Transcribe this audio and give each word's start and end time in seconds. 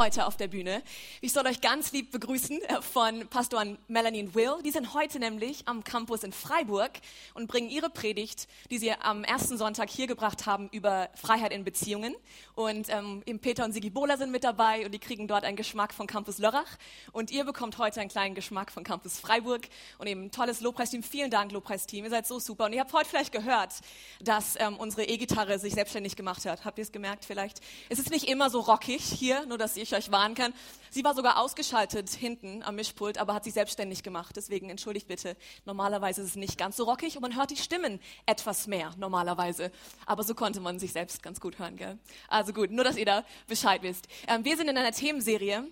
heute 0.00 0.24
auf 0.24 0.38
der 0.38 0.48
Bühne. 0.48 0.82
Ich 1.20 1.34
soll 1.34 1.46
euch 1.46 1.60
ganz 1.60 1.92
lieb 1.92 2.10
begrüßen 2.10 2.62
äh, 2.62 2.80
von 2.80 3.28
Pastoren 3.28 3.76
Melanie 3.86 4.22
und 4.22 4.34
Will. 4.34 4.54
Die 4.64 4.70
sind 4.70 4.94
heute 4.94 5.18
nämlich 5.18 5.68
am 5.68 5.84
Campus 5.84 6.22
in 6.22 6.32
Freiburg 6.32 6.92
und 7.34 7.48
bringen 7.48 7.68
ihre 7.68 7.90
Predigt, 7.90 8.48
die 8.70 8.78
sie 8.78 8.92
am 8.92 9.24
ersten 9.24 9.58
Sonntag 9.58 9.90
hier 9.90 10.06
gebracht 10.06 10.46
haben, 10.46 10.70
über 10.72 11.10
Freiheit 11.16 11.52
in 11.52 11.64
Beziehungen. 11.64 12.16
Und 12.54 12.88
ähm, 12.88 13.22
eben 13.26 13.40
Peter 13.40 13.62
und 13.62 13.72
Sigi 13.72 13.90
Bohler 13.90 14.16
sind 14.16 14.32
mit 14.32 14.42
dabei 14.42 14.86
und 14.86 14.92
die 14.92 14.98
kriegen 14.98 15.28
dort 15.28 15.44
einen 15.44 15.58
Geschmack 15.58 15.92
von 15.92 16.06
Campus 16.06 16.38
Lörrach. 16.38 16.78
Und 17.12 17.30
ihr 17.30 17.44
bekommt 17.44 17.76
heute 17.76 18.00
einen 18.00 18.08
kleinen 18.08 18.34
Geschmack 18.34 18.72
von 18.72 18.84
Campus 18.84 19.20
Freiburg 19.20 19.68
und 19.98 20.06
eben 20.06 20.24
ein 20.24 20.30
tolles 20.30 20.62
Lobpreisteam. 20.62 21.02
Vielen 21.02 21.30
Dank, 21.30 21.52
Lobpreisteam. 21.52 22.04
Ihr 22.04 22.10
seid 22.10 22.26
so 22.26 22.38
super. 22.38 22.64
Und 22.64 22.72
ihr 22.72 22.80
habt 22.80 22.94
heute 22.94 23.10
vielleicht 23.10 23.32
gehört, 23.32 23.74
dass 24.22 24.58
ähm, 24.58 24.78
unsere 24.78 25.04
E-Gitarre 25.04 25.58
sich 25.58 25.74
selbstständig 25.74 26.16
gemacht 26.16 26.46
hat. 26.46 26.64
Habt 26.64 26.78
ihr 26.78 26.84
es 26.84 26.92
gemerkt 26.92 27.26
vielleicht? 27.26 27.60
Es 27.90 27.98
ist 27.98 28.08
nicht 28.08 28.30
immer 28.30 28.48
so 28.48 28.60
rockig 28.60 29.02
hier, 29.02 29.44
nur 29.44 29.58
dass 29.58 29.76
ich 29.76 29.89
ich 29.90 30.04
euch 30.04 30.12
warnen 30.12 30.34
kann. 30.34 30.52
Sie 30.90 31.04
war 31.04 31.14
sogar 31.14 31.38
ausgeschaltet 31.38 32.10
hinten 32.10 32.62
am 32.62 32.76
Mischpult, 32.76 33.18
aber 33.18 33.34
hat 33.34 33.44
sich 33.44 33.54
selbstständig 33.54 34.02
gemacht. 34.02 34.36
Deswegen 34.36 34.70
entschuldigt 34.70 35.06
bitte. 35.06 35.36
Normalerweise 35.64 36.22
ist 36.22 36.30
es 36.30 36.36
nicht 36.36 36.58
ganz 36.58 36.76
so 36.76 36.84
rockig 36.84 37.16
und 37.16 37.22
man 37.22 37.36
hört 37.36 37.50
die 37.50 37.56
Stimmen 37.56 38.00
etwas 38.26 38.66
mehr 38.66 38.92
normalerweise. 38.96 39.70
Aber 40.06 40.24
so 40.24 40.34
konnte 40.34 40.60
man 40.60 40.78
sich 40.78 40.92
selbst 40.92 41.22
ganz 41.22 41.40
gut 41.40 41.58
hören, 41.58 41.76
gell? 41.76 41.98
Also 42.28 42.52
gut, 42.52 42.70
nur 42.70 42.84
dass 42.84 42.96
ihr 42.96 43.06
da 43.06 43.24
Bescheid 43.46 43.82
wisst. 43.82 44.08
Ähm, 44.26 44.44
wir 44.44 44.56
sind 44.56 44.68
in 44.68 44.76
einer 44.76 44.92
Themenserie 44.92 45.64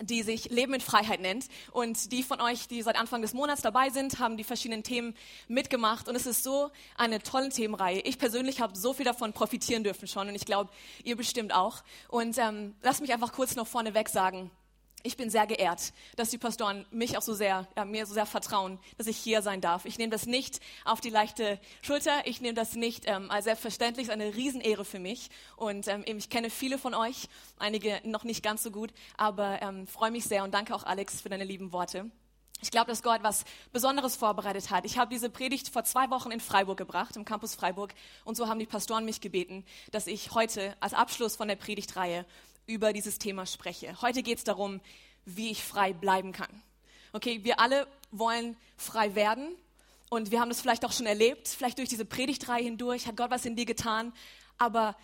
die 0.00 0.22
sich 0.22 0.50
Leben 0.50 0.74
in 0.74 0.80
Freiheit 0.80 1.20
nennt. 1.20 1.46
Und 1.72 2.12
die 2.12 2.22
von 2.22 2.40
euch, 2.40 2.68
die 2.68 2.82
seit 2.82 2.96
Anfang 2.96 3.22
des 3.22 3.34
Monats 3.34 3.62
dabei 3.62 3.90
sind, 3.90 4.18
haben 4.18 4.36
die 4.36 4.44
verschiedenen 4.44 4.82
Themen 4.82 5.14
mitgemacht. 5.48 6.08
Und 6.08 6.16
es 6.16 6.26
ist 6.26 6.42
so 6.42 6.70
eine 6.96 7.22
tolle 7.22 7.48
Themenreihe. 7.48 8.00
Ich 8.00 8.18
persönlich 8.18 8.60
habe 8.60 8.76
so 8.76 8.92
viel 8.92 9.04
davon 9.04 9.32
profitieren 9.32 9.84
dürfen 9.84 10.08
schon 10.08 10.28
und 10.28 10.34
ich 10.34 10.44
glaube, 10.44 10.70
ihr 11.04 11.16
bestimmt 11.16 11.54
auch. 11.54 11.82
Und 12.08 12.38
ähm, 12.38 12.74
lasst 12.82 13.00
mich 13.00 13.12
einfach 13.12 13.32
kurz 13.32 13.56
noch 13.56 13.66
vorneweg 13.66 14.08
sagen, 14.08 14.50
ich 15.02 15.16
bin 15.16 15.30
sehr 15.30 15.46
geehrt, 15.46 15.92
dass 16.16 16.30
die 16.30 16.38
Pastoren 16.38 16.84
mich 16.90 17.16
auch 17.16 17.22
so 17.22 17.32
sehr, 17.32 17.68
ja, 17.76 17.84
mir 17.84 18.06
so 18.06 18.14
sehr 18.14 18.26
vertrauen, 18.26 18.78
dass 18.98 19.06
ich 19.06 19.16
hier 19.16 19.40
sein 19.40 19.60
darf. 19.60 19.84
Ich 19.84 19.98
nehme 19.98 20.10
das 20.10 20.26
nicht 20.26 20.60
auf 20.84 21.00
die 21.00 21.10
leichte 21.10 21.60
Schulter. 21.80 22.26
Ich 22.26 22.40
nehme 22.40 22.54
das 22.54 22.74
nicht 22.74 23.04
ähm, 23.06 23.30
als 23.30 23.44
selbstverständlich. 23.44 24.08
Es 24.08 24.14
ist 24.14 24.20
eine 24.20 24.34
Riesenehre 24.34 24.84
für 24.84 24.98
mich. 24.98 25.30
Und 25.56 25.86
ähm, 25.86 26.04
ich 26.06 26.28
kenne 26.28 26.50
viele 26.50 26.78
von 26.78 26.94
euch, 26.94 27.28
einige 27.58 28.00
noch 28.04 28.24
nicht 28.24 28.42
ganz 28.42 28.62
so 28.62 28.70
gut, 28.70 28.92
aber 29.16 29.62
ähm, 29.62 29.86
freue 29.86 30.10
mich 30.10 30.24
sehr 30.24 30.42
und 30.42 30.52
danke 30.52 30.74
auch 30.74 30.82
Alex 30.82 31.20
für 31.20 31.28
deine 31.28 31.44
lieben 31.44 31.72
Worte. 31.72 32.10
Ich 32.62 32.70
glaube, 32.70 32.90
dass 32.90 33.02
Gott 33.02 33.22
was 33.22 33.44
Besonderes 33.72 34.16
vorbereitet 34.16 34.70
hat. 34.70 34.86
Ich 34.86 34.96
habe 34.96 35.12
diese 35.12 35.28
Predigt 35.28 35.68
vor 35.68 35.84
zwei 35.84 36.08
Wochen 36.10 36.30
in 36.30 36.40
Freiburg 36.40 36.78
gebracht, 36.78 37.14
im 37.14 37.26
Campus 37.26 37.54
Freiburg. 37.54 37.92
Und 38.24 38.36
so 38.36 38.48
haben 38.48 38.58
die 38.58 38.66
Pastoren 38.66 39.04
mich 39.04 39.20
gebeten, 39.20 39.64
dass 39.92 40.06
ich 40.06 40.32
heute 40.32 40.74
als 40.80 40.94
Abschluss 40.94 41.36
von 41.36 41.48
der 41.48 41.56
Predigtreihe 41.56 42.24
über 42.66 42.92
dieses 42.92 43.18
Thema 43.18 43.46
spreche. 43.46 44.00
Heute 44.02 44.22
geht 44.22 44.38
es 44.38 44.44
darum, 44.44 44.80
wie 45.24 45.50
ich 45.50 45.62
frei 45.62 45.92
bleiben 45.92 46.32
kann. 46.32 46.62
Okay, 47.12 47.40
wir 47.44 47.60
alle 47.60 47.86
wollen 48.10 48.56
frei 48.76 49.14
werden 49.14 49.54
und 50.08 50.30
wir 50.30 50.40
haben 50.40 50.48
das 50.48 50.60
vielleicht 50.60 50.84
auch 50.84 50.92
schon 50.92 51.06
erlebt, 51.06 51.48
vielleicht 51.48 51.78
durch 51.78 51.88
diese 51.88 52.04
Predigtreihe 52.04 52.62
hindurch 52.62 53.06
hat 53.06 53.16
Gott 53.16 53.30
was 53.30 53.44
in 53.44 53.56
dir 53.56 53.66
getan, 53.66 54.12
aber 54.58 54.96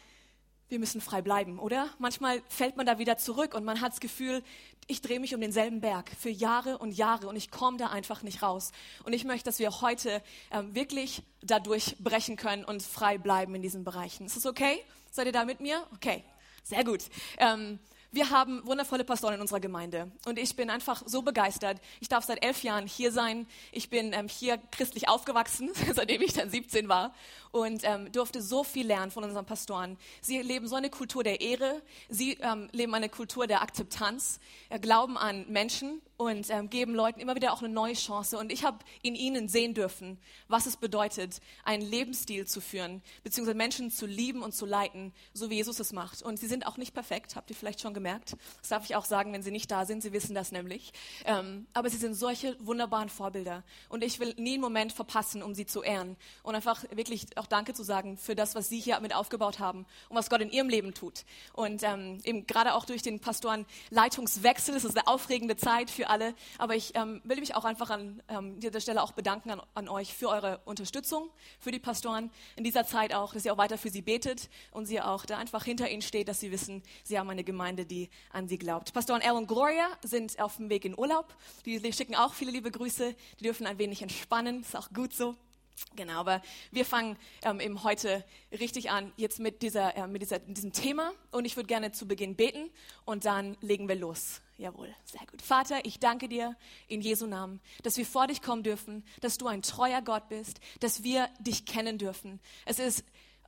wir 0.69 0.79
müssen 0.79 1.03
frei 1.03 1.21
bleiben, 1.21 1.59
oder? 1.59 1.91
Manchmal 1.99 2.43
fällt 2.49 2.79
man 2.79 2.87
da 2.87 2.99
wieder 2.99 3.19
zurück 3.19 3.55
und 3.55 3.63
man 3.65 3.83
hat 3.83 3.93
das 3.93 4.01
Gefühl, 4.01 4.43
ich 4.87 5.03
drehe 5.03 5.21
mich 5.21 5.35
um 5.35 5.41
denselben 5.41 5.81
Berg 5.81 6.11
für 6.19 6.31
Jahre 6.31 6.79
und 6.79 6.93
Jahre 6.93 7.29
und 7.29 7.37
ich 7.37 7.51
komme 7.51 7.77
da 7.77 7.89
einfach 7.89 8.23
nicht 8.23 8.43
raus. 8.43 8.73
Und 9.05 9.13
ich 9.13 9.25
möchte, 9.25 9.45
dass 9.45 9.59
wir 9.59 9.83
heute 9.83 10.23
äh, 10.51 10.63
wirklich 10.73 11.23
dadurch 11.43 11.97
brechen 11.99 12.37
können 12.37 12.65
und 12.65 12.83
frei 12.83 13.19
bleiben 13.19 13.55
in 13.55 13.61
diesen 13.61 13.85
Bereichen. 13.85 14.25
Ist 14.25 14.37
das 14.37 14.47
okay? 14.47 14.83
Seid 15.11 15.27
ihr 15.27 15.33
da 15.33 15.45
mit 15.45 15.61
mir? 15.61 15.87
Okay. 15.95 16.25
Sehr 16.63 16.85
gut. 16.85 17.01
Ähm, 17.39 17.79
wir 18.15 18.29
haben 18.29 18.65
wundervolle 18.67 19.05
Pastoren 19.05 19.37
in 19.37 19.41
unserer 19.41 19.61
Gemeinde 19.61 20.13
und 20.27 20.39
ich 20.39 20.55
bin 20.55 20.69
einfach 20.69 21.03
so 21.07 21.23
begeistert. 21.23 21.81
Ich 22.01 22.11
darf 22.11 22.25
seit 22.25 22.45
elf 22.45 22.63
Jahren 22.63 22.87
hier 22.87 23.11
sein. 23.11 23.47
Ich 23.73 23.89
bin 23.89 24.13
ähm, 24.13 24.29
hier 24.29 24.59
christlich 24.71 25.09
aufgewachsen, 25.09 25.71
seitdem 25.95 26.21
ich 26.21 26.35
dann 26.35 26.51
17 26.51 26.89
war 26.89 27.15
und 27.53 27.83
ähm, 27.85 28.11
durfte 28.11 28.43
so 28.43 28.65
viel 28.65 28.87
lernen 28.87 29.11
von 29.11 29.25
unseren 29.25 29.47
Pastoren. 29.47 29.99
Sie 30.21 30.41
leben 30.41 30.67
so 30.67 30.75
eine 30.75 30.91
Kultur 30.91 31.23
der 31.23 31.41
Ehre, 31.41 31.81
sie 32.09 32.39
ähm, 32.41 32.69
leben 32.73 32.95
eine 32.95 33.09
Kultur 33.09 33.47
der 33.47 33.63
Akzeptanz, 33.63 34.41
äh, 34.71 34.79
glauben 34.79 35.17
an 35.17 35.47
Menschen 35.49 36.01
und 36.17 36.51
ähm, 36.51 36.71
geben 36.71 36.95
Leuten 36.95 37.21
immer 37.21 37.35
wieder 37.35 37.53
auch 37.53 37.63
eine 37.63 37.73
neue 37.73 37.95
Chance. 37.95 38.39
Und 38.39 38.53
ich 38.53 38.65
habe 38.65 38.79
in 39.03 39.15
ihnen 39.15 39.49
sehen 39.49 39.75
dürfen, 39.75 40.19
was 40.49 40.67
es 40.67 40.77
bedeutet, 40.77 41.41
einen 41.65 41.83
Lebensstil 41.83 42.47
zu 42.47 42.61
führen, 42.61 43.03
beziehungsweise 43.23 43.57
Menschen 43.57 43.91
zu 43.91 44.07
lieben 44.07 44.43
und 44.43 44.55
zu 44.55 44.65
leiten, 44.65 45.13
so 45.34 45.51
wie 45.51 45.57
Jesus 45.57 45.79
es 45.79 45.93
macht. 45.93 46.23
Und 46.23 46.39
sie 46.39 46.47
sind 46.47 46.67
auch 46.67 46.77
nicht 46.77 46.95
perfekt, 46.95 47.37
habt 47.37 47.51
ihr 47.51 47.57
vielleicht 47.57 47.81
schon 47.81 47.93
gemerkt. 47.93 48.34
Das 48.61 48.71
darf 48.71 48.84
ich 48.84 48.97
auch 48.97 49.05
sagen, 49.05 49.33
wenn 49.33 49.43
sie 49.43 49.51
nicht 49.51 49.71
da 49.71 49.84
sind. 49.84 50.03
Sie 50.03 50.13
wissen 50.13 50.34
das 50.34 50.53
nämlich. 50.53 50.93
Ähm, 51.25 51.67
aber 51.75 51.91
sie 51.91 51.99
sind 51.99 52.15
solche 52.15 52.57
wunderbaren 52.61 53.09
Vorbilder. 53.09 53.63
Und 53.89 54.03
ich 54.03 54.21
will 54.21 54.34
nie 54.39 54.55
einen 54.55 54.63
Moment 54.63 54.93
verpassen, 54.93 55.43
um 55.43 55.55
sie 55.55 55.67
zu 55.67 55.83
ehren. 55.83 56.17
Und 56.43 56.55
einfach 56.55 56.84
wirklich 56.95 57.27
auch 57.42 57.47
Danke 57.47 57.75
zu 57.75 57.82
sagen 57.82 58.16
für 58.16 58.36
das, 58.36 58.54
was 58.54 58.69
sie 58.69 58.78
hier 58.78 59.00
mit 59.00 59.14
aufgebaut 59.14 59.58
haben 59.58 59.84
und 60.08 60.16
was 60.16 60.30
Gott 60.30 60.41
in 60.41 60.50
ihrem 60.50 60.69
Leben 60.69 60.94
tut. 60.94 61.25
Und 61.53 61.82
ähm, 61.82 62.20
eben 62.25 62.47
gerade 62.47 62.75
auch 62.75 62.84
durch 62.84 63.03
den 63.03 63.19
Pastoren 63.19 63.66
Leitungswechsel, 63.91 64.76
es 64.76 64.84
ist 64.84 64.97
eine 64.97 65.08
aufregende 65.08 65.56
Zeit 65.56 65.91
für 65.91 66.08
alle. 66.08 66.34
Aber 66.58 66.76
ich 66.76 66.94
ähm, 66.94 67.20
will 67.25 67.41
mich 67.41 67.56
auch 67.56 67.64
einfach 67.64 67.91
an 67.91 68.22
ähm, 68.28 68.60
dieser 68.60 68.80
Stelle 68.80 69.03
auch 69.03 69.12
bedanken 69.12 69.50
an, 69.50 69.62
an, 69.75 69.88
euch 69.88 70.14
für 70.14 70.28
eure 70.28 70.60
Unterstützung, 70.64 71.30
für 71.58 71.72
die 71.72 71.80
Pastoren 71.80 72.30
in 72.54 72.62
dieser 72.62 72.86
Zeit 72.86 73.12
auch, 73.12 73.34
dass 73.34 73.44
ihr 73.44 73.53
auch 73.53 73.59
weiter 73.59 73.76
für 73.76 73.91
sie 73.91 74.03
betet 74.03 74.48
und 74.70 74.86
sie 74.86 75.00
auch 75.00 75.26
da 75.26 75.38
einfach 75.38 75.64
hinter 75.64 75.91
ihnen 75.91 76.03
steht, 76.03 76.28
dass 76.28 76.38
sie 76.38 76.53
wissen, 76.53 76.82
sie 77.03 77.19
haben 77.19 77.28
eine 77.28 77.44
Gemeinde, 77.44 77.84
die 77.84 78.09
an 78.30 78.47
sie 78.47 78.59
glaubt. 78.59 78.92
Pastoren 78.92 79.22
Al 79.22 79.36
und 79.36 79.48
Gloria 79.48 79.88
sind 80.04 80.41
auf 80.41 80.56
dem 80.56 80.69
Weg 80.70 80.84
in 80.84 80.97
Urlaub. 80.97 81.34
Die 81.66 81.92
schicken 81.92 82.14
auch 82.14 82.34
viele 82.34 82.53
liebe 82.53 82.70
Grüße. 82.70 83.14
Die 83.41 83.44
dürfen 83.44 83.66
ein 83.66 83.78
wenig 83.78 84.03
entspannen. 84.03 84.60
Ist 84.60 84.76
auch 84.76 84.92
gut 84.92 85.12
so. 85.12 85.34
Genau, 85.97 86.21
aber 86.21 86.43
wir 86.71 86.84
fangen 86.84 87.16
ähm, 87.44 87.60
eben 87.60 87.83
heute 87.83 88.25
richtig 88.50 88.91
an, 88.91 89.12
jetzt 89.16 89.41
mit, 89.41 89.62
dieser, 89.62 89.97
äh, 89.97 90.06
mit, 90.06 90.22
dieser, 90.22 90.38
mit 90.41 90.56
diesem 90.56 90.72
Thema. 90.72 91.12
Und 91.31 91.44
ich 91.44 91.56
würde 91.56 91.66
gerne 91.66 91.93
zu 91.93 92.06
Beginn 92.06 92.34
beten 92.34 92.71
und 93.05 93.25
dann 93.25 93.56
legen 93.60 93.88
wir 93.88 93.97
los. 93.97 94.41
Jawohl, 94.59 94.94
sehr 95.05 95.27
gut. 95.27 95.43
Vater, 95.43 95.84
ich 95.84 95.99
danke 95.99 96.28
dir 96.28 96.56
in 96.87 97.00
Jesu 97.00 97.27
Namen, 97.27 97.60
dass 97.83 97.97
wir 97.97 98.06
vor 98.06 98.27
dich 98.27 98.43
kommen 98.43 98.62
dürfen, 98.62 99.05
dass 99.21 99.37
du 99.37 99.49
ein 99.49 99.62
treuer 99.62 100.03
Gott 100.03 100.28
bist, 100.28 100.60
dass 100.81 101.03
wir 101.03 101.28
dich 101.41 101.66
kennen 101.66 101.99
dürfen. 101.99 102.39
Es 102.65 102.78
ist 102.78 103.04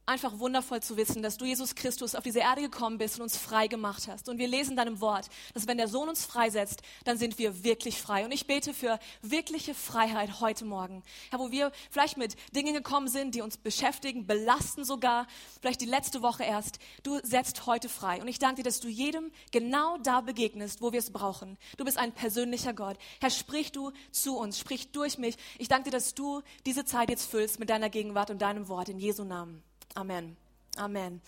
einfach 0.07 0.39
wundervoll 0.39 0.83
zu 0.83 0.97
wissen, 0.97 1.23
dass 1.23 1.37
du, 1.37 1.45
Jesus 1.45 1.75
Christus, 1.75 2.15
auf 2.15 2.25
diese 2.25 2.41
Erde 2.41 2.63
gekommen 2.63 2.99
bist 2.99 3.17
und 3.17 3.23
uns 3.23 3.37
frei 3.37 3.67
gemacht 3.67 4.07
hast. 4.09 4.29
Und 4.29 4.39
wir 4.39 4.49
lesen 4.49 4.77
deinem 4.77 5.01
Wort, 5.01 5.29
dass 5.55 5.67
wenn 5.67 5.79
der 5.79 5.89
Sohn 5.89 6.09
uns 6.09 6.25
freisetzt, 6.25 6.83
dann 7.05 7.17
sind 7.17 7.39
wir 7.39 7.65
wirklich 7.65 8.01
frei. 8.01 8.25
Und 8.25 8.33
ich 8.33 8.47
bete 8.47 8.75
für 8.75 8.99
wirkliche 9.23 9.75
Freiheit 9.75 10.41
heute 10.41 10.65
Morgen. 10.65 11.03
Herr, 11.31 11.39
wo 11.39 11.51
wir 11.51 11.73
vielleicht 11.91 12.17
mit 12.17 12.37
Dingen 12.55 12.75
gekommen 12.75 13.09
sind, 13.09 13.35
die 13.35 13.43
uns 13.43 13.57
beschäftigen, 13.57 14.27
belasten 14.27 14.85
sogar, 14.85 15.27
vielleicht 15.61 15.81
die 15.81 15.87
letzte 15.87 16.23
Woche 16.23 16.45
erst. 16.45 16.79
Du 17.03 17.19
setzt 17.23 17.67
heute 17.67 17.89
frei. 17.89 18.21
Und 18.21 18.29
ich 18.29 18.39
danke 18.39 18.57
dir, 18.57 18.65
dass 18.65 18.81
du 18.81 18.89
jedem 18.89 19.31
genau 19.53 19.97
da 19.99 20.21
begegnest, 20.21 20.83
wo 20.83 20.93
wir 20.93 20.99
es 20.99 21.11
brauchen. 21.11 21.57
Du 21.77 21.85
bist 21.85 21.99
ein 21.99 22.13
persönlicher 22.13 22.75
Gott. 22.75 22.99
Herr, 23.21 23.31
sprich 23.31 23.73
du 23.73 23.93
zu 24.11 24.37
uns, 24.37 24.59
sprich 24.59 24.93
durch 24.93 25.19
mich. 25.19 25.37
Ich 25.59 25.69
danke 25.69 25.91
dir, 25.91 25.97
dass 25.97 26.15
du 26.15 26.43
diese 26.67 26.85
Zeit 26.85 27.09
jetzt 27.09 27.31
füllst 27.31 27.59
mit 27.59 27.71
deiner 27.71 27.89
Gegenwart 27.89 28.31
und 28.31 28.43
deinem 28.43 28.69
Wort 28.69 28.89
in 28.89 28.99
Jesu 28.99 29.25
Namen. 29.25 29.63
Amen. 29.95 30.37
Amen. 30.77 31.23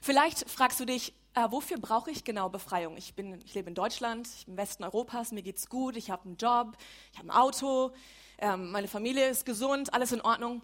Vielleicht 0.00 0.48
fragst 0.48 0.78
du 0.78 0.84
dich, 0.84 1.12
äh, 1.34 1.50
wofür 1.50 1.78
brauche 1.78 2.12
ich 2.12 2.22
genau 2.22 2.48
Befreiung? 2.48 2.96
Ich, 2.96 3.14
bin, 3.14 3.40
ich 3.44 3.54
lebe 3.54 3.68
in 3.68 3.74
Deutschland, 3.74 4.28
ich 4.38 4.46
bin 4.46 4.54
im 4.54 4.58
Westen 4.58 4.84
Europas, 4.84 5.32
mir 5.32 5.42
geht's 5.42 5.68
gut, 5.68 5.96
ich 5.96 6.10
habe 6.10 6.24
einen 6.26 6.36
Job, 6.36 6.76
ich 7.12 7.18
habe 7.18 7.28
ein 7.28 7.32
Auto, 7.32 7.92
ähm, 8.38 8.70
meine 8.70 8.86
Familie 8.86 9.28
ist 9.28 9.44
gesund, 9.44 9.92
alles 9.92 10.12
in 10.12 10.20
Ordnung. 10.20 10.62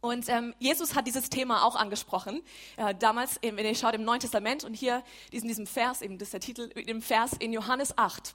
Und 0.00 0.28
ähm, 0.28 0.54
Jesus 0.58 0.96
hat 0.96 1.06
dieses 1.06 1.30
Thema 1.30 1.64
auch 1.64 1.76
angesprochen. 1.76 2.42
Äh, 2.76 2.94
damals, 2.96 3.38
wenn 3.42 3.58
ihr 3.58 3.74
schaut 3.76 3.94
im 3.94 4.04
Neuen 4.04 4.20
Testament 4.20 4.64
und 4.64 4.74
hier 4.74 5.04
in 5.30 5.46
diesem 5.46 5.66
Vers, 5.66 6.02
eben 6.02 6.18
das 6.18 6.28
ist 6.28 6.32
der 6.32 6.40
Titel, 6.40 6.62
im 6.74 7.00
Vers 7.00 7.32
in 7.38 7.52
Johannes 7.52 7.96
8. 7.96 8.34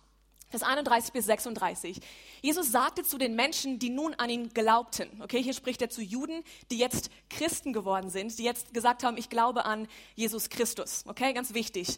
Vers 0.53 0.61
31 0.61 1.13
bis 1.13 1.25
36. 1.25 1.99
Jesus 2.43 2.71
sagte 2.71 3.01
zu 3.01 3.17
den 3.17 3.35
Menschen, 3.35 3.79
die 3.79 3.89
nun 3.89 4.13
an 4.13 4.29
ihn 4.29 4.49
glaubten. 4.49 5.09
Okay, 5.23 5.41
hier 5.41 5.55
spricht 5.55 5.81
er 5.81 5.89
zu 5.89 6.03
Juden, 6.03 6.43
die 6.69 6.77
jetzt 6.77 7.09
Christen 7.27 7.73
geworden 7.73 8.11
sind, 8.11 8.37
die 8.37 8.43
jetzt 8.43 8.71
gesagt 8.71 9.03
haben, 9.03 9.17
ich 9.17 9.31
glaube 9.31 9.65
an 9.65 9.87
Jesus 10.13 10.49
Christus. 10.49 11.05
Okay, 11.07 11.33
ganz 11.33 11.55
wichtig. 11.55 11.97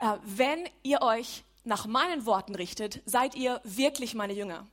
Äh, 0.00 0.18
wenn 0.22 0.68
ihr 0.82 1.00
euch 1.00 1.44
nach 1.64 1.86
meinen 1.86 2.26
Worten 2.26 2.54
richtet, 2.54 3.00
seid 3.06 3.34
ihr 3.34 3.58
wirklich 3.64 4.14
meine 4.14 4.34
Jünger. 4.34 4.66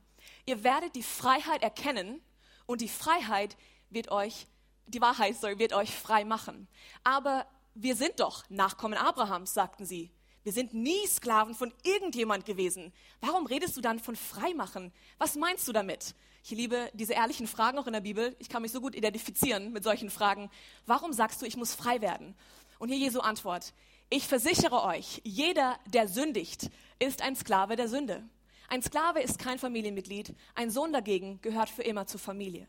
Ihr 0.44 0.62
werdet 0.62 0.94
die 0.94 1.02
Freiheit 1.02 1.62
erkennen 1.62 2.20
und 2.66 2.82
die 2.82 2.88
Freiheit 2.90 3.56
wird 3.88 4.10
euch, 4.10 4.46
die 4.88 5.00
Wahrheit 5.00 5.36
sorry, 5.36 5.58
wird 5.58 5.72
euch 5.72 5.90
frei 5.90 6.26
machen. 6.26 6.68
Aber 7.02 7.46
wir 7.74 7.96
sind 7.96 8.20
doch 8.20 8.44
Nachkommen 8.50 8.98
Abrahams, 8.98 9.54
sagten 9.54 9.86
sie. 9.86 10.10
Wir 10.46 10.52
sind 10.52 10.74
nie 10.74 11.04
Sklaven 11.08 11.56
von 11.56 11.74
irgendjemand 11.82 12.46
gewesen. 12.46 12.92
Warum 13.20 13.46
redest 13.46 13.76
du 13.76 13.80
dann 13.80 13.98
von 13.98 14.14
Freimachen? 14.14 14.92
Was 15.18 15.34
meinst 15.34 15.66
du 15.66 15.72
damit? 15.72 16.14
Ich 16.44 16.52
liebe 16.52 16.88
diese 16.94 17.14
ehrlichen 17.14 17.48
Fragen 17.48 17.80
auch 17.80 17.88
in 17.88 17.92
der 17.94 18.00
Bibel. 18.00 18.36
Ich 18.38 18.48
kann 18.48 18.62
mich 18.62 18.70
so 18.70 18.80
gut 18.80 18.94
identifizieren 18.94 19.72
mit 19.72 19.82
solchen 19.82 20.08
Fragen. 20.08 20.48
Warum 20.86 21.12
sagst 21.12 21.42
du, 21.42 21.46
ich 21.46 21.56
muss 21.56 21.74
frei 21.74 22.00
werden? 22.00 22.36
Und 22.78 22.90
hier 22.90 22.96
Jesu 22.96 23.18
Antwort. 23.18 23.74
Ich 24.08 24.28
versichere 24.28 24.84
euch, 24.84 25.20
jeder, 25.24 25.80
der 25.88 26.06
sündigt, 26.06 26.70
ist 27.00 27.22
ein 27.22 27.34
Sklave 27.34 27.74
der 27.74 27.88
Sünde. 27.88 28.22
Ein 28.68 28.82
Sklave 28.82 29.22
ist 29.22 29.40
kein 29.40 29.58
Familienmitglied, 29.58 30.32
ein 30.54 30.70
Sohn 30.70 30.92
dagegen 30.92 31.40
gehört 31.42 31.70
für 31.70 31.82
immer 31.82 32.06
zur 32.06 32.20
Familie. 32.20 32.68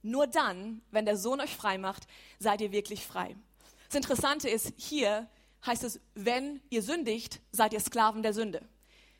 Nur 0.00 0.26
dann, 0.26 0.80
wenn 0.90 1.04
der 1.04 1.18
Sohn 1.18 1.42
euch 1.42 1.54
frei 1.54 1.76
macht, 1.76 2.06
seid 2.38 2.62
ihr 2.62 2.72
wirklich 2.72 3.04
frei. 3.04 3.36
Das 3.88 3.96
Interessante 3.96 4.48
ist, 4.48 4.72
hier 4.78 5.28
heißt 5.66 5.84
es, 5.84 6.00
wenn 6.14 6.60
ihr 6.70 6.82
sündigt, 6.82 7.40
seid 7.52 7.72
ihr 7.72 7.80
Sklaven 7.80 8.22
der 8.22 8.32
Sünde. 8.32 8.62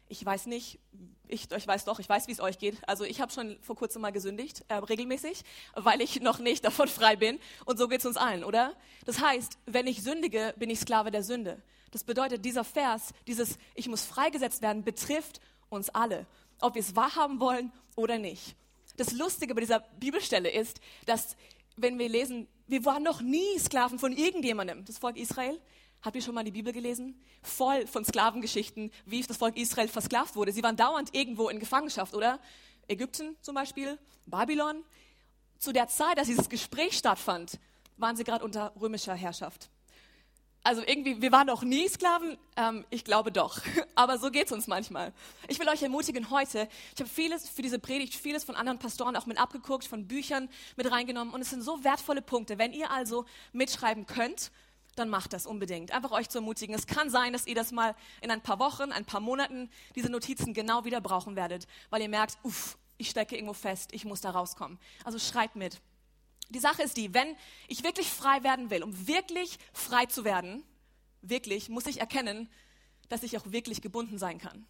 Ich 0.08 0.24
weiß 0.24 0.46
nicht, 0.46 0.80
ich, 1.28 1.50
ich 1.50 1.66
weiß 1.66 1.84
doch, 1.84 2.00
ich 2.00 2.08
weiß, 2.08 2.26
wie 2.26 2.32
es 2.32 2.40
euch 2.40 2.58
geht. 2.58 2.76
Also 2.88 3.04
ich 3.04 3.20
habe 3.20 3.32
schon 3.32 3.56
vor 3.62 3.76
kurzem 3.76 4.02
mal 4.02 4.10
gesündigt, 4.10 4.64
äh, 4.68 4.74
regelmäßig, 4.74 5.42
weil 5.74 6.00
ich 6.00 6.20
noch 6.20 6.38
nicht 6.38 6.64
davon 6.64 6.88
frei 6.88 7.16
bin. 7.16 7.38
Und 7.64 7.78
so 7.78 7.88
geht 7.88 8.00
es 8.00 8.06
uns 8.06 8.16
allen, 8.16 8.44
oder? 8.44 8.74
Das 9.06 9.20
heißt, 9.20 9.58
wenn 9.66 9.86
ich 9.86 10.02
sündige, 10.02 10.54
bin 10.58 10.70
ich 10.70 10.80
Sklave 10.80 11.10
der 11.10 11.22
Sünde. 11.22 11.62
Das 11.90 12.04
bedeutet, 12.04 12.44
dieser 12.44 12.64
Vers, 12.64 13.12
dieses 13.26 13.58
Ich 13.74 13.88
muss 13.88 14.04
freigesetzt 14.04 14.62
werden, 14.62 14.84
betrifft 14.84 15.40
uns 15.68 15.88
alle, 15.90 16.26
ob 16.60 16.74
wir 16.74 16.82
es 16.82 16.94
wahrhaben 16.96 17.40
wollen 17.40 17.72
oder 17.96 18.18
nicht. 18.18 18.56
Das 18.96 19.12
Lustige 19.12 19.54
bei 19.54 19.60
dieser 19.60 19.80
Bibelstelle 19.98 20.50
ist, 20.50 20.80
dass, 21.06 21.36
wenn 21.76 21.98
wir 21.98 22.08
lesen, 22.08 22.48
wir 22.66 22.84
waren 22.84 23.02
noch 23.02 23.20
nie 23.20 23.58
Sklaven 23.58 23.98
von 23.98 24.12
irgendjemandem, 24.12 24.84
das 24.84 24.98
Volk 24.98 25.16
Israel. 25.16 25.60
Habt 26.02 26.16
ihr 26.16 26.22
schon 26.22 26.34
mal 26.34 26.44
die 26.44 26.50
Bibel 26.50 26.72
gelesen? 26.72 27.20
Voll 27.42 27.86
von 27.86 28.04
Sklavengeschichten, 28.04 28.90
wie 29.04 29.22
das 29.22 29.36
Volk 29.36 29.56
Israel 29.56 29.88
versklavt 29.88 30.36
wurde. 30.36 30.52
Sie 30.52 30.62
waren 30.62 30.76
dauernd 30.76 31.14
irgendwo 31.14 31.48
in 31.48 31.60
Gefangenschaft, 31.60 32.14
oder? 32.14 32.40
Ägypten 32.88 33.36
zum 33.42 33.54
Beispiel, 33.54 33.98
Babylon. 34.26 34.84
Zu 35.58 35.72
der 35.72 35.88
Zeit, 35.88 36.16
dass 36.16 36.26
dieses 36.26 36.48
Gespräch 36.48 36.96
stattfand, 36.96 37.58
waren 37.98 38.16
sie 38.16 38.24
gerade 38.24 38.44
unter 38.44 38.72
römischer 38.80 39.14
Herrschaft 39.14 39.70
also 40.62 40.82
irgendwie, 40.86 41.22
wir 41.22 41.32
waren 41.32 41.46
noch 41.46 41.62
nie 41.62 41.88
Sklaven, 41.88 42.36
ähm, 42.56 42.84
ich 42.90 43.04
glaube 43.04 43.32
doch. 43.32 43.60
Aber 43.94 44.18
so 44.18 44.30
geht's 44.30 44.52
uns 44.52 44.66
manchmal. 44.66 45.12
Ich 45.48 45.58
will 45.58 45.68
euch 45.68 45.82
ermutigen 45.82 46.30
heute. 46.30 46.68
Ich 46.94 47.00
habe 47.00 47.08
vieles 47.08 47.48
für 47.48 47.62
diese 47.62 47.78
Predigt, 47.78 48.14
vieles 48.14 48.44
von 48.44 48.56
anderen 48.56 48.78
Pastoren 48.78 49.16
auch 49.16 49.26
mit 49.26 49.38
abgeguckt, 49.38 49.84
von 49.84 50.06
Büchern 50.06 50.48
mit 50.76 50.90
reingenommen. 50.90 51.32
Und 51.32 51.40
es 51.40 51.50
sind 51.50 51.62
so 51.62 51.82
wertvolle 51.82 52.22
Punkte. 52.22 52.58
Wenn 52.58 52.72
ihr 52.72 52.90
also 52.90 53.24
mitschreiben 53.52 54.06
könnt, 54.06 54.50
dann 55.00 55.08
macht 55.08 55.32
das 55.32 55.46
unbedingt. 55.46 55.90
Einfach 55.90 56.12
euch 56.12 56.28
zu 56.28 56.38
ermutigen. 56.38 56.74
Es 56.74 56.86
kann 56.86 57.10
sein, 57.10 57.32
dass 57.32 57.46
ihr 57.46 57.54
das 57.54 57.72
mal 57.72 57.96
in 58.20 58.30
ein 58.30 58.42
paar 58.42 58.58
Wochen, 58.58 58.92
ein 58.92 59.04
paar 59.04 59.20
Monaten, 59.20 59.70
diese 59.96 60.10
Notizen 60.10 60.54
genau 60.54 60.84
wieder 60.84 61.00
brauchen 61.00 61.34
werdet, 61.34 61.66
weil 61.88 62.02
ihr 62.02 62.08
merkt, 62.08 62.38
uff, 62.44 62.78
ich 62.98 63.10
stecke 63.10 63.34
irgendwo 63.34 63.54
fest, 63.54 63.90
ich 63.92 64.04
muss 64.04 64.20
da 64.20 64.30
rauskommen. 64.30 64.78
Also 65.04 65.18
schreibt 65.18 65.56
mit. 65.56 65.80
Die 66.50 66.58
Sache 66.58 66.82
ist 66.82 66.96
die, 66.96 67.14
wenn 67.14 67.36
ich 67.68 67.82
wirklich 67.82 68.08
frei 68.08 68.42
werden 68.42 68.70
will, 68.70 68.82
um 68.82 69.06
wirklich 69.06 69.58
frei 69.72 70.06
zu 70.06 70.24
werden, 70.24 70.62
wirklich, 71.22 71.68
muss 71.68 71.86
ich 71.86 72.00
erkennen, 72.00 72.48
dass 73.08 73.22
ich 73.22 73.38
auch 73.38 73.50
wirklich 73.50 73.80
gebunden 73.80 74.18
sein 74.18 74.38
kann. 74.38 74.66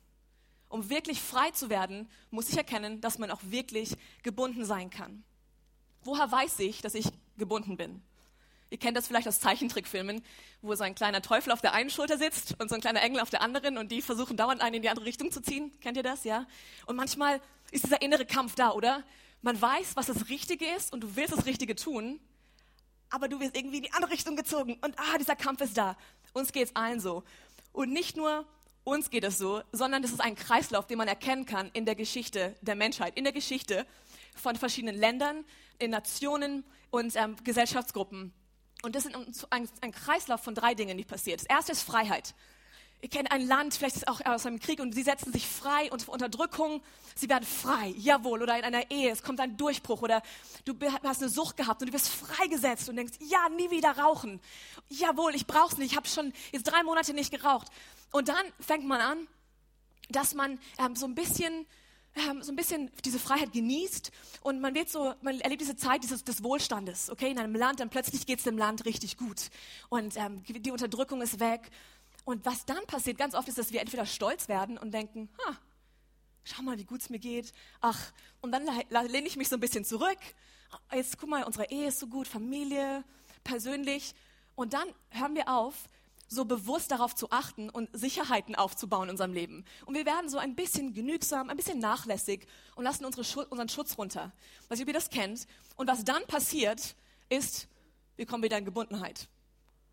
Um 0.69 0.89
wirklich 0.89 1.21
frei 1.21 1.51
zu 1.51 1.69
werden, 1.69 2.09
muss 2.31 2.49
ich 2.49 2.57
erkennen, 2.57 3.01
dass 3.01 3.19
man 3.19 3.31
auch 3.31 3.41
wirklich 3.43 3.97
gebunden 4.23 4.65
sein 4.65 4.91
kann. 4.91 5.25
Woher 6.03 6.31
weiß 6.31 6.61
ich, 6.61 6.81
dass 6.81 6.95
ich 6.95 7.07
gebunden 7.37 7.77
bin? 7.77 8.03
Ihr 8.71 8.79
kennt 8.79 8.97
das 8.97 9.07
vielleicht 9.09 9.29
aus 9.29 9.41
Zeichentrickfilmen, 9.41 10.23
wo 10.63 10.75
so 10.75 10.85
ein 10.85 10.95
kleiner 10.95 11.23
Teufel 11.23 11.53
auf 11.53 11.61
der 11.61 11.73
einen 11.73 11.91
Schulter 11.91 12.19
sitzt 12.19 12.55
und 12.61 12.69
so 12.69 12.77
ein 12.77 12.81
kleiner 12.81 13.03
Engel 13.03 13.21
auf 13.21 13.31
der 13.31 13.43
anderen 13.43 13.79
und 13.79 13.91
die 13.91 14.01
versuchen 14.01 14.37
dauernd 14.37 14.63
einen 14.63 14.77
in 14.77 14.83
die 14.83 14.89
andere 14.89 15.07
Richtung 15.07 15.33
zu 15.33 15.43
ziehen. 15.43 15.73
Kennt 15.81 15.97
ihr 15.97 16.03
das? 16.03 16.25
Ja? 16.25 16.47
Und 16.87 16.97
manchmal 16.97 17.41
ist 17.73 17.85
dieser 17.85 18.01
innere 18.01 18.27
Kampf 18.27 18.55
da, 18.55 18.71
oder? 18.71 19.05
man 19.43 19.61
weiß, 19.61 19.97
was 19.97 20.07
das 20.07 20.29
Richtige 20.29 20.67
ist 20.77 20.93
und 20.93 21.03
du 21.03 21.17
willst 21.17 21.33
das 21.33 21.47
Richtige 21.47 21.75
tun, 21.75 22.21
aber 23.09 23.29
du 23.29 23.41
wirst 23.41 23.57
irgendwie 23.57 23.79
in 23.79 23.83
die 23.85 23.93
andere 23.93 24.13
Richtung 24.13 24.37
gezogen 24.37 24.79
und 24.83 24.99
ah, 24.99 25.19
dieser 25.19 25.37
Kampf 25.37 25.61
ist 25.63 25.77
da. 25.77 25.97
Uns 26.33 26.53
geht 26.53 26.69
es 26.69 26.77
allen 26.77 27.01
so. 27.01 27.25
Und 27.73 27.93
nicht 27.93 28.17
nur 28.17 28.47
uns 28.85 29.11
geht 29.11 29.25
es 29.25 29.39
so, 29.39 29.63
sondern 29.73 30.05
es 30.05 30.13
ist 30.13 30.21
ein 30.21 30.37
Kreislauf, 30.37 30.87
den 30.87 30.99
man 30.99 31.09
erkennen 31.09 31.47
kann 31.47 31.71
in 31.73 31.87
der 31.87 31.95
Geschichte 31.95 32.57
der 32.61 32.77
Menschheit, 32.77 33.17
in 33.17 33.25
der 33.25 33.33
Geschichte 33.33 33.87
von 34.35 34.57
verschiedenen 34.57 34.97
Ländern, 34.97 35.45
in 35.79 35.91
Nationen 35.91 36.65
und 36.91 37.17
ähm, 37.17 37.37
Gesellschaftsgruppen. 37.43 38.33
Und 38.83 38.95
das 38.95 39.07
ist 39.07 39.15
ein, 39.51 39.69
ein 39.81 39.93
Kreislauf 39.93 40.43
von 40.43 40.55
drei 40.55 40.75
Dingen, 40.75 40.97
die 40.97 41.05
passiert. 41.05 41.41
Das 41.41 41.47
erste 41.47 41.73
ist 41.73 41.83
Freiheit. 41.83 42.35
Ihr 43.03 43.09
kennt 43.09 43.33
ein 43.33 43.47
Land, 43.47 43.75
vielleicht 43.75 43.97
ist 43.97 44.03
es 44.03 44.09
auch 44.09 44.21
aus 44.27 44.45
einem 44.45 44.59
Krieg 44.59 44.79
und 44.79 44.95
sie 44.95 45.03
setzen 45.03 45.33
sich 45.33 45.47
frei 45.47 45.91
unter 45.91 46.13
Unterdrückung. 46.13 46.83
Sie 47.15 47.31
werden 47.31 47.47
frei, 47.47 47.95
jawohl. 47.97 48.43
Oder 48.43 48.59
in 48.59 48.65
einer 48.65 48.91
Ehe, 48.91 49.11
es 49.11 49.23
kommt 49.23 49.41
ein 49.41 49.57
Durchbruch 49.57 50.03
oder 50.03 50.23
du 50.67 50.75
hast 51.03 51.23
eine 51.23 51.31
Sucht 51.31 51.57
gehabt 51.57 51.81
und 51.81 51.89
du 51.89 51.93
wirst 51.95 52.09
freigesetzt 52.09 52.91
und 52.91 52.97
denkst, 52.97 53.15
ja, 53.21 53.49
nie 53.49 53.71
wieder 53.71 53.97
rauchen. 53.97 54.39
Jawohl, 54.91 55.35
ich 55.35 55.47
brauch's 55.47 55.79
nicht, 55.79 55.93
ich 55.93 55.97
habe 55.97 56.09
schon 56.09 56.35
jetzt 56.53 56.65
drei 56.65 56.83
Monate 56.83 57.15
nicht 57.15 57.31
geraucht. 57.31 57.69
Und 58.13 58.29
dann 58.29 58.45
fängt 58.61 58.87
man 58.87 59.01
an, 59.01 59.29
dass 60.11 60.35
man 60.35 60.59
ähm, 60.79 60.95
so 60.95 61.07
ein 61.07 61.15
bisschen 61.15 61.67
ähm, 62.15 62.43
so 62.43 62.53
ein 62.53 62.57
bisschen 62.57 62.91
diese 63.05 63.19
Freiheit 63.19 63.53
genießt 63.53 64.11
und 64.43 64.61
man 64.61 64.75
wird 64.75 64.89
so, 64.89 65.15
man 65.23 65.41
erlebt 65.41 65.61
diese 65.61 65.77
Zeit 65.77 66.03
dieses, 66.03 66.25
des 66.25 66.43
Wohlstandes, 66.43 67.11
okay, 67.11 67.31
in 67.31 67.39
einem 67.39 67.55
Land, 67.55 67.81
dann 67.81 67.91
plötzlich 67.91 68.27
geht 68.27 68.39
es 68.39 68.45
dem 68.45 68.59
Land 68.59 68.85
richtig 68.85 69.17
gut 69.17 69.51
und 69.89 70.17
ähm, 70.17 70.43
die 70.45 70.71
Unterdrückung 70.71 71.23
ist 71.23 71.41
weg 71.41 71.71
und 72.25 72.45
was 72.45 72.65
dann 72.65 72.85
passiert 72.87 73.19
ganz 73.19 73.35
oft 73.35 73.49
ist, 73.49 73.59
dass 73.59 73.73
wir 73.73 73.81
entweder 73.81 74.07
stolz 74.07 74.49
werden 74.49 74.79
und 74.79 74.93
denken, 74.93 75.29
ha, 75.47 75.57
schau 76.45 76.63
mal, 76.63 76.79
wie 76.79 76.85
gut 76.85 77.01
es 77.01 77.11
mir 77.11 77.19
geht. 77.19 77.53
Ach, 77.81 78.13
und 78.41 78.53
dann 78.53 78.67
lehne 79.09 79.27
ich 79.27 79.37
mich 79.37 79.49
so 79.49 79.57
ein 79.57 79.61
bisschen 79.61 79.85
zurück. 79.85 80.19
Jetzt 80.93 81.19
guck 81.19 81.29
mal, 81.29 81.45
unsere 81.45 81.71
Ehe 81.71 81.89
ist 81.89 81.99
so 81.99 82.07
gut, 82.07 82.29
Familie, 82.29 83.05
persönlich. 83.45 84.15
Und 84.55 84.75
dann 84.75 84.89
hören 85.11 85.35
wir 85.35 85.49
auf, 85.49 85.89
so 86.31 86.47
bewusst 86.47 86.91
darauf 86.93 87.15
zu 87.15 87.31
achten 87.31 87.69
und 87.69 87.91
Sicherheiten 87.93 88.55
aufzubauen 88.55 89.05
in 89.05 89.11
unserem 89.11 89.35
Leben. 89.35 89.65
Und 89.85 89.95
wir 89.95 90.07
werden 90.07 90.31
so 90.31 90.39
ein 90.39 90.55
bisschen 90.55 90.95
genügsam, 90.95 91.51
ein 91.51 91.57
bisschen 91.57 91.81
nachlässig 91.81 92.47
und 92.77 92.85
lassen 92.85 93.05
unsere, 93.05 93.47
unseren 93.49 93.69
Schutz 93.69 93.99
runter. 93.99 94.33
Weiß 94.69 94.79
nicht, 94.79 94.83
ob 94.83 94.89
ihr 94.89 94.95
das 94.95 95.11
kennt. 95.11 95.47
Und 95.77 95.89
was 95.89 96.05
dann 96.05 96.25
passiert, 96.27 96.95
ist, 97.29 97.69
wir 98.17 98.27
kommen 98.27 98.43
wieder 98.43 98.57
in 98.57 98.65
Gebundenheit 98.65 99.29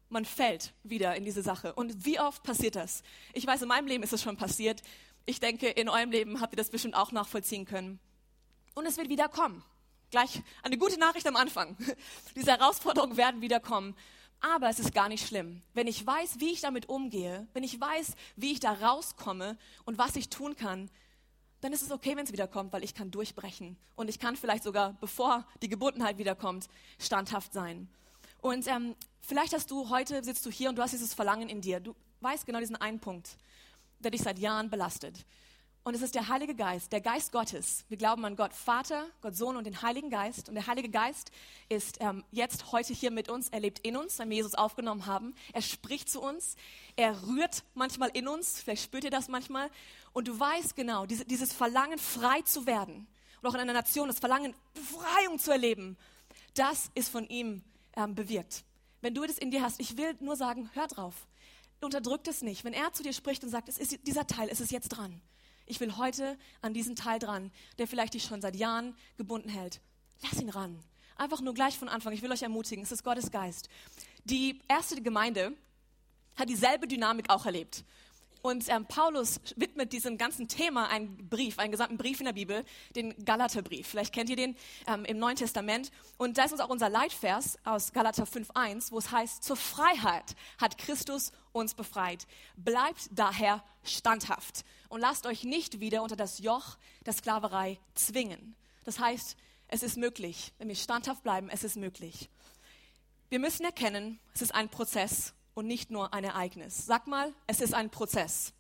man 0.10 0.26
fällt 0.26 0.74
wieder 0.84 1.16
in 1.16 1.26
diese 1.26 1.42
Sache. 1.42 1.74
Und 1.74 2.06
wie 2.06 2.20
oft 2.20 2.44
passiert 2.44 2.76
das? 2.76 3.04
Ich 3.34 3.46
weiß, 3.46 3.62
in 3.62 3.68
meinem 3.68 3.88
Leben 3.88 4.04
ist 4.04 4.14
es 4.14 4.22
schon 4.22 4.38
passiert. 4.38 4.82
Ich 5.26 5.40
denke, 5.40 5.68
in 5.68 5.90
eurem 5.90 6.12
Leben 6.12 6.40
habt 6.40 6.54
ihr 6.54 6.58
das 6.58 6.70
bestimmt 6.70 6.96
auch 6.96 7.12
nachvollziehen 7.12 7.66
können. 7.66 8.00
Und 8.74 8.86
es 8.86 8.98
wird 8.98 9.10
wieder 9.10 9.28
kommen. 9.28 9.64
Gleich 10.10 10.42
eine 10.64 10.78
gute 10.78 10.98
Nachricht 10.98 11.28
am 11.28 11.36
Anfang. 11.36 11.76
Diese 12.36 12.52
Herausforderungen 12.52 13.18
werden 13.18 13.42
wieder 13.42 13.60
kommen. 13.60 13.96
Aber 14.40 14.70
es 14.70 14.80
ist 14.80 14.94
gar 14.94 15.10
nicht 15.10 15.28
schlimm. 15.28 15.62
Wenn 15.74 15.88
ich 15.88 16.06
weiß, 16.06 16.40
wie 16.40 16.52
ich 16.52 16.62
damit 16.62 16.90
umgehe, 16.90 17.48
wenn 17.54 17.64
ich 17.64 17.80
weiß, 17.80 18.16
wie 18.36 18.52
ich 18.52 18.60
da 18.60 18.74
rauskomme 18.74 19.58
und 19.86 19.98
was 19.98 20.16
ich 20.16 20.30
tun 20.30 20.56
kann, 20.56 20.90
dann 21.62 21.74
ist 21.74 21.82
es 21.82 21.92
okay, 21.92 22.16
wenn 22.16 22.26
es 22.26 22.32
wiederkommt, 22.32 22.72
weil 22.72 22.84
ich 22.84 22.94
kann 22.94 23.10
durchbrechen. 23.10 23.78
Und 23.96 24.10
ich 24.10 24.20
kann 24.20 24.36
vielleicht 24.36 24.64
sogar, 24.64 24.94
bevor 24.94 25.46
die 25.62 25.70
Gebundenheit 25.70 26.20
wiederkommt, 26.20 26.68
standhaft 27.00 27.52
sein. 27.52 27.90
Und 28.40 28.68
ähm, 28.68 28.96
vielleicht 29.22 29.54
hast 29.54 29.72
du 29.72 29.90
heute, 29.90 30.24
sitzt 30.24 30.46
du 30.46 30.52
hier 30.52 30.70
und 30.70 30.76
du 30.76 30.84
hast 30.84 30.92
dieses 30.92 31.16
Verlangen 31.16 31.50
in 31.50 31.62
dir. 31.62 31.80
Du 31.80 31.96
weißt 32.22 32.46
genau 32.46 32.60
diesen 32.60 32.76
einen 32.76 33.00
Punkt, 33.00 33.38
der 34.00 34.12
dich 34.12 34.22
seit 34.22 34.38
Jahren 34.38 34.70
belastet. 34.70 35.26
Und 35.88 35.94
es 35.94 36.02
ist 36.02 36.16
der 36.16 36.28
Heilige 36.28 36.54
Geist, 36.54 36.92
der 36.92 37.00
Geist 37.00 37.32
Gottes. 37.32 37.86
Wir 37.88 37.96
glauben 37.96 38.26
an 38.26 38.36
Gott 38.36 38.52
Vater, 38.52 39.06
Gott 39.22 39.38
Sohn 39.38 39.56
und 39.56 39.64
den 39.64 39.82
Heiligen 39.82 40.10
Geist. 40.10 40.50
Und 40.50 40.56
der 40.56 40.68
Heilige 40.68 40.90
Geist 40.90 41.32
ist 41.70 42.00
ähm, 42.02 42.26
jetzt 42.30 42.74
heute 42.74 42.94
hier 42.94 43.10
mit 43.10 43.30
uns. 43.30 43.48
Er 43.48 43.62
lebt 43.62 43.80
in 43.88 43.96
uns, 43.96 44.20
wenn 44.20 44.30
wir 44.30 44.36
Jesus 44.36 44.54
aufgenommen 44.54 45.06
haben. 45.06 45.34
Er 45.54 45.62
spricht 45.62 46.10
zu 46.10 46.22
uns. 46.22 46.58
Er 46.98 47.26
rührt 47.26 47.64
manchmal 47.74 48.10
in 48.10 48.28
uns. 48.28 48.60
Vielleicht 48.60 48.84
spürt 48.84 49.06
ihr 49.06 49.12
das 49.12 49.30
manchmal. 49.30 49.70
Und 50.12 50.28
du 50.28 50.38
weißt 50.38 50.76
genau, 50.76 51.06
diese, 51.06 51.24
dieses 51.24 51.54
Verlangen, 51.54 52.00
frei 52.00 52.42
zu 52.42 52.66
werden. 52.66 53.08
Und 53.42 53.50
auch 53.50 53.54
in 53.54 53.62
einer 53.62 53.72
Nation, 53.72 54.10
das 54.10 54.20
Verlangen, 54.20 54.54
Befreiung 54.74 55.40
zu 55.40 55.52
erleben. 55.52 55.96
Das 56.54 56.92
ist 56.96 57.08
von 57.08 57.26
ihm 57.30 57.62
ähm, 57.96 58.14
bewirkt. 58.14 58.66
Wenn 59.00 59.14
du 59.14 59.26
das 59.26 59.38
in 59.38 59.52
dir 59.52 59.62
hast, 59.62 59.80
ich 59.80 59.96
will 59.96 60.18
nur 60.20 60.36
sagen, 60.36 60.70
hör 60.74 60.88
drauf. 60.88 61.28
Unterdrück 61.80 62.28
es 62.28 62.42
nicht. 62.42 62.66
Wenn 62.66 62.74
er 62.74 62.92
zu 62.92 63.04
dir 63.04 63.14
spricht 63.14 63.42
und 63.46 63.52
sagt, 63.52 63.70
es 63.70 63.78
ist 63.78 64.06
dieser 64.06 64.28
Teil, 64.28 64.50
es 64.52 64.60
ist 64.60 64.74
jetzt 64.74 64.90
dran. 64.90 65.22
Ich 65.68 65.80
will 65.82 65.98
heute 65.98 66.38
an 66.62 66.74
diesen 66.74 66.96
Teil 66.96 67.20
dran, 67.20 67.52
der 67.78 67.88
vielleicht 67.88 68.14
dich 68.14 68.24
schon 68.24 68.42
seit 68.42 68.56
Jahren 68.56 68.96
gebunden 69.18 69.50
hält. 69.50 69.82
Lass 70.24 70.42
ihn 70.42 70.50
ran. 70.50 70.80
Einfach 71.18 71.42
nur 71.42 71.54
gleich 71.54 71.78
von 71.78 71.90
Anfang. 71.90 72.14
Ich 72.14 72.22
will 72.22 72.32
euch 72.32 72.42
ermutigen, 72.42 72.84
es 72.84 72.92
ist 72.92 73.04
Gottes 73.04 73.32
Geist. 73.32 73.70
Die 74.24 74.62
erste 74.68 75.02
Gemeinde 75.02 75.54
hat 76.36 76.50
dieselbe 76.50 76.88
Dynamik 76.88 77.30
auch 77.30 77.46
erlebt. 77.46 77.84
Und 78.48 78.70
ähm, 78.70 78.86
Paulus 78.86 79.42
widmet 79.58 79.92
diesem 79.92 80.18
ganzen 80.18 80.48
Thema 80.48 80.88
einen 80.88 81.28
Brief, 81.28 81.60
einen 81.60 81.74
gesamten 81.74 81.98
Brief 81.98 82.22
in 82.22 82.28
der 82.28 82.32
Bibel, 82.32 82.64
den 82.96 83.14
Galaterbrief. 83.26 83.88
Vielleicht 83.88 84.14
kennt 84.14 84.30
ihr 84.30 84.38
den 84.38 84.56
ähm, 84.88 85.04
im 85.04 85.20
Neuen 85.20 85.36
Testament. 85.36 85.92
Und 86.18 86.38
da 86.38 86.46
ist 86.46 86.54
uns 86.54 86.62
auch 86.62 86.70
unser 86.70 86.88
Leitvers 86.88 87.58
aus 87.66 87.92
Galater 87.92 88.24
5.1, 88.24 88.92
wo 88.92 89.00
es 89.00 89.12
heißt, 89.12 89.44
zur 89.44 89.58
Freiheit 89.58 90.38
hat 90.60 90.78
Christus 90.78 91.34
uns 91.52 91.74
befreit. 91.74 92.26
Bleibt 92.56 93.10
daher 93.12 93.66
standhaft 93.84 94.64
und 94.88 95.02
lasst 95.02 95.26
euch 95.26 95.44
nicht 95.44 95.82
wieder 95.82 96.02
unter 96.02 96.16
das 96.16 96.40
Joch 96.40 96.78
der 97.06 97.12
Sklaverei 97.12 97.78
zwingen. 97.96 98.56
Das 98.86 98.98
heißt, 98.98 99.36
es 99.68 99.84
ist 99.84 99.98
möglich. 99.98 100.54
Wenn 100.58 100.70
wir 100.70 100.76
standhaft 100.76 101.22
bleiben, 101.22 101.50
es 101.50 101.66
ist 101.66 101.76
möglich. 101.76 102.30
Wir 103.28 103.40
müssen 103.40 103.66
erkennen, 103.66 104.22
es 104.34 104.42
ist 104.42 104.56
ein 104.56 104.70
Prozess 104.70 105.34
und 105.58 105.66
nicht 105.66 105.90
nur 105.90 106.14
ein 106.14 106.24
Ereignis. 106.24 106.86
Sag 106.86 107.08
mal, 107.08 107.34
es 107.48 107.62
ist 107.62 107.74
ein 107.74 107.90
Prozess. 107.90 108.54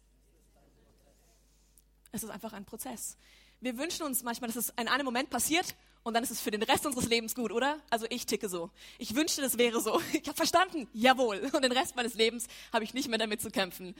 Es 2.11 2.23
ist 2.23 2.31
einfach 2.31 2.53
ein 2.53 2.65
Prozess. 2.65 3.17
Wir 3.61 3.77
wünschen 3.77 4.03
uns 4.03 4.23
manchmal, 4.23 4.47
dass 4.47 4.55
es 4.55 4.73
in 4.79 4.87
einem 4.87 5.05
Moment 5.05 5.29
passiert 5.29 5.75
und 6.01 6.15
dann 6.15 6.23
ist 6.23 6.31
es 6.31 6.41
für 6.41 6.49
den 6.49 6.63
Rest 6.63 6.87
unseres 6.87 7.07
Lebens 7.07 7.35
gut, 7.35 7.51
oder? 7.51 7.77
Also 7.91 8.07
ich 8.09 8.25
ticke 8.25 8.49
so. 8.49 8.71
Ich 8.97 9.13
wünschte, 9.13 9.43
das 9.43 9.59
wäre 9.59 9.79
so. 9.79 10.01
Ich 10.11 10.27
habe 10.27 10.35
verstanden, 10.35 10.87
jawohl. 10.91 11.37
Und 11.53 11.61
den 11.61 11.71
Rest 11.71 11.95
meines 11.95 12.15
Lebens 12.15 12.47
habe 12.73 12.83
ich 12.83 12.95
nicht 12.95 13.09
mehr 13.09 13.19
damit 13.19 13.43
zu 13.43 13.51
kämpfen. 13.51 13.93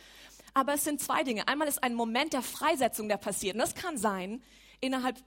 Aber 0.56 0.74
es 0.74 0.84
sind 0.84 1.00
zwei 1.00 1.24
Dinge. 1.24 1.48
Einmal 1.48 1.68
ist 1.68 1.84
ein 1.84 1.94
Moment 1.94 2.34
der 2.34 2.42
Freisetzung, 2.42 3.10
der 3.10 3.18
passiert. 3.18 3.54
Und 3.54 3.62
das 3.62 3.76
kann 3.76 4.00
sein 4.00 4.42
innerhalb 4.80 5.18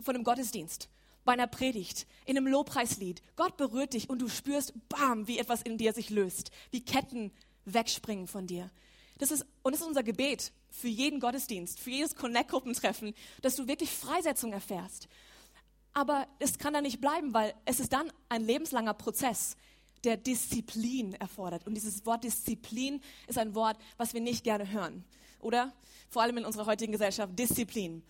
von 0.00 0.14
einem 0.14 0.22
Gottesdienst, 0.22 0.88
bei 1.28 1.34
einer 1.34 1.46
Predigt, 1.46 2.06
in 2.24 2.38
einem 2.38 2.46
Lobpreislied. 2.46 3.20
Gott 3.36 3.58
berührt 3.58 3.92
dich 3.92 4.08
und 4.08 4.22
du 4.22 4.28
spürst, 4.28 4.72
bam, 4.88 5.28
wie 5.28 5.38
etwas 5.38 5.60
in 5.60 5.76
dir 5.76 5.92
sich 5.92 6.08
löst, 6.08 6.50
wie 6.70 6.82
Ketten 6.82 7.32
wegspringen 7.66 8.26
von 8.26 8.46
dir. 8.46 8.70
Das 9.18 9.30
ist, 9.30 9.44
und 9.62 9.72
das 9.72 9.82
ist 9.82 9.86
unser 9.86 10.02
Gebet 10.02 10.52
für 10.70 10.88
jeden 10.88 11.20
Gottesdienst, 11.20 11.80
für 11.80 11.90
jedes 11.90 12.14
Connect-Gruppentreffen, 12.14 13.12
dass 13.42 13.56
du 13.56 13.68
wirklich 13.68 13.90
Freisetzung 13.90 14.54
erfährst. 14.54 15.06
Aber 15.92 16.26
es 16.38 16.56
kann 16.56 16.72
da 16.72 16.80
nicht 16.80 16.98
bleiben, 16.98 17.34
weil 17.34 17.52
es 17.66 17.78
ist 17.78 17.92
dann 17.92 18.10
ein 18.30 18.42
lebenslanger 18.42 18.94
Prozess, 18.94 19.58
der 20.04 20.16
Disziplin 20.16 21.12
erfordert. 21.12 21.66
Und 21.66 21.74
dieses 21.74 22.06
Wort 22.06 22.24
Disziplin 22.24 23.02
ist 23.26 23.36
ein 23.36 23.54
Wort, 23.54 23.76
was 23.98 24.14
wir 24.14 24.22
nicht 24.22 24.44
gerne 24.44 24.70
hören, 24.70 25.04
oder? 25.40 25.74
Vor 26.08 26.22
allem 26.22 26.38
in 26.38 26.46
unserer 26.46 26.64
heutigen 26.64 26.92
Gesellschaft, 26.92 27.38
Disziplin. 27.38 28.02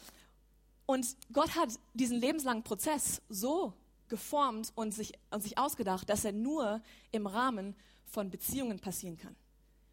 Und 0.90 1.18
Gott 1.34 1.54
hat 1.54 1.68
diesen 1.92 2.18
lebenslangen 2.18 2.62
Prozess 2.62 3.20
so 3.28 3.74
geformt 4.08 4.72
und 4.74 4.94
sich, 4.94 5.12
und 5.30 5.42
sich 5.42 5.58
ausgedacht, 5.58 6.08
dass 6.08 6.24
er 6.24 6.32
nur 6.32 6.80
im 7.12 7.26
Rahmen 7.26 7.76
von 8.06 8.30
Beziehungen 8.30 8.78
passieren 8.80 9.18
kann. 9.18 9.36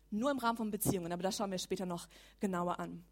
Nur 0.09 0.31
im 0.31 0.37
Rahmen 0.37 0.55
von 0.55 0.71
Beziehungen, 0.71 1.11
aber 1.11 1.21
das 1.21 1.35
schauen 1.35 1.51
wir 1.51 1.57
später 1.57 1.85
noch 1.85 2.07
genauer 2.39 2.79
an. 2.79 3.03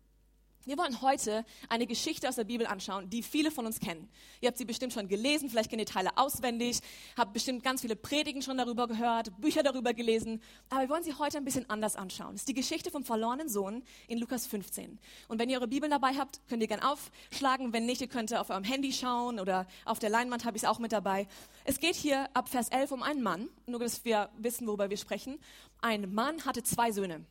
Wir 0.65 0.77
wollen 0.77 1.01
heute 1.01 1.43
eine 1.67 1.85
Geschichte 1.85 2.29
aus 2.29 2.35
der 2.35 2.45
Bibel 2.45 2.65
anschauen, 2.65 3.09
die 3.09 3.21
viele 3.21 3.51
von 3.51 3.65
uns 3.65 3.81
kennen. 3.81 4.09
Ihr 4.39 4.47
habt 4.47 4.57
sie 4.57 4.63
bestimmt 4.63 4.93
schon 4.93 5.09
gelesen, 5.09 5.49
vielleicht 5.49 5.69
kennt 5.69 5.81
ihr 5.81 5.85
Teile 5.85 6.17
auswendig, 6.17 6.79
habt 7.17 7.33
bestimmt 7.33 7.63
ganz 7.63 7.81
viele 7.81 7.97
Predigen 7.97 8.41
schon 8.41 8.57
darüber 8.57 8.87
gehört, 8.87 9.37
Bücher 9.41 9.61
darüber 9.61 9.93
gelesen. 9.93 10.41
Aber 10.69 10.83
wir 10.83 10.89
wollen 10.89 11.03
sie 11.03 11.15
heute 11.15 11.37
ein 11.37 11.43
bisschen 11.43 11.69
anders 11.69 11.97
anschauen. 11.97 12.35
Es 12.35 12.43
ist 12.43 12.47
die 12.47 12.53
Geschichte 12.53 12.91
vom 12.91 13.03
verlorenen 13.03 13.49
Sohn 13.49 13.83
in 14.07 14.19
Lukas 14.19 14.47
15. 14.47 14.99
Und 15.27 15.37
wenn 15.37 15.49
ihr 15.49 15.57
eure 15.57 15.67
Bibel 15.67 15.89
dabei 15.89 16.13
habt, 16.13 16.39
könnt 16.47 16.61
ihr 16.61 16.69
gerne 16.69 16.89
aufschlagen. 16.89 17.73
Wenn 17.73 17.85
nicht, 17.85 17.99
ihr 17.99 18.07
könnt 18.07 18.33
auf 18.33 18.49
eurem 18.49 18.63
Handy 18.63 18.93
schauen 18.93 19.41
oder 19.41 19.67
auf 19.83 19.99
der 19.99 20.09
Leinwand 20.09 20.45
habe 20.45 20.55
ich 20.55 20.63
es 20.63 20.69
auch 20.69 20.79
mit 20.79 20.93
dabei. 20.93 21.27
Es 21.65 21.81
geht 21.81 21.95
hier 21.95 22.29
ab 22.33 22.47
Vers 22.47 22.69
11 22.69 22.93
um 22.93 23.03
einen 23.03 23.21
Mann, 23.21 23.49
nur 23.65 23.81
dass 23.81 24.05
wir 24.05 24.29
wissen, 24.37 24.65
worüber 24.65 24.89
wir 24.89 24.97
sprechen. 24.97 25.39
Ein 25.81 26.13
Mann 26.13 26.45
hatte 26.45 26.63
zwei 26.63 26.93
Söhne. 26.93 27.25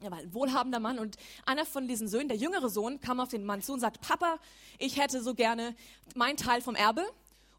Er 0.00 0.10
war 0.10 0.18
ein 0.18 0.34
wohlhabender 0.34 0.80
Mann 0.80 0.98
und 0.98 1.16
einer 1.46 1.64
von 1.64 1.88
diesen 1.88 2.08
Söhnen, 2.08 2.28
der 2.28 2.36
jüngere 2.36 2.68
Sohn, 2.68 3.00
kam 3.00 3.20
auf 3.20 3.28
den 3.28 3.44
Mann 3.44 3.62
zu 3.62 3.72
und 3.72 3.80
sagt, 3.80 4.00
Papa, 4.00 4.38
ich 4.78 4.98
hätte 4.98 5.22
so 5.22 5.34
gerne 5.34 5.74
meinen 6.14 6.36
Teil 6.36 6.60
vom 6.60 6.74
Erbe 6.74 7.04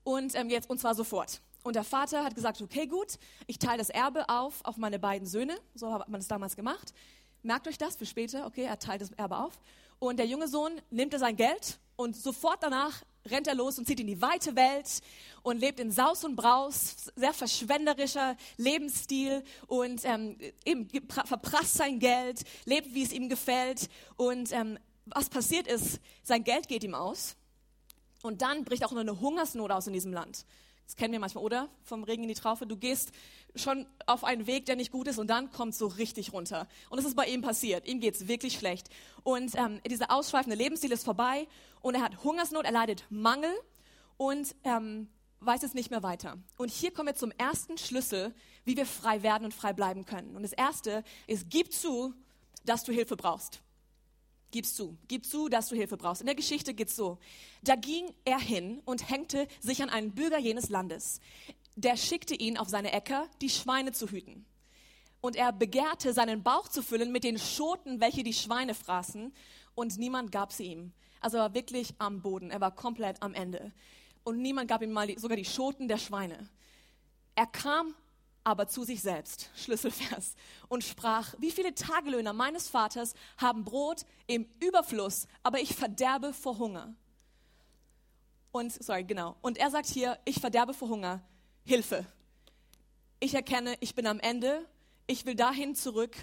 und 0.04 0.36
ähm, 0.36 0.50
jetzt 0.50 0.70
und 0.70 0.80
zwar 0.80 0.96
sofort. 0.96 1.42
Und 1.64 1.76
der 1.76 1.84
Vater 1.84 2.24
hat 2.24 2.36
gesagt, 2.36 2.62
okay, 2.62 2.86
gut, 2.86 3.18
ich 3.48 3.58
teile 3.58 3.80
das 3.80 3.90
Erbe 3.90 4.30
auf 4.30 4.64
auf 4.64 4.78
meine 4.78 5.00
beiden 5.00 5.28
Söhne. 5.28 5.58
So 5.74 5.92
hat 5.92 6.08
man 6.10 6.22
es 6.22 6.28
damals 6.28 6.56
gemacht. 6.56 6.94
Merkt 7.42 7.68
euch 7.68 7.78
das 7.78 7.96
für 7.96 8.06
später, 8.06 8.46
okay, 8.46 8.64
er 8.64 8.78
teilt 8.78 9.02
das 9.02 9.12
Erbe 9.12 9.38
auf. 9.38 9.60
Und 9.98 10.18
der 10.18 10.28
junge 10.28 10.48
Sohn 10.48 10.80
nimmt 10.92 11.18
sein 11.18 11.36
Geld 11.36 11.80
und 11.96 12.16
sofort 12.16 12.62
danach 12.62 13.04
rennt 13.26 13.48
er 13.48 13.56
los 13.56 13.80
und 13.80 13.88
zieht 13.88 14.00
in 14.00 14.08
die 14.08 14.22
weite 14.22 14.56
Welt 14.56 15.02
und 15.42 15.60
lebt 15.60 15.80
in 15.80 15.92
Saus 15.92 16.24
und 16.24 16.36
Braus, 16.36 17.12
sehr 17.16 17.34
verschwenderischer 17.34 18.38
Lebensstil 18.58 19.44
und 19.68 20.02
ähm, 20.06 20.38
eben 20.64 20.88
verprasst 21.10 21.76
sein 21.76 22.00
Geld, 22.00 22.44
lebt, 22.66 22.94
wie 22.94 23.04
es 23.04 23.12
ihm 23.12 23.30
gefällt. 23.30 23.90
Und 24.16 24.52
ähm, 24.52 24.78
was 25.06 25.30
passiert 25.30 25.68
ist, 25.68 26.00
sein 26.24 26.44
Geld 26.44 26.68
geht 26.68 26.84
ihm 26.84 26.96
aus 26.96 27.36
und 28.22 28.42
dann 28.42 28.64
bricht 28.64 28.84
auch 28.86 28.92
noch 28.92 29.02
eine 29.02 29.20
Hungersnot 29.20 29.72
aus 29.72 29.88
in 29.88 29.94
diesem 29.94 30.14
Land. 30.14 30.46
Das 30.86 30.96
kennen 30.96 31.14
wir 31.14 31.20
manchmal, 31.20 31.44
oder? 31.44 31.70
Vom 31.84 32.04
Regen 32.04 32.24
in 32.24 32.30
die 32.30 32.36
Traufe. 32.36 32.68
Du 32.68 32.78
gehst 32.78 33.12
schon 33.56 33.86
auf 34.06 34.24
einen 34.24 34.48
Weg, 34.48 34.66
der 34.66 34.76
nicht 34.76 34.92
gut 34.92 35.08
ist 35.08 35.18
und 35.18 35.28
dann 35.28 35.52
kommt 35.52 35.76
so 35.76 35.88
richtig 35.88 36.34
runter. 36.34 36.68
Und 36.90 36.98
das 36.98 37.06
ist 37.06 37.16
bei 37.16 37.26
ihm 37.26 37.42
passiert. 37.42 37.88
Ihm 37.88 38.00
geht 38.00 38.16
es 38.16 38.28
wirklich 38.28 38.54
schlecht. 38.54 38.90
Und 39.24 39.56
ähm, 39.56 39.82
dieser 39.90 40.12
ausschweifende 40.12 40.56
Lebensstil 40.56 40.92
ist 40.92 41.04
vorbei 41.04 41.48
und 41.82 41.96
er 41.96 42.02
hat 42.02 42.24
Hungersnot, 42.24 42.66
er 42.66 42.72
leidet 42.72 43.06
Mangel 43.10 43.52
und 44.18 44.56
ähm, 44.64 45.08
weiß 45.40 45.64
es 45.64 45.74
nicht 45.74 45.92
mehr 45.92 46.04
weiter. 46.04 46.38
Und 46.58 46.72
hier 46.72 46.92
kommen 46.92 47.08
wir 47.08 47.16
zum 47.16 47.32
ersten 47.32 47.78
Schlüssel, 47.78 48.34
wie 48.64 48.78
wir 48.78 48.86
frei 48.86 49.24
werden 49.24 49.46
und 49.46 49.54
frei 49.54 49.74
bleiben 49.74 50.06
können. 50.06 50.36
Und 50.36 50.44
das 50.44 50.54
erste 50.54 51.04
ist, 51.28 51.50
gib 51.50 51.72
zu, 51.72 52.14
dass 52.66 52.84
du 52.84 52.92
Hilfe 52.92 53.16
brauchst. 53.16 53.62
Gib's 54.52 54.76
zu. 54.76 54.98
Gib 55.08 55.26
zu, 55.26 55.50
dass 55.50 55.68
du 55.68 55.76
Hilfe 55.76 55.98
brauchst. 55.98 56.22
In 56.22 56.28
der 56.28 56.36
Geschichte 56.36 56.74
geht's 56.74 56.96
so. 56.96 57.18
Da 57.64 57.76
ging 57.76 58.14
er 58.24 58.40
hin 58.40 58.82
und 58.86 59.10
hängte 59.10 59.48
sich 59.60 59.84
an 59.84 59.90
einen 59.90 60.14
Bürger 60.14 60.38
jenes 60.38 60.70
Landes. 60.70 61.20
Der 61.76 61.98
schickte 61.98 62.36
ihn 62.36 62.58
auf 62.58 62.70
seine 62.70 62.94
Äcker, 62.94 63.28
die 63.42 63.50
Schweine 63.50 63.92
zu 63.92 64.08
hüten. 64.10 64.46
Und 65.20 65.36
er 65.36 65.52
begehrte, 65.52 66.14
seinen 66.14 66.44
Bauch 66.44 66.68
zu 66.68 66.82
füllen 66.82 67.12
mit 67.12 67.24
den 67.24 67.40
Schoten, 67.40 68.00
welche 68.00 68.24
die 68.24 68.34
Schweine 68.34 68.76
fraßen. 68.76 69.34
Und 69.74 69.98
niemand 69.98 70.32
gab 70.32 70.54
sie 70.54 70.66
ihm. 70.66 70.94
Also 71.20 71.38
er 71.38 71.44
war 71.44 71.54
wirklich 71.54 71.96
am 71.98 72.22
Boden. 72.22 72.52
Er 72.52 72.62
war 72.62 72.74
komplett 72.74 73.22
am 73.22 73.34
Ende. 73.34 73.74
Und 74.24 74.42
niemand 74.42 74.70
gab 74.70 74.82
ihm 74.82 74.92
mal 74.92 75.08
die, 75.08 75.20
sogar 75.20 75.36
die 75.36 75.46
Schoten 75.46 75.88
der 75.88 75.98
Schweine. 75.98 76.50
Er 77.36 77.48
kam 77.48 77.94
aber 78.46 78.68
zu 78.68 78.84
sich 78.84 79.02
selbst, 79.02 79.50
Schlüsselvers, 79.58 80.36
und 80.70 80.84
sprach, 80.84 81.34
wie 81.40 81.52
viele 81.52 81.74
Tagelöhner 81.74 82.32
meines 82.32 82.70
Vaters 82.70 83.16
haben 83.38 83.66
Brot 83.66 84.06
im 84.28 84.48
Überfluss, 84.62 85.28
aber 85.44 85.60
ich 85.60 85.76
verderbe 85.76 86.32
vor 86.32 86.58
Hunger. 86.60 86.96
Und, 88.52 88.72
sorry, 88.72 89.04
genau. 89.04 89.36
Und 89.42 89.58
er 89.58 89.70
sagt 89.72 89.88
hier, 89.88 90.18
ich 90.24 90.40
verderbe 90.40 90.74
vor 90.74 90.88
Hunger. 90.88 91.22
Hilfe. 91.66 92.06
Ich 93.20 93.34
erkenne, 93.34 93.76
ich 93.82 93.96
bin 93.96 94.08
am 94.08 94.20
Ende. 94.20 94.66
Ich 95.08 95.26
will 95.26 95.36
dahin 95.36 95.76
zurück, 95.76 96.16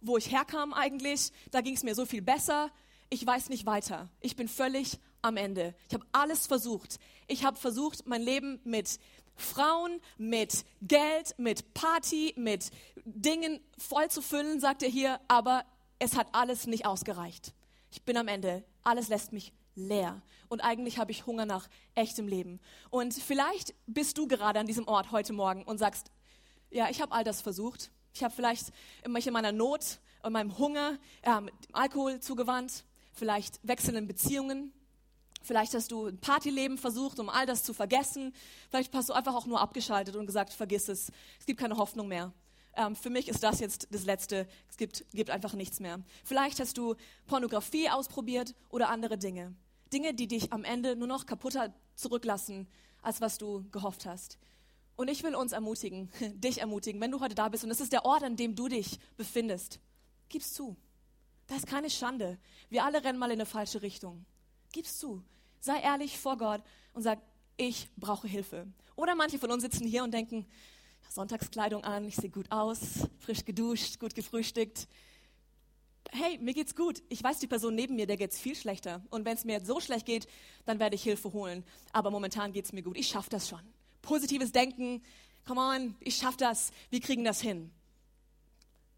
wo 0.00 0.16
ich 0.16 0.30
herkam 0.30 0.72
eigentlich. 0.72 1.32
Da 1.50 1.62
ging 1.62 1.74
es 1.74 1.82
mir 1.82 1.94
so 1.94 2.06
viel 2.06 2.22
besser. 2.22 2.70
Ich 3.08 3.26
weiß 3.26 3.48
nicht 3.48 3.66
weiter. 3.66 4.08
Ich 4.20 4.36
bin 4.36 4.46
völlig 4.46 5.00
am 5.22 5.36
Ende. 5.36 5.74
Ich 5.88 5.94
habe 5.94 6.06
alles 6.12 6.46
versucht. 6.46 7.00
Ich 7.26 7.44
habe 7.44 7.56
versucht, 7.56 8.06
mein 8.06 8.22
Leben 8.22 8.60
mit 8.64 9.00
Frauen, 9.40 10.00
mit 10.18 10.64
Geld, 10.82 11.34
mit 11.38 11.74
Party, 11.74 12.34
mit 12.36 12.70
Dingen 13.04 13.60
voll 13.78 14.10
zu 14.10 14.22
füllen, 14.22 14.60
sagt 14.60 14.82
er 14.82 14.88
hier, 14.88 15.20
aber 15.28 15.64
es 15.98 16.16
hat 16.16 16.28
alles 16.32 16.66
nicht 16.66 16.86
ausgereicht. 16.86 17.52
Ich 17.90 18.02
bin 18.02 18.16
am 18.16 18.28
Ende. 18.28 18.64
Alles 18.82 19.08
lässt 19.08 19.32
mich 19.32 19.52
leer. 19.74 20.22
Und 20.48 20.60
eigentlich 20.60 20.98
habe 20.98 21.10
ich 21.10 21.26
Hunger 21.26 21.46
nach 21.46 21.68
echtem 21.94 22.26
Leben. 22.26 22.60
Und 22.90 23.14
vielleicht 23.14 23.74
bist 23.86 24.18
du 24.18 24.26
gerade 24.26 24.58
an 24.60 24.66
diesem 24.66 24.88
Ort 24.88 25.12
heute 25.12 25.32
Morgen 25.32 25.62
und 25.64 25.78
sagst, 25.78 26.10
ja, 26.70 26.88
ich 26.88 27.00
habe 27.00 27.12
all 27.12 27.24
das 27.24 27.40
versucht. 27.40 27.90
Ich 28.14 28.24
habe 28.24 28.34
vielleicht 28.34 28.72
in 29.04 29.32
meiner 29.32 29.52
Not 29.52 30.00
und 30.22 30.32
meinem 30.32 30.58
Hunger 30.58 30.98
ähm, 31.22 31.50
Alkohol 31.72 32.20
zugewandt, 32.20 32.84
vielleicht 33.12 33.60
wechselnden 33.66 34.06
Beziehungen, 34.06 34.72
Vielleicht 35.42 35.74
hast 35.74 35.90
du 35.90 36.06
ein 36.06 36.18
Partyleben 36.18 36.76
versucht, 36.76 37.18
um 37.18 37.28
all 37.28 37.46
das 37.46 37.62
zu 37.62 37.72
vergessen. 37.72 38.34
Vielleicht 38.68 38.94
hast 38.94 39.08
du 39.08 39.12
einfach 39.14 39.34
auch 39.34 39.46
nur 39.46 39.60
abgeschaltet 39.60 40.16
und 40.16 40.26
gesagt, 40.26 40.52
vergiss 40.52 40.88
es. 40.88 41.10
Es 41.38 41.46
gibt 41.46 41.60
keine 41.60 41.76
Hoffnung 41.76 42.08
mehr. 42.08 42.32
Ähm, 42.76 42.94
für 42.94 43.10
mich 43.10 43.28
ist 43.28 43.42
das 43.42 43.60
jetzt 43.60 43.88
das 43.90 44.04
Letzte. 44.04 44.46
Es 44.68 44.76
gibt, 44.76 45.04
gibt 45.12 45.30
einfach 45.30 45.54
nichts 45.54 45.80
mehr. 45.80 46.00
Vielleicht 46.24 46.60
hast 46.60 46.76
du 46.76 46.94
Pornografie 47.26 47.88
ausprobiert 47.88 48.54
oder 48.68 48.90
andere 48.90 49.18
Dinge. 49.18 49.54
Dinge, 49.92 50.14
die 50.14 50.28
dich 50.28 50.52
am 50.52 50.64
Ende 50.64 50.94
nur 50.94 51.08
noch 51.08 51.26
kaputter 51.26 51.74
zurücklassen, 51.94 52.68
als 53.02 53.20
was 53.20 53.38
du 53.38 53.64
gehofft 53.70 54.06
hast. 54.06 54.38
Und 54.96 55.08
ich 55.08 55.22
will 55.22 55.34
uns 55.34 55.52
ermutigen, 55.52 56.10
dich 56.34 56.60
ermutigen, 56.60 57.00
wenn 57.00 57.10
du 57.10 57.20
heute 57.20 57.34
da 57.34 57.48
bist 57.48 57.64
und 57.64 57.70
es 57.70 57.80
ist 57.80 57.92
der 57.92 58.04
Ort, 58.04 58.22
an 58.22 58.36
dem 58.36 58.54
du 58.54 58.68
dich 58.68 58.98
befindest. 59.16 59.80
Gib's 60.28 60.52
zu. 60.52 60.76
Das 61.46 61.58
ist 61.58 61.66
keine 61.66 61.90
Schande. 61.90 62.38
Wir 62.68 62.84
alle 62.84 63.02
rennen 63.02 63.18
mal 63.18 63.30
in 63.30 63.32
eine 63.32 63.46
falsche 63.46 63.82
Richtung. 63.82 64.24
Gib's 64.72 64.98
zu. 64.98 65.22
Sei 65.60 65.80
ehrlich 65.80 66.18
vor 66.18 66.38
Gott 66.38 66.62
und 66.94 67.02
sag, 67.02 67.20
ich 67.56 67.88
brauche 67.96 68.26
Hilfe. 68.26 68.66
Oder 68.96 69.14
manche 69.14 69.38
von 69.38 69.50
uns 69.50 69.62
sitzen 69.62 69.86
hier 69.86 70.04
und 70.04 70.12
denken, 70.12 70.46
Sonntagskleidung 71.10 71.84
an, 71.84 72.04
ich 72.04 72.16
sehe 72.16 72.30
gut 72.30 72.50
aus, 72.50 73.08
frisch 73.18 73.44
geduscht, 73.44 73.98
gut 73.98 74.14
gefrühstückt. 74.14 74.86
Hey, 76.12 76.38
mir 76.38 76.54
geht's 76.54 76.74
gut. 76.74 77.02
Ich 77.08 77.22
weiß, 77.22 77.38
die 77.38 77.46
Person 77.46 77.74
neben 77.74 77.96
mir, 77.96 78.06
der 78.06 78.16
geht's 78.16 78.38
viel 78.38 78.54
schlechter. 78.54 79.02
Und 79.10 79.24
wenn 79.24 79.34
es 79.34 79.44
mir 79.44 79.54
jetzt 79.54 79.66
so 79.66 79.80
schlecht 79.80 80.06
geht, 80.06 80.28
dann 80.66 80.78
werde 80.78 80.94
ich 80.94 81.02
Hilfe 81.02 81.32
holen. 81.32 81.64
Aber 81.92 82.10
momentan 82.10 82.52
geht's 82.52 82.72
mir 82.72 82.82
gut. 82.82 82.96
Ich 82.96 83.08
schaffe 83.08 83.30
das 83.30 83.48
schon. 83.48 83.60
Positives 84.02 84.52
Denken. 84.52 85.02
Come 85.46 85.60
on, 85.60 85.96
ich 86.00 86.16
schaffe 86.16 86.38
das. 86.38 86.70
Wir 86.90 87.00
kriegen 87.00 87.24
das 87.24 87.40
hin. 87.40 87.70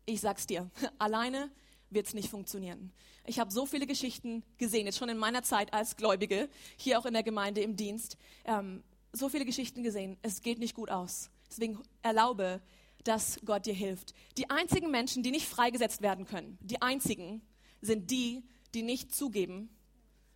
Ich 0.05 0.21
sag's 0.21 0.47
dir, 0.47 0.71
alleine 0.99 1.51
wird's 1.95 2.15
nicht 2.15 2.29
funktionieren. 2.29 2.93
Ich 3.25 3.39
habe 3.39 3.51
so 3.51 3.67
viele 3.67 3.87
Geschichten 3.87 4.43
gesehen, 4.59 4.87
jetzt 4.87 4.99
schon 4.99 5.09
in 5.09 5.19
meiner 5.19 5.43
Zeit 5.43 5.73
als 5.73 5.97
Gläubige, 5.97 6.49
hier 6.77 6.99
auch 6.99 7.07
in 7.07 7.15
der 7.15 7.23
Gemeinde 7.23 7.61
im 7.61 7.77
Dienst, 7.77 8.17
ähm, 8.45 8.83
so 9.13 9.29
viele 9.29 9.45
Geschichten 9.45 9.83
gesehen. 9.83 10.17
Es 10.23 10.43
geht 10.43 10.59
nicht 10.59 10.75
gut 10.75 10.91
aus. 10.91 11.31
Deswegen 11.51 11.79
erlaube, 12.03 12.63
dass 13.05 13.39
Gott 13.45 13.67
dir 13.67 13.75
hilft. 13.75 14.15
Die 14.39 14.49
einzigen 14.51 14.91
Menschen, 14.91 15.23
die 15.23 15.31
nicht 15.31 15.47
freigesetzt 15.47 16.03
werden 16.03 16.25
können, 16.25 16.59
die 16.63 16.81
einzigen 16.81 17.43
sind 17.81 18.11
die, 18.11 18.43
die 18.75 18.83
nicht 18.83 19.15
zugeben, 19.15 19.69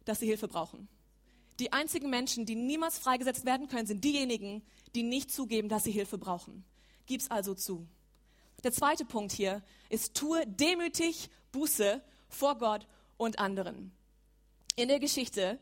dass 0.04 0.20
sie 0.20 0.26
Hilfe 0.26 0.48
brauchen. 0.48 0.88
Die 1.58 1.72
einzigen 1.72 2.10
Menschen, 2.10 2.44
die 2.44 2.54
niemals 2.54 2.98
freigesetzt 2.98 3.46
werden 3.46 3.68
können, 3.68 3.86
sind 3.86 4.04
diejenigen, 4.04 4.62
die 4.94 5.02
nicht 5.02 5.30
zugeben, 5.30 5.68
dass 5.68 5.84
sie 5.84 5.90
Hilfe 5.90 6.18
brauchen. 6.18 6.64
Gib's 7.06 7.30
also 7.30 7.54
zu. 7.54 7.86
Der 8.62 8.72
zweite 8.72 9.04
Punkt 9.04 9.32
hier 9.32 9.62
ist, 9.88 10.14
tue 10.14 10.46
demütig 10.46 11.30
Buße 11.56 12.02
vor 12.28 12.58
Gott 12.58 12.86
und 13.16 13.38
anderen. 13.38 13.92
In 14.76 14.88
der 14.88 15.00
Geschichte, 15.00 15.58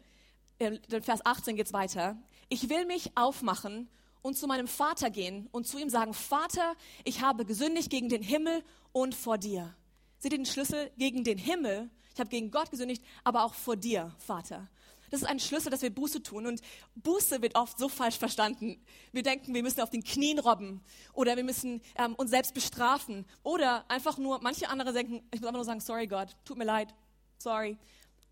in 0.58 0.80
Vers 1.02 1.24
18 1.24 1.54
geht 1.54 1.66
es 1.66 1.72
weiter. 1.72 2.16
Ich 2.48 2.68
will 2.68 2.84
mich 2.84 3.16
aufmachen 3.16 3.88
und 4.20 4.36
zu 4.36 4.48
meinem 4.48 4.66
Vater 4.66 5.08
gehen 5.10 5.48
und 5.52 5.68
zu 5.68 5.78
ihm 5.78 5.88
sagen, 5.88 6.12
Vater, 6.12 6.74
ich 7.04 7.20
habe 7.20 7.44
gesündigt 7.44 7.90
gegen 7.90 8.08
den 8.08 8.22
Himmel 8.22 8.64
und 8.90 9.14
vor 9.14 9.38
dir. 9.38 9.72
Seht 10.18 10.32
ihr 10.32 10.38
den 10.38 10.46
Schlüssel 10.46 10.90
gegen 10.98 11.22
den 11.22 11.38
Himmel? 11.38 11.90
Ich 12.12 12.18
habe 12.18 12.30
gegen 12.30 12.50
Gott 12.50 12.72
gesündigt, 12.72 13.04
aber 13.22 13.44
auch 13.44 13.54
vor 13.54 13.76
dir, 13.76 14.12
Vater. 14.18 14.68
Das 15.14 15.22
ist 15.22 15.28
ein 15.28 15.38
Schlüssel, 15.38 15.70
dass 15.70 15.80
wir 15.80 15.94
Buße 15.94 16.24
tun. 16.24 16.44
Und 16.44 16.60
Buße 16.96 17.40
wird 17.40 17.54
oft 17.54 17.78
so 17.78 17.88
falsch 17.88 18.18
verstanden. 18.18 18.84
Wir 19.12 19.22
denken, 19.22 19.54
wir 19.54 19.62
müssen 19.62 19.80
auf 19.80 19.90
den 19.90 20.02
Knien 20.02 20.40
robben 20.40 20.82
oder 21.12 21.36
wir 21.36 21.44
müssen 21.44 21.80
ähm, 21.94 22.16
uns 22.16 22.30
selbst 22.30 22.52
bestrafen 22.52 23.24
oder 23.44 23.88
einfach 23.88 24.18
nur, 24.18 24.40
manche 24.42 24.68
andere 24.68 24.92
denken, 24.92 25.22
ich 25.30 25.40
muss 25.40 25.46
einfach 25.46 25.58
nur 25.58 25.64
sagen, 25.64 25.78
sorry 25.78 26.08
Gott, 26.08 26.36
tut 26.44 26.58
mir 26.58 26.64
leid, 26.64 26.92
sorry. 27.38 27.78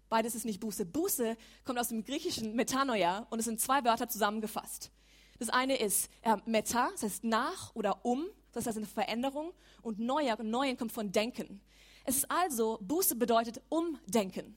Beides 0.08 0.34
ist 0.34 0.44
nicht 0.44 0.58
Buße. 0.58 0.84
Buße 0.84 1.36
kommt 1.64 1.78
aus 1.78 1.90
dem 1.90 2.02
griechischen 2.04 2.56
Metanoia 2.56 3.28
und 3.30 3.38
es 3.38 3.44
sind 3.44 3.60
zwei 3.60 3.84
Wörter 3.84 4.08
zusammengefasst. 4.08 4.90
Das 5.38 5.50
eine 5.50 5.76
ist 5.76 6.10
äh, 6.22 6.36
meta, 6.46 6.90
das 6.90 7.04
heißt 7.04 7.22
nach 7.22 7.76
oder 7.76 8.04
um, 8.04 8.26
das 8.50 8.66
heißt 8.66 8.76
eine 8.76 8.86
Veränderung. 8.86 9.52
Und 9.82 10.00
neuer, 10.00 10.36
neuen 10.42 10.76
kommt 10.76 10.90
von 10.90 11.12
denken. 11.12 11.60
Es 12.04 12.16
ist 12.16 12.28
also, 12.28 12.80
Buße 12.82 13.14
bedeutet 13.14 13.62
umdenken. 13.68 14.56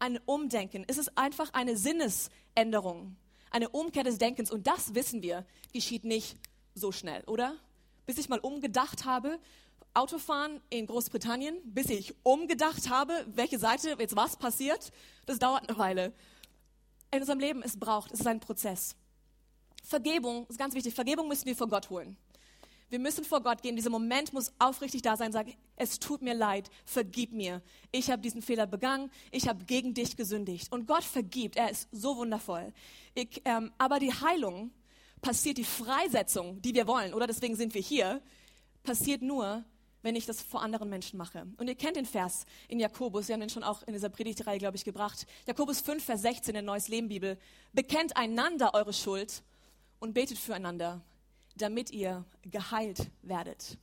Ein 0.00 0.18
Umdenken. 0.24 0.84
Es 0.88 0.98
ist 0.98 1.16
einfach 1.16 1.52
eine 1.52 1.76
Sinnesänderung, 1.76 3.16
eine 3.50 3.68
Umkehr 3.68 4.02
des 4.02 4.18
Denkens. 4.18 4.50
Und 4.50 4.66
das 4.66 4.94
wissen 4.94 5.22
wir, 5.22 5.46
geschieht 5.72 6.04
nicht 6.04 6.36
so 6.74 6.90
schnell, 6.90 7.22
oder? 7.26 7.54
Bis 8.06 8.18
ich 8.18 8.28
mal 8.28 8.40
umgedacht 8.40 9.04
habe, 9.04 9.38
Autofahren 9.92 10.60
in 10.70 10.86
Großbritannien, 10.86 11.56
bis 11.64 11.90
ich 11.90 12.14
umgedacht 12.22 12.88
habe, 12.88 13.12
welche 13.34 13.58
Seite 13.58 13.96
jetzt 13.98 14.16
was 14.16 14.36
passiert, 14.36 14.90
das 15.26 15.38
dauert 15.38 15.68
eine 15.68 15.78
Weile. 15.78 16.12
In 17.12 17.20
unserem 17.20 17.40
Leben, 17.40 17.62
es 17.62 17.78
braucht, 17.78 18.12
es 18.12 18.20
ist 18.20 18.26
ein 18.26 18.40
Prozess. 18.40 18.96
Vergebung 19.82 20.46
ist 20.48 20.58
ganz 20.58 20.74
wichtig. 20.74 20.94
Vergebung 20.94 21.28
müssen 21.28 21.46
wir 21.46 21.56
vor 21.56 21.68
Gott 21.68 21.90
holen. 21.90 22.16
Wir 22.90 22.98
müssen 22.98 23.24
vor 23.24 23.40
Gott 23.40 23.62
gehen. 23.62 23.76
Dieser 23.76 23.90
Moment 23.90 24.32
muss 24.32 24.52
aufrichtig 24.58 25.02
da 25.02 25.16
sein. 25.16 25.32
Sagen, 25.32 25.54
es 25.76 26.00
tut 26.00 26.22
mir 26.22 26.34
leid, 26.34 26.68
vergib 26.84 27.32
mir. 27.32 27.62
Ich 27.92 28.10
habe 28.10 28.20
diesen 28.20 28.42
Fehler 28.42 28.66
begangen. 28.66 29.10
Ich 29.30 29.48
habe 29.48 29.64
gegen 29.64 29.94
dich 29.94 30.16
gesündigt. 30.16 30.70
Und 30.72 30.86
Gott 30.86 31.04
vergibt. 31.04 31.56
Er 31.56 31.70
ist 31.70 31.88
so 31.92 32.16
wundervoll. 32.16 32.72
Ich, 33.14 33.40
ähm, 33.44 33.72
aber 33.78 34.00
die 34.00 34.12
Heilung 34.12 34.72
passiert, 35.22 35.58
die 35.58 35.64
Freisetzung, 35.64 36.60
die 36.62 36.74
wir 36.74 36.86
wollen, 36.86 37.14
oder 37.14 37.26
deswegen 37.26 37.54
sind 37.54 37.74
wir 37.74 37.82
hier, 37.82 38.20
passiert 38.82 39.22
nur, 39.22 39.64
wenn 40.02 40.16
ich 40.16 40.26
das 40.26 40.40
vor 40.40 40.62
anderen 40.62 40.88
Menschen 40.88 41.18
mache. 41.18 41.46
Und 41.58 41.68
ihr 41.68 41.74
kennt 41.74 41.96
den 41.96 42.06
Vers 42.06 42.46
in 42.68 42.80
Jakobus, 42.80 43.28
wir 43.28 43.34
haben 43.34 43.40
den 43.40 43.50
schon 43.50 43.62
auch 43.62 43.82
in 43.82 43.92
dieser 43.92 44.08
Predigtreihe, 44.08 44.58
glaube 44.58 44.76
ich, 44.76 44.84
gebracht. 44.84 45.26
Jakobus 45.46 45.80
5, 45.80 46.02
Vers 46.02 46.22
16 46.22 46.50
in 46.50 46.54
der 46.54 46.62
Neues 46.62 46.88
Leben 46.88 47.08
Bibel. 47.08 47.38
Bekennt 47.72 48.16
einander 48.16 48.74
eure 48.74 48.92
Schuld 48.92 49.42
und 49.98 50.14
betet 50.14 50.38
füreinander, 50.38 51.02
damit 51.62 51.90
ihr 51.90 52.24
geheilt 52.42 53.10
werdet. 53.22 53.78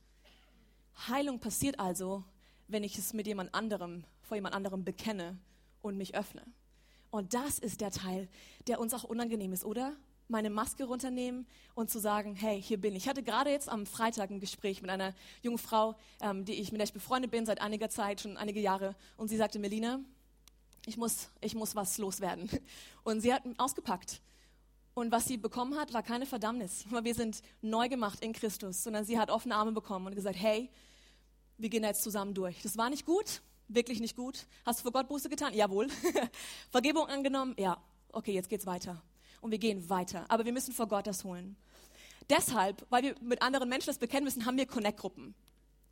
Heilung 1.08 1.38
passiert 1.38 1.78
also, 1.78 2.24
wenn 2.66 2.84
ich 2.84 2.98
es 2.98 3.12
mit 3.12 3.26
jemand 3.26 3.54
anderem, 3.54 4.04
vor 4.22 4.36
jemand 4.36 4.54
anderem 4.54 4.84
bekenne 4.84 5.38
und 5.80 5.96
mich 5.96 6.14
öffne. 6.14 6.42
Und 7.10 7.34
das 7.34 7.58
ist 7.58 7.80
der 7.80 7.90
Teil, 7.90 8.28
der 8.66 8.80
uns 8.80 8.92
auch 8.92 9.04
unangenehm 9.04 9.52
ist, 9.52 9.64
oder? 9.64 9.96
Meine 10.30 10.50
Maske 10.50 10.84
runternehmen 10.84 11.46
und 11.74 11.88
zu 11.88 11.98
sagen, 11.98 12.34
hey, 12.34 12.60
hier 12.60 12.78
bin 12.78 12.94
ich. 12.94 13.04
Ich 13.04 13.08
hatte 13.08 13.22
gerade 13.22 13.50
jetzt 13.50 13.70
am 13.70 13.86
Freitag 13.86 14.30
ein 14.30 14.40
Gespräch 14.40 14.82
mit 14.82 14.90
einer 14.90 15.14
jungen 15.40 15.56
Frau, 15.56 15.96
ähm, 16.20 16.44
die 16.44 16.54
ich, 16.54 16.70
mit 16.70 16.80
der 16.80 16.84
ich 16.86 16.92
befreundet 16.92 17.30
bin 17.30 17.46
seit 17.46 17.62
einiger 17.62 17.88
Zeit, 17.88 18.20
schon 18.20 18.36
einige 18.36 18.60
Jahre. 18.60 18.94
Und 19.16 19.28
sie 19.28 19.38
sagte, 19.38 19.58
Melina, 19.58 20.00
ich 20.84 20.98
muss, 20.98 21.30
ich 21.40 21.54
muss 21.54 21.74
was 21.74 21.96
loswerden. 21.96 22.50
Und 23.04 23.22
sie 23.22 23.32
hat 23.32 23.42
ausgepackt. 23.56 24.20
Und 24.98 25.12
was 25.12 25.26
sie 25.26 25.36
bekommen 25.36 25.78
hat, 25.78 25.92
war 25.92 26.02
keine 26.02 26.26
Verdammnis, 26.26 26.84
weil 26.90 27.04
wir 27.04 27.14
sind 27.14 27.40
neu 27.62 27.88
gemacht 27.88 28.20
in 28.20 28.32
Christus, 28.32 28.82
sondern 28.82 29.04
sie 29.04 29.16
hat 29.16 29.30
offene 29.30 29.54
Arme 29.54 29.70
bekommen 29.70 30.08
und 30.08 30.16
gesagt, 30.16 30.36
hey, 30.36 30.68
wir 31.56 31.68
gehen 31.68 31.84
jetzt 31.84 32.02
zusammen 32.02 32.34
durch. 32.34 32.62
Das 32.62 32.76
war 32.76 32.90
nicht 32.90 33.06
gut, 33.06 33.40
wirklich 33.68 34.00
nicht 34.00 34.16
gut. 34.16 34.48
Hast 34.66 34.80
du 34.80 34.82
vor 34.82 34.90
Gott 34.90 35.06
Buße 35.06 35.28
getan? 35.28 35.54
Jawohl. 35.54 35.86
Vergebung 36.70 37.06
angenommen? 37.06 37.54
Ja. 37.58 37.80
Okay, 38.10 38.32
jetzt 38.32 38.48
geht's 38.48 38.66
weiter. 38.66 39.00
Und 39.40 39.52
wir 39.52 39.58
gehen 39.58 39.88
weiter. 39.88 40.24
Aber 40.28 40.44
wir 40.44 40.52
müssen 40.52 40.74
vor 40.74 40.88
Gott 40.88 41.06
das 41.06 41.22
holen. 41.22 41.54
Deshalb, 42.28 42.84
weil 42.90 43.04
wir 43.04 43.14
mit 43.20 43.40
anderen 43.40 43.68
Menschen 43.68 43.86
das 43.86 43.98
bekennen 43.98 44.24
müssen, 44.24 44.46
haben 44.46 44.56
wir 44.56 44.66
Connect-Gruppen. 44.66 45.32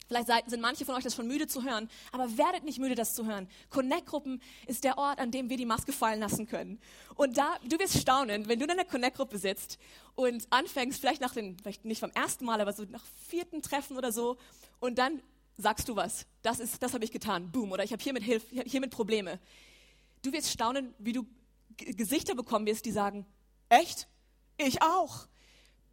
Vielleicht 0.09 0.29
sind 0.49 0.61
manche 0.61 0.85
von 0.85 0.95
euch 0.95 1.05
das 1.05 1.15
schon 1.15 1.27
müde 1.27 1.47
zu 1.47 1.65
hören, 1.65 1.89
aber 2.13 2.37
werdet 2.39 2.65
nicht 2.65 2.79
müde, 2.79 2.95
das 2.95 3.15
zu 3.15 3.27
hören. 3.27 3.49
Connect-Gruppen 3.71 4.41
ist 4.67 4.85
der 4.85 4.99
Ort, 4.99 5.19
an 5.19 5.31
dem 5.31 5.51
wir 5.51 5.57
die 5.57 5.67
Maske 5.67 5.93
fallen 5.93 6.21
lassen 6.21 6.47
können. 6.47 6.81
Und 7.17 7.37
da, 7.37 7.57
du 7.65 7.79
wirst 7.79 7.99
staunen, 7.99 8.49
wenn 8.49 8.59
du 8.59 8.65
in 8.67 8.71
einer 8.71 8.85
Connect-Gruppe 8.85 9.39
sitzt 9.39 9.79
und 10.15 10.47
anfängst, 10.51 11.01
vielleicht 11.01 11.21
nach 11.21 11.35
den, 11.35 11.59
vielleicht 11.59 11.85
nicht 11.85 12.01
vom 12.01 12.11
ersten 12.11 12.45
Mal, 12.45 12.61
aber 12.61 12.73
so 12.73 12.85
nach 12.85 13.05
vierten 13.29 13.63
Treffen 13.63 13.97
oder 13.97 14.13
so, 14.13 14.37
und 14.79 14.99
dann 14.99 15.23
sagst 15.57 15.89
du 15.89 15.97
was. 15.97 16.27
Das 16.43 16.61
ist, 16.61 16.83
das 16.83 16.95
habe 16.95 17.05
ich 17.05 17.13
getan. 17.13 17.51
Boom. 17.51 17.73
Oder 17.73 17.83
ich 17.83 17.93
habe 17.93 18.03
hiermit 18.03 18.23
Hilfe, 18.23 18.63
hiermit 18.65 18.91
Probleme. 18.91 19.41
Du 20.23 20.33
wirst 20.33 20.51
staunen, 20.51 20.95
wie 20.99 21.13
du 21.13 21.27
Gesichter 21.77 22.35
bekommen 22.35 22.67
wirst, 22.67 22.85
die 22.85 22.93
sagen, 22.93 23.27
echt? 23.69 24.07
Ich 24.59 24.83
auch 24.83 25.27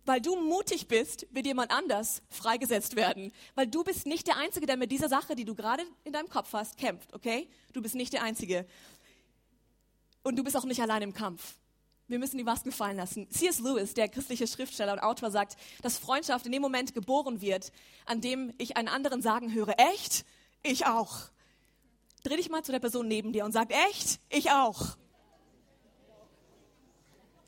weil 0.06 0.22
du 0.22 0.36
mutig 0.36 0.88
bist, 0.88 1.28
wird 1.32 1.46
jemand 1.46 1.72
anders 1.72 2.22
freigesetzt 2.30 2.96
werden. 2.96 3.32
Weil 3.56 3.68
du 3.68 3.84
bist 3.84 4.06
nicht 4.06 4.28
der 4.28 4.38
Einzige, 4.38 4.66
der 4.66 4.78
mit 4.78 4.92
dieser 4.92 5.10
Sache, 5.10 5.36
die 5.36 5.46
du 5.46 5.56
gerade 5.56 5.84
in 6.04 6.14
deinem 6.14 6.30
Kopf 6.30 6.54
hast, 6.54 6.78
kämpft, 6.78 7.14
okay? 7.14 7.50
Du 7.74 7.82
bist 7.82 7.96
nicht 7.96 8.14
der 8.14 8.24
Einzige. 8.24 8.66
Und 10.24 10.38
du 10.38 10.44
bist 10.44 10.56
auch 10.58 10.66
nicht 10.66 10.82
allein 10.82 11.02
im 11.02 11.14
Kampf. 11.14 11.56
Wir 12.08 12.20
müssen 12.20 12.38
die 12.38 12.44
Masken 12.44 12.72
fallen 12.72 12.98
lassen. 12.98 13.30
C.S. 13.30 13.60
Lewis, 13.60 13.94
der 13.94 14.10
christliche 14.10 14.46
Schriftsteller 14.46 14.94
und 14.94 15.00
Autor, 15.00 15.32
sagt, 15.32 15.56
dass 15.82 15.98
Freundschaft 15.98 16.46
in 16.46 16.52
dem 16.52 16.62
Moment 16.62 16.94
geboren 16.94 17.42
wird, 17.42 17.72
an 18.06 18.20
dem 18.20 18.54
ich 18.58 18.76
einen 18.76 18.90
anderen 18.90 19.22
sagen 19.22 19.54
höre, 19.54 19.80
echt? 19.94 20.26
Ich 20.64 20.86
auch. 20.86 21.30
Dreh 22.24 22.36
dich 22.38 22.50
mal 22.50 22.64
zu 22.64 22.72
der 22.72 22.80
Person 22.80 23.08
neben 23.08 23.34
dir 23.34 23.46
und 23.46 23.52
sag, 23.52 23.72
echt? 23.90 24.20
Ich 24.30 24.52
auch. 24.52 24.98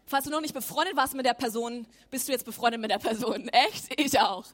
Falls 0.08 0.26
du 0.26 0.32
noch 0.32 0.42
nicht 0.42 0.54
befreundet 0.54 0.96
warst 0.96 1.16
mit 1.16 1.26
der 1.26 1.34
Person, 1.34 1.88
bist 2.12 2.28
du 2.28 2.32
jetzt 2.32 2.46
befreundet 2.46 2.80
mit 2.80 2.92
der 2.92 3.00
Person. 3.00 3.48
Echt? 3.50 4.00
Ich 4.00 4.20
auch. 4.20 4.46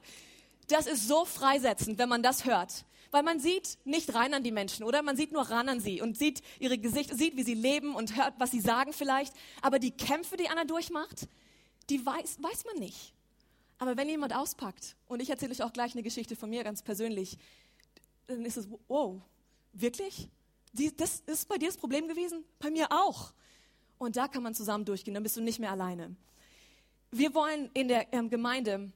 Das 0.68 0.86
ist 0.86 1.06
so 1.06 1.24
freisetzend, 1.24 1.98
wenn 1.98 2.08
man 2.08 2.22
das 2.22 2.44
hört. 2.44 2.84
Weil 3.10 3.22
man 3.22 3.40
sieht 3.40 3.76
nicht 3.84 4.14
rein 4.14 4.32
an 4.32 4.42
die 4.42 4.52
Menschen, 4.52 4.84
oder? 4.84 5.02
Man 5.02 5.18
sieht 5.18 5.32
nur 5.32 5.42
ran 5.42 5.68
an 5.68 5.80
sie 5.80 6.00
und 6.00 6.16
sieht 6.16 6.42
ihre 6.58 6.78
Gesichter, 6.78 7.14
sieht, 7.14 7.36
wie 7.36 7.42
sie 7.42 7.52
leben 7.52 7.94
und 7.94 8.16
hört, 8.16 8.34
was 8.38 8.50
sie 8.50 8.60
sagen 8.60 8.94
vielleicht. 8.94 9.34
Aber 9.60 9.78
die 9.78 9.90
Kämpfe, 9.90 10.38
die 10.38 10.48
Anna 10.48 10.64
durchmacht, 10.64 11.28
die 11.90 12.04
weiß, 12.04 12.42
weiß 12.42 12.64
man 12.64 12.76
nicht. 12.76 13.12
Aber 13.78 13.98
wenn 13.98 14.08
jemand 14.08 14.34
auspackt, 14.34 14.96
und 15.08 15.20
ich 15.20 15.28
erzähle 15.28 15.52
euch 15.52 15.62
auch 15.62 15.74
gleich 15.74 15.92
eine 15.92 16.02
Geschichte 16.02 16.36
von 16.36 16.48
mir 16.48 16.64
ganz 16.64 16.82
persönlich, 16.82 17.36
dann 18.28 18.46
ist 18.46 18.56
es, 18.56 18.66
wow, 18.88 19.20
wirklich? 19.74 20.28
das 20.96 21.20
ist 21.26 21.48
bei 21.48 21.58
dir 21.58 21.68
das 21.68 21.76
Problem 21.76 22.08
gewesen? 22.08 22.44
Bei 22.58 22.70
mir 22.70 22.90
auch. 22.90 23.32
Und 24.02 24.16
da 24.16 24.26
kann 24.26 24.42
man 24.42 24.52
zusammen 24.52 24.84
durchgehen, 24.84 25.14
dann 25.14 25.22
bist 25.22 25.36
du 25.36 25.40
nicht 25.40 25.60
mehr 25.60 25.70
alleine. 25.70 26.16
Wir 27.12 27.34
wollen 27.34 27.70
in 27.72 27.86
der 27.86 28.12
ähm, 28.12 28.30
Gemeinde 28.30 28.90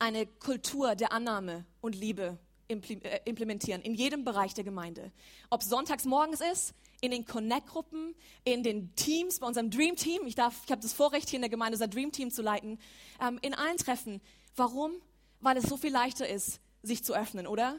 eine 0.00 0.26
Kultur 0.26 0.96
der 0.96 1.12
Annahme 1.12 1.64
und 1.80 1.94
Liebe 1.94 2.38
äh, 2.66 3.20
implementieren, 3.24 3.82
in 3.82 3.94
jedem 3.94 4.24
Bereich 4.24 4.52
der 4.52 4.64
Gemeinde. 4.64 5.12
Ob 5.48 5.62
sonntags 5.62 6.06
morgens 6.06 6.40
ist, 6.40 6.74
in 7.00 7.12
den 7.12 7.24
Connect-Gruppen, 7.24 8.16
in 8.42 8.64
den 8.64 8.92
Teams, 8.96 9.38
bei 9.38 9.46
unserem 9.46 9.70
Dream 9.70 9.94
Team. 9.94 10.22
Ich, 10.26 10.36
ich 10.36 10.40
habe 10.40 10.82
das 10.82 10.92
Vorrecht, 10.92 11.28
hier 11.28 11.36
in 11.36 11.42
der 11.42 11.48
Gemeinde 11.48 11.76
unser 11.76 11.86
Dream 11.86 12.10
Team 12.10 12.32
zu 12.32 12.42
leiten. 12.42 12.80
Ähm, 13.20 13.38
in 13.42 13.54
allen 13.54 13.76
Treffen. 13.76 14.20
Warum? 14.56 14.90
Weil 15.38 15.56
es 15.56 15.68
so 15.68 15.76
viel 15.76 15.92
leichter 15.92 16.28
ist, 16.28 16.58
sich 16.82 17.04
zu 17.04 17.14
öffnen, 17.14 17.46
oder? 17.46 17.78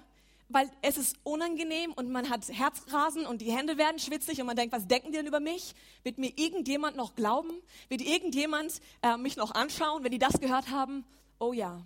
Weil 0.54 0.70
es 0.82 0.98
ist 0.98 1.18
unangenehm 1.24 1.92
und 1.94 2.12
man 2.12 2.30
hat 2.30 2.48
Herzrasen 2.48 3.26
und 3.26 3.42
die 3.42 3.52
Hände 3.52 3.78
werden 3.78 4.00
schwitzig 4.00 4.40
und 4.40 4.46
man 4.48 4.56
denkt, 4.56 4.74
was 4.74 4.88
denken 4.88 5.12
die 5.12 5.18
denn 5.18 5.28
über 5.28 5.40
mich? 5.40 5.74
Wird 6.04 6.20
mir 6.20 6.32
irgendjemand 6.36 6.96
noch 6.96 7.16
glauben? 7.16 7.52
Wird 7.90 8.02
irgendjemand 8.02 8.80
äh, 9.02 9.18
mich 9.18 9.36
noch 9.36 9.52
anschauen, 9.52 10.04
wenn 10.04 10.12
die 10.12 10.20
das 10.20 10.40
gehört 10.40 10.70
haben? 10.70 11.06
Oh 11.40 11.54
ja, 11.54 11.84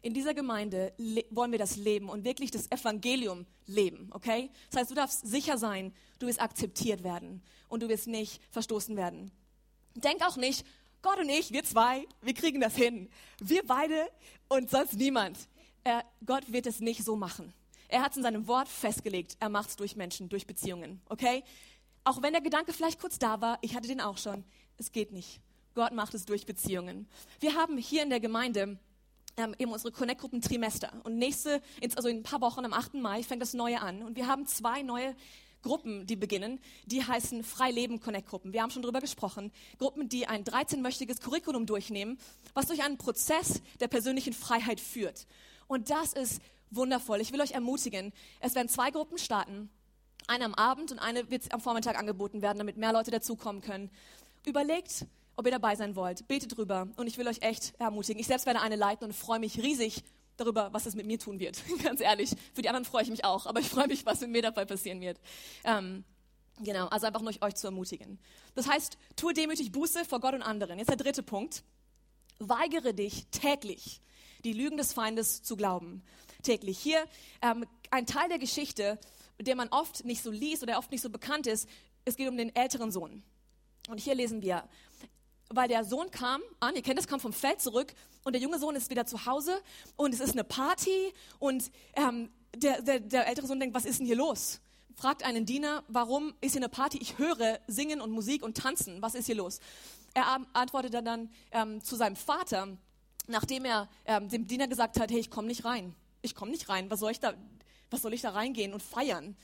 in 0.00 0.14
dieser 0.14 0.34
Gemeinde 0.34 0.94
wollen 1.30 1.52
wir 1.52 1.58
das 1.58 1.76
leben 1.76 2.08
und 2.08 2.24
wirklich 2.24 2.50
das 2.50 2.70
Evangelium 2.70 3.46
leben, 3.66 4.08
okay? 4.12 4.50
Das 4.70 4.80
heißt, 4.80 4.90
du 4.90 4.94
darfst 4.94 5.26
sicher 5.26 5.58
sein, 5.58 5.92
du 6.18 6.26
wirst 6.26 6.40
akzeptiert 6.40 7.04
werden 7.04 7.42
und 7.68 7.82
du 7.82 7.88
wirst 7.88 8.06
nicht 8.06 8.40
verstoßen 8.50 8.96
werden. 8.96 9.30
Denk 9.94 10.26
auch 10.26 10.36
nicht, 10.36 10.64
Gott 11.02 11.18
und 11.18 11.28
ich, 11.28 11.52
wir 11.52 11.64
zwei, 11.64 12.06
wir 12.22 12.34
kriegen 12.34 12.60
das 12.60 12.74
hin. 12.74 13.10
Wir 13.40 13.62
beide 13.66 14.08
und 14.48 14.70
sonst 14.70 14.94
niemand 14.94 15.38
er, 15.86 16.04
Gott 16.24 16.52
wird 16.52 16.66
es 16.66 16.80
nicht 16.80 17.04
so 17.04 17.14
machen. 17.14 17.52
Er 17.88 18.02
hat 18.02 18.12
es 18.12 18.16
in 18.16 18.22
seinem 18.22 18.46
Wort 18.46 18.68
festgelegt. 18.68 19.36
Er 19.40 19.48
macht 19.48 19.70
es 19.70 19.76
durch 19.76 19.96
Menschen, 19.96 20.28
durch 20.28 20.46
Beziehungen. 20.46 21.00
Okay? 21.08 21.44
Auch 22.04 22.22
wenn 22.22 22.32
der 22.32 22.42
Gedanke 22.42 22.72
vielleicht 22.72 23.00
kurz 23.00 23.18
da 23.18 23.40
war, 23.40 23.58
ich 23.62 23.74
hatte 23.74 23.88
den 23.88 24.00
auch 24.00 24.18
schon. 24.18 24.44
Es 24.78 24.92
geht 24.92 25.12
nicht. 25.12 25.40
Gott 25.74 25.92
macht 25.92 26.14
es 26.14 26.24
durch 26.24 26.46
Beziehungen. 26.46 27.08
Wir 27.40 27.54
haben 27.54 27.76
hier 27.76 28.02
in 28.02 28.10
der 28.10 28.20
Gemeinde 28.20 28.78
ähm, 29.36 29.54
eben 29.58 29.72
unsere 29.72 29.92
Connect-Gruppen 29.92 30.40
Trimester. 30.40 30.90
Und 31.04 31.18
nächste, 31.18 31.60
also 31.96 32.08
in 32.08 32.18
ein 32.18 32.22
paar 32.22 32.40
Wochen, 32.40 32.64
am 32.64 32.72
8. 32.72 32.94
Mai, 32.94 33.22
fängt 33.22 33.42
das 33.42 33.54
neue 33.54 33.80
an. 33.80 34.02
Und 34.02 34.16
wir 34.16 34.26
haben 34.26 34.46
zwei 34.46 34.82
neue 34.82 35.14
Gruppen, 35.62 36.06
die 36.06 36.16
beginnen. 36.16 36.60
Die 36.86 37.04
heißen 37.04 37.42
Freileben 37.44 38.00
Connect-Gruppen. 38.00 38.52
Wir 38.52 38.62
haben 38.62 38.70
schon 38.70 38.82
darüber 38.82 39.00
gesprochen. 39.00 39.52
Gruppen, 39.78 40.08
die 40.08 40.26
ein 40.26 40.44
13-möchtiges 40.44 41.20
Curriculum 41.20 41.66
durchnehmen, 41.66 42.18
was 42.54 42.66
durch 42.66 42.82
einen 42.82 42.98
Prozess 42.98 43.60
der 43.80 43.88
persönlichen 43.88 44.32
Freiheit 44.32 44.80
führt. 44.80 45.26
Und 45.66 45.90
das 45.90 46.12
ist 46.12 46.40
wundervoll. 46.70 47.20
Ich 47.20 47.32
will 47.32 47.40
euch 47.40 47.52
ermutigen. 47.52 48.12
Es 48.40 48.54
werden 48.54 48.68
zwei 48.68 48.90
Gruppen 48.90 49.18
starten. 49.18 49.70
Eine 50.26 50.44
am 50.44 50.54
Abend 50.54 50.90
und 50.92 50.98
eine 50.98 51.30
wird 51.30 51.52
am 51.52 51.60
Vormittag 51.60 51.98
angeboten 51.98 52.42
werden, 52.42 52.58
damit 52.58 52.76
mehr 52.76 52.92
Leute 52.92 53.10
dazukommen 53.10 53.62
können. 53.62 53.90
Überlegt, 54.44 55.06
ob 55.36 55.46
ihr 55.46 55.52
dabei 55.52 55.76
sein 55.76 55.94
wollt. 55.94 56.26
Betet 56.26 56.56
drüber. 56.56 56.88
Und 56.96 57.06
ich 57.06 57.18
will 57.18 57.28
euch 57.28 57.42
echt 57.42 57.74
ermutigen. 57.78 58.20
Ich 58.20 58.26
selbst 58.26 58.46
werde 58.46 58.60
eine 58.60 58.76
leiten 58.76 59.04
und 59.06 59.12
freue 59.12 59.38
mich 59.38 59.62
riesig 59.62 60.02
darüber, 60.36 60.72
was 60.72 60.86
es 60.86 60.94
mit 60.94 61.06
mir 61.06 61.18
tun 61.18 61.38
wird. 61.38 61.62
Ganz 61.82 62.00
ehrlich. 62.00 62.30
Für 62.54 62.62
die 62.62 62.68
anderen 62.68 62.84
freue 62.84 63.02
ich 63.02 63.10
mich 63.10 63.24
auch. 63.24 63.46
Aber 63.46 63.60
ich 63.60 63.68
freue 63.68 63.86
mich, 63.86 64.04
was 64.06 64.20
mit 64.20 64.30
mir 64.30 64.42
dabei 64.42 64.64
passieren 64.64 65.00
wird. 65.00 65.20
Ähm, 65.64 66.04
genau. 66.58 66.86
Also 66.88 67.06
einfach 67.06 67.22
nur 67.22 67.32
euch 67.40 67.54
zu 67.54 67.66
ermutigen. 67.66 68.18
Das 68.54 68.68
heißt, 68.68 68.98
tue 69.14 69.32
demütig 69.34 69.72
Buße 69.72 70.04
vor 70.04 70.20
Gott 70.20 70.34
und 70.34 70.42
anderen. 70.42 70.78
Jetzt 70.78 70.88
der 70.88 70.96
dritte 70.96 71.22
Punkt. 71.22 71.62
Weigere 72.38 72.92
dich 72.92 73.26
täglich, 73.28 74.02
die 74.44 74.52
Lügen 74.52 74.76
des 74.76 74.92
Feindes 74.92 75.42
zu 75.42 75.56
glauben. 75.56 76.02
Täglich. 76.46 76.78
Hier 76.78 77.04
ähm, 77.42 77.66
ein 77.90 78.06
Teil 78.06 78.28
der 78.28 78.38
Geschichte, 78.38 79.00
der 79.40 79.56
man 79.56 79.68
oft 79.70 80.04
nicht 80.04 80.22
so 80.22 80.30
liest 80.30 80.62
oder 80.62 80.78
oft 80.78 80.92
nicht 80.92 81.02
so 81.02 81.10
bekannt 81.10 81.48
ist. 81.48 81.68
Es 82.04 82.16
geht 82.16 82.28
um 82.28 82.36
den 82.36 82.54
älteren 82.54 82.92
Sohn. 82.92 83.24
Und 83.88 83.98
hier 83.98 84.14
lesen 84.14 84.42
wir, 84.42 84.62
weil 85.48 85.66
der 85.66 85.84
Sohn 85.84 86.08
kam 86.12 86.40
an, 86.60 86.76
ihr 86.76 86.82
kennt 86.82 86.98
das, 86.98 87.08
kam 87.08 87.18
vom 87.18 87.32
Feld 87.32 87.60
zurück 87.60 87.92
und 88.22 88.32
der 88.32 88.40
junge 88.40 88.60
Sohn 88.60 88.76
ist 88.76 88.90
wieder 88.90 89.06
zu 89.06 89.26
Hause 89.26 89.60
und 89.96 90.14
es 90.14 90.20
ist 90.20 90.34
eine 90.34 90.44
Party 90.44 91.12
und 91.40 91.72
ähm, 91.94 92.30
der, 92.54 92.80
der, 92.80 93.00
der 93.00 93.26
ältere 93.26 93.48
Sohn 93.48 93.58
denkt, 93.58 93.74
was 93.74 93.84
ist 93.84 93.98
denn 93.98 94.06
hier 94.06 94.16
los? 94.16 94.60
Fragt 94.94 95.24
einen 95.24 95.46
Diener, 95.46 95.82
warum 95.88 96.32
ist 96.40 96.52
hier 96.52 96.60
eine 96.60 96.68
Party? 96.68 96.98
Ich 96.98 97.18
höre 97.18 97.58
singen 97.66 98.00
und 98.00 98.12
Musik 98.12 98.44
und 98.44 98.56
tanzen. 98.56 99.02
Was 99.02 99.16
ist 99.16 99.26
hier 99.26 99.34
los? 99.34 99.58
Er 100.14 100.46
antwortet 100.52 100.94
dann 100.94 101.28
ähm, 101.50 101.82
zu 101.82 101.96
seinem 101.96 102.14
Vater, 102.14 102.68
nachdem 103.26 103.64
er 103.64 103.88
ähm, 104.04 104.28
dem 104.28 104.46
Diener 104.46 104.68
gesagt 104.68 105.00
hat, 105.00 105.10
hey, 105.10 105.18
ich 105.18 105.30
komme 105.30 105.48
nicht 105.48 105.64
rein. 105.64 105.94
Ich 106.22 106.34
komme 106.34 106.50
nicht 106.50 106.68
rein. 106.68 106.90
Was 106.90 107.00
soll 107.00 107.12
ich 107.12 107.20
da, 107.20 107.34
was 107.90 108.02
soll 108.02 108.12
ich 108.14 108.22
da 108.22 108.30
reingehen 108.30 108.72
und 108.72 108.82
feiern? 108.82 109.36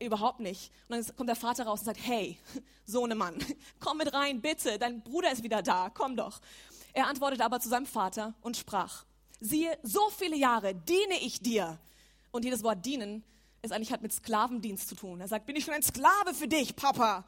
überhaupt 0.00 0.40
nicht. 0.40 0.70
Und 0.88 0.96
dann 0.96 1.16
kommt 1.16 1.28
der 1.28 1.36
Vater 1.36 1.64
raus 1.64 1.80
und 1.80 1.86
sagt, 1.86 2.00
hey, 2.02 2.38
Sohnemann, 2.86 3.36
komm 3.80 3.98
mit 3.98 4.12
rein, 4.12 4.40
bitte, 4.40 4.78
dein 4.78 5.02
Bruder 5.02 5.30
ist 5.32 5.42
wieder 5.42 5.62
da, 5.62 5.90
komm 5.92 6.16
doch. 6.16 6.40
Er 6.92 7.06
antwortete 7.08 7.44
aber 7.44 7.60
zu 7.60 7.68
seinem 7.68 7.86
Vater 7.86 8.34
und 8.40 8.56
sprach, 8.56 9.04
siehe, 9.40 9.76
so 9.82 10.10
viele 10.10 10.36
Jahre 10.36 10.74
diene 10.74 11.18
ich 11.20 11.40
dir. 11.40 11.78
Und 12.30 12.44
jedes 12.44 12.62
Wort 12.62 12.84
dienen 12.84 13.24
ist 13.62 13.72
eigentlich 13.72 13.92
hat 13.92 14.02
mit 14.02 14.12
Sklavendienst 14.12 14.88
zu 14.88 14.94
tun. 14.94 15.20
Er 15.20 15.28
sagt, 15.28 15.46
bin 15.46 15.56
ich 15.56 15.64
schon 15.64 15.74
ein 15.74 15.82
Sklave 15.82 16.34
für 16.34 16.48
dich, 16.48 16.76
Papa, 16.76 17.24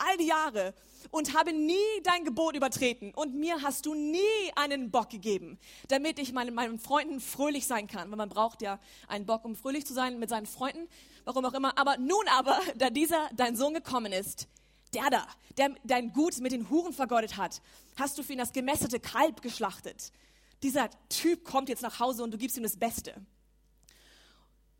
all 0.00 0.16
die 0.16 0.26
Jahre 0.26 0.74
und 1.10 1.34
habe 1.34 1.52
nie 1.52 1.76
dein 2.04 2.24
Gebot 2.24 2.56
übertreten 2.56 3.12
und 3.14 3.34
mir 3.34 3.62
hast 3.62 3.86
du 3.86 3.94
nie 3.94 4.18
einen 4.56 4.90
Bock 4.90 5.10
gegeben, 5.10 5.58
damit 5.88 6.18
ich 6.18 6.32
meinen, 6.32 6.54
meinen 6.54 6.78
Freunden 6.78 7.20
fröhlich 7.20 7.66
sein 7.66 7.86
kann. 7.86 8.10
Weil 8.10 8.16
man 8.16 8.28
braucht 8.28 8.62
ja 8.62 8.78
einen 9.08 9.26
Bock, 9.26 9.44
um 9.44 9.56
fröhlich 9.56 9.86
zu 9.86 9.94
sein 9.94 10.18
mit 10.18 10.28
seinen 10.28 10.46
Freunden, 10.46 10.88
warum 11.24 11.44
auch 11.44 11.54
immer. 11.54 11.76
Aber 11.78 11.96
nun 11.98 12.26
aber, 12.28 12.60
da 12.76 12.90
dieser 12.90 13.30
dein 13.34 13.56
Sohn 13.56 13.74
gekommen 13.74 14.12
ist, 14.12 14.48
der 14.94 15.08
da, 15.10 15.26
der 15.56 15.74
dein 15.84 16.12
Gut 16.12 16.38
mit 16.38 16.52
den 16.52 16.68
Huren 16.68 16.92
vergeudet 16.92 17.36
hat, 17.36 17.62
hast 17.96 18.18
du 18.18 18.22
für 18.22 18.32
ihn 18.32 18.38
das 18.38 18.52
gemästete 18.52 19.00
Kalb 19.00 19.42
geschlachtet. 19.42 20.12
Dieser 20.62 20.90
Typ 21.08 21.44
kommt 21.44 21.68
jetzt 21.68 21.82
nach 21.82 22.00
Hause 22.00 22.22
und 22.22 22.32
du 22.32 22.38
gibst 22.38 22.56
ihm 22.56 22.62
das 22.62 22.76
Beste. 22.76 23.14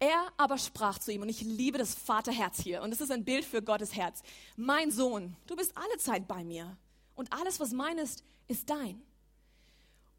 Er 0.00 0.32
aber 0.38 0.56
sprach 0.56 0.98
zu 0.98 1.12
ihm, 1.12 1.20
und 1.20 1.28
ich 1.28 1.42
liebe 1.42 1.76
das 1.76 1.94
Vaterherz 1.94 2.62
hier, 2.62 2.80
und 2.80 2.90
es 2.90 3.02
ist 3.02 3.12
ein 3.12 3.22
Bild 3.22 3.44
für 3.44 3.60
Gottes 3.60 3.94
Herz. 3.94 4.22
Mein 4.56 4.90
Sohn, 4.90 5.36
du 5.46 5.54
bist 5.56 5.76
alle 5.76 5.98
Zeit 5.98 6.26
bei 6.26 6.42
mir, 6.42 6.76
und 7.14 7.30
alles, 7.34 7.60
was 7.60 7.72
mein 7.72 7.98
ist, 7.98 8.24
ist 8.48 8.70
dein. 8.70 9.02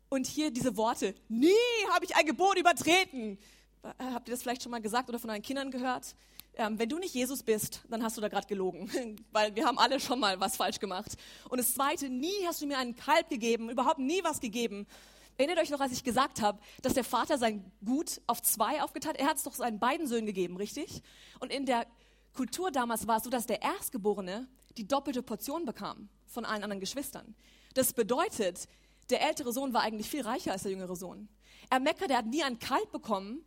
Und 0.08 0.28
hier 0.28 0.52
diese 0.52 0.78
Worte, 0.78 1.15
nie 1.30 1.50
habe 1.89 2.06
ich 2.06 2.15
ein 2.15 2.28
Gebot 2.28 2.60
übertreten. 2.60 3.39
Äh, 3.82 4.04
habt 4.13 4.28
ihr 4.28 4.34
das 4.36 4.44
vielleicht 4.44 4.62
schon 4.62 4.72
mal 4.72 4.82
gesagt 4.82 5.10
oder 5.10 5.17
von 5.17 5.32
euren 5.32 5.41
Kindern 5.41 5.72
gehört? 5.72 6.15
Ähm, 6.54 6.78
wenn 6.78 6.89
du 6.89 7.00
nicht 7.00 7.15
Jesus 7.15 7.41
bist, 7.41 7.82
dann 7.89 8.04
hast 8.04 8.17
du 8.17 8.22
da 8.22 8.28
gerade 8.28 8.46
gelogen, 8.46 8.91
weil 9.32 9.56
wir 9.56 9.65
haben 9.65 9.80
alle 9.80 10.00
schon 10.00 10.20
mal 10.20 10.39
was 10.39 10.58
falsch 10.58 10.80
gemacht. 10.80 11.13
Und 11.50 11.58
das 11.58 11.74
Zweite, 11.74 12.08
nie 12.08 12.46
hast 12.46 12.62
du 12.62 12.67
mir 12.67 12.78
einen 12.78 12.96
Kalb 12.96 13.30
gegeben, 13.30 13.72
überhaupt 13.72 14.00
nie 14.00 14.24
was 14.24 14.41
gegeben. 14.41 14.86
Erinnert 15.42 15.58
euch 15.58 15.72
noch, 15.72 15.80
als 15.80 15.92
ich 15.92 16.04
gesagt 16.04 16.40
habe, 16.40 16.60
dass 16.84 16.94
der 16.94 17.04
Vater 17.04 17.40
sein 17.40 17.66
Gut 17.84 18.22
auf 18.28 18.44
zwei 18.44 18.84
aufgeteilt 18.84 19.16
hat? 19.16 19.22
Er 19.22 19.28
hat 19.28 19.38
es 19.38 19.44
doch 19.44 19.56
seinen 19.56 19.80
beiden 19.80 20.06
Söhnen 20.06 20.28
gegeben, 20.28 20.56
richtig? 20.56 21.02
Und 21.40 21.52
in 21.52 21.66
der 21.66 21.88
Kultur 22.36 22.70
damals 22.70 23.08
war 23.08 23.18
es 23.18 23.24
so, 23.24 23.32
dass 23.32 23.48
der 23.48 23.64
Erstgeborene 23.64 24.48
die 24.78 24.88
doppelte 24.88 25.24
Portion 25.24 25.66
bekam 25.66 26.10
von 26.28 26.46
allen 26.46 26.62
anderen 26.62 26.80
Geschwistern. 26.80 27.34
Das 27.74 27.92
bedeutet, 27.92 28.68
der 29.10 29.28
ältere 29.28 29.52
Sohn 29.52 29.74
war 29.74 29.82
eigentlich 29.82 30.12
viel 30.12 30.22
reicher 30.22 30.52
als 30.52 30.62
der 30.62 30.74
jüngere 30.74 30.96
Sohn. 30.96 31.28
Er 31.72 31.80
meckerte, 31.80 32.14
er 32.14 32.20
hat 32.20 32.28
nie 32.28 32.44
einen 32.44 32.60
Kalb 32.60 32.92
bekommen, 32.92 33.44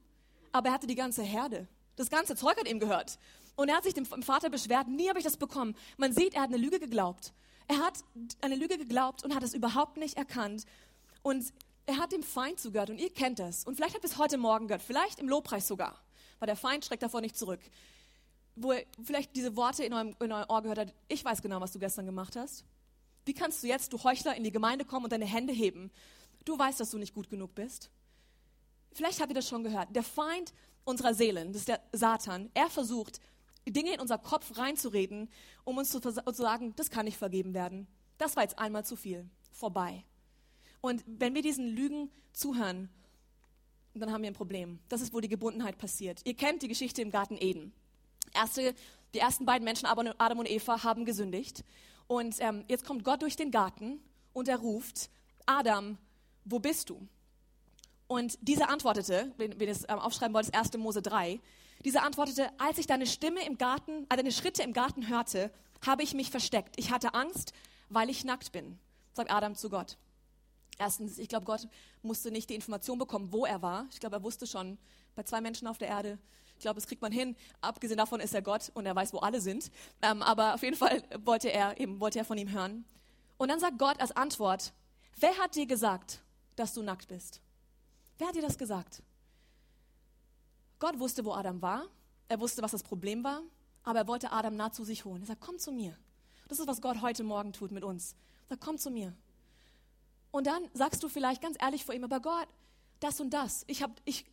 aber 0.51 0.71
er 0.71 0.75
hatte 0.75 0.89
die 0.89 0.97
ganze 0.97 1.23
Herde. 1.23 1.69
Das 1.95 2.11
ganze 2.11 2.35
Zeug 2.35 2.57
hat 2.59 2.69
ihm 2.69 2.81
gehört. 2.81 3.21
Und 3.55 3.69
er 3.69 3.77
hat 3.77 3.85
sich 3.85 3.95
dem 3.95 4.05
Vater 4.05 4.51
beschwert, 4.51 4.89
nie 4.89 5.09
habe 5.09 5.21
ich 5.21 5.25
das 5.25 5.37
bekommen. 5.37 5.77
Man 5.97 6.13
sieht, 6.13 6.35
er 6.35 6.43
hat 6.43 6.49
eine 6.49 6.59
Lüge 6.59 6.81
geglaubt. 6.81 7.33
Er 7.69 7.79
hat 7.79 8.01
eine 8.41 8.57
Lüge 8.57 8.79
geglaubt 8.79 9.23
und 9.23 9.33
hat 9.33 9.45
es 9.45 9.55
überhaupt 9.55 9.97
nicht 9.97 10.17
erkannt. 10.17 10.65
Und 11.23 11.53
er 11.87 11.99
hat 11.99 12.13
dem 12.13 12.23
Feind 12.23 12.61
zugehört 12.61 12.91
und 12.91 12.99
ihr 12.99 13.13
kennt 13.13 13.39
das. 13.39 13.65
Und 13.65 13.77
vielleicht 13.77 13.95
habt 13.95 14.05
ihr 14.05 14.11
es 14.11 14.19
heute 14.19 14.39
Morgen 14.39 14.69
gehört, 14.69 14.83
vielleicht 14.83 15.19
im 15.19 15.29
Lobpreis 15.29 15.69
sogar, 15.69 16.01
weil 16.39 16.47
der 16.47 16.57
Feind 16.57 16.85
schreckt 16.85 17.03
davor 17.03 17.21
nicht 17.21 17.37
zurück. 17.37 17.61
Wo 18.57 18.73
er 18.73 18.85
vielleicht 19.03 19.35
diese 19.35 19.57
Worte 19.57 19.85
in 19.85 19.93
eurem, 19.93 20.17
in 20.21 20.33
eurem 20.33 20.49
Ohr 20.49 20.63
gehört 20.63 20.79
hat, 20.79 20.95
ich 21.09 21.25
weiß 21.25 21.43
genau, 21.43 21.61
was 21.61 21.73
du 21.73 21.79
gestern 21.79 22.07
gemacht 22.07 22.37
hast. 22.37 22.65
Wie 23.25 23.35
kannst 23.35 23.63
du 23.63 23.67
jetzt, 23.67 23.93
du 23.93 24.03
Heuchler, 24.03 24.37
in 24.37 24.45
die 24.45 24.53
Gemeinde 24.53 24.85
kommen 24.85 25.05
und 25.05 25.13
deine 25.13 25.25
Hände 25.25 25.53
heben? 25.53 25.91
Du 26.45 26.59
weißt, 26.59 26.79
dass 26.79 26.91
du 26.91 26.99
nicht 26.99 27.15
gut 27.15 27.31
genug 27.31 27.55
bist. 27.55 27.91
Vielleicht 28.93 29.21
habt 29.21 29.31
ihr 29.31 29.35
das 29.35 29.49
schon 29.49 29.65
gehört. 29.65 29.95
Der 29.95 30.03
Feind 30.03 30.53
unserer 30.85 31.15
Seelen, 31.15 31.53
das 31.53 31.63
ist 31.63 31.69
der 31.69 31.81
Satan, 31.93 32.51
er 32.55 32.71
versucht, 32.71 33.21
Dinge 33.67 33.95
in 33.95 34.01
unser 34.01 34.19
Kopf 34.19 34.57
reinzureden, 34.59 35.31
um 35.65 35.79
uns 35.79 35.91
zu, 35.91 36.01
zu 36.01 36.13
sagen, 36.33 36.75
das 36.77 36.91
kann 36.91 37.07
nicht 37.07 37.17
vergeben 37.17 37.55
werden. 37.55 37.87
Das 38.19 38.37
war 38.37 38.43
jetzt 38.43 38.59
einmal 38.59 38.85
zu 38.85 38.95
viel. 38.95 39.29
Vorbei. 39.51 40.05
Und 40.85 41.03
wenn 41.07 41.35
wir 41.35 41.41
diesen 41.41 41.67
Lügen 41.67 42.11
zuhören, 42.35 42.91
dann 43.95 44.13
haben 44.13 44.21
wir 44.21 44.31
ein 44.31 44.35
Problem. 44.35 44.81
Das 44.91 45.01
ist, 45.01 45.15
wo 45.15 45.21
die 45.21 45.31
Gebundenheit 45.31 45.79
passiert. 45.79 46.21
Ihr 46.25 46.35
kennt 46.35 46.61
die 46.61 46.69
Geschichte 46.69 47.01
im 47.01 47.11
Garten 47.11 47.39
Eden. 47.41 47.73
Erste, 48.35 48.75
die 49.15 49.19
ersten 49.19 49.47
beiden 49.47 49.65
Menschen, 49.65 49.87
Adam 49.87 50.39
und 50.39 50.51
Eva, 50.51 50.85
haben 50.85 51.07
gesündigt. 51.07 51.65
Und 52.07 52.37
ähm, 52.41 52.67
jetzt 52.69 52.85
kommt 52.85 53.03
Gott 53.03 53.23
durch 53.23 53.35
den 53.35 53.51
Garten 53.51 53.99
und 54.35 54.47
er 54.47 54.59
ruft, 54.59 55.09
Adam, 55.47 55.97
wo 56.45 56.59
bist 56.59 56.91
du? 56.91 57.09
Und 58.07 58.37
dieser 58.43 58.69
antwortete, 58.69 59.33
wenn, 59.39 59.59
ihr 59.59 59.69
es 59.69 59.85
ähm, 59.89 59.99
aufschreiben 59.99 60.35
wollt, 60.35 60.49
das 60.49 60.53
1. 60.53 60.77
Mose 60.77 61.01
3, 61.01 61.41
dieser 61.83 62.03
antwortete, 62.03 62.51
als 62.59 62.77
ich 62.77 62.87
deine 62.87 63.07
Stimme 63.07 63.43
im 63.47 63.57
Garten, 63.57 64.05
äh, 64.11 64.17
deine 64.19 64.33
Schritte 64.33 64.63
im 64.63 64.75
Garten 64.75 65.09
hörte, 65.09 65.51
habe 65.87 66.03
ich 66.03 66.13
mich 66.13 66.31
versteckt. 66.31 66.75
Ich 66.77 66.91
hatte 66.91 67.15
Angst, 67.15 67.55
weil 67.89 68.11
ich 68.11 68.27
nackt 68.27 68.53
bin, 68.53 68.79
sagt 69.15 69.31
Adam 69.31 69.55
zu 69.55 69.71
Gott. 69.71 69.97
Erstens, 70.79 71.19
ich 71.19 71.29
glaube, 71.29 71.45
Gott 71.45 71.69
musste 72.03 72.31
nicht 72.31 72.51
die 72.51 72.55
Information 72.55 72.99
bekommen, 72.99 73.33
wo 73.33 73.47
er 73.47 73.63
war. 73.63 73.87
Ich 73.93 74.01
glaube, 74.01 74.17
er 74.17 74.23
wusste 74.23 74.47
schon, 74.47 74.79
bei 75.15 75.23
zwei 75.23 75.41
Menschen 75.41 75.69
auf 75.69 75.79
der 75.79 75.89
Erde, 75.89 76.19
ich 76.57 76.63
glaube, 76.63 76.77
das 76.77 76.87
kriegt 76.87 77.03
man 77.03 77.13
hin. 77.13 77.37
Abgesehen 77.61 77.99
davon 77.99 78.21
ist 78.21 78.35
er 78.35 78.43
Gott 78.43 78.71
und 78.75 78.87
er 78.87 78.95
weiß, 78.95 79.13
wo 79.13 79.19
alle 79.19 79.41
sind. 79.41 79.71
Ähm, 80.03 80.23
aber 80.23 80.55
auf 80.55 80.63
jeden 80.63 80.77
Fall 80.77 81.03
wollte 81.25 81.49
er, 81.49 81.79
eben, 81.81 82.01
wollte 82.01 82.19
er 82.19 82.25
von 82.25 82.39
ihm 82.39 82.51
hören. 82.51 82.85
Und 83.37 83.49
dann 83.49 83.61
sagt 83.61 83.79
Gott 83.79 84.01
als 84.01 84.13
Antwort, 84.13 84.73
wer 85.19 85.37
hat 85.39 85.57
dir 85.57 85.67
gesagt, 85.67 86.23
dass 86.57 86.73
du 86.73 86.83
nackt 86.83 87.09
bist? 87.09 87.41
Wer 88.19 88.29
hat 88.29 88.37
dir 88.37 88.43
das 88.43 88.59
gesagt? 88.59 89.03
Gott 90.79 90.99
wusste, 90.99 91.25
wo 91.25 91.33
Adam 91.33 91.61
war. 91.61 91.87
Er 92.29 92.41
wusste, 92.41 92.63
was 92.63 92.71
das 92.71 92.83
Problem 92.83 93.25
war. 93.25 93.43
Aber 93.83 94.01
er 94.01 94.09
wollte 94.09 94.33
Adam 94.33 94.57
nah 94.57 94.73
zu 94.73 94.85
sich 94.85 95.05
holen. 95.05 95.23
Er 95.23 95.27
sagt, 95.27 95.41
komm 95.41 95.59
zu 95.59 95.73
mir. 95.73 95.97
Das 96.49 96.59
ist, 96.59 96.67
was 96.67 96.81
Gott 96.81 97.03
heute 97.03 97.25
Morgen 97.25 97.53
tut 97.53 97.73
mit 97.73 97.85
uns. 97.85 98.15
Er 98.45 98.55
sagt, 98.55 98.65
komm 98.65 98.79
zu 98.79 98.91
mir. 98.91 99.15
Und 100.35 100.49
dann 100.49 100.69
sagst 100.73 101.01
du 101.01 101.09
vielleicht 101.09 101.41
ganz 101.43 101.57
ehrlich 101.61 101.85
vor 101.85 101.95
ihm, 101.95 102.03
aber 102.03 102.19
Gott, 102.19 102.49
das 102.99 103.21
und 103.21 103.31
das, 103.31 103.63
ich, 103.69 103.85
hab, 103.85 103.93
ich, 104.05 104.25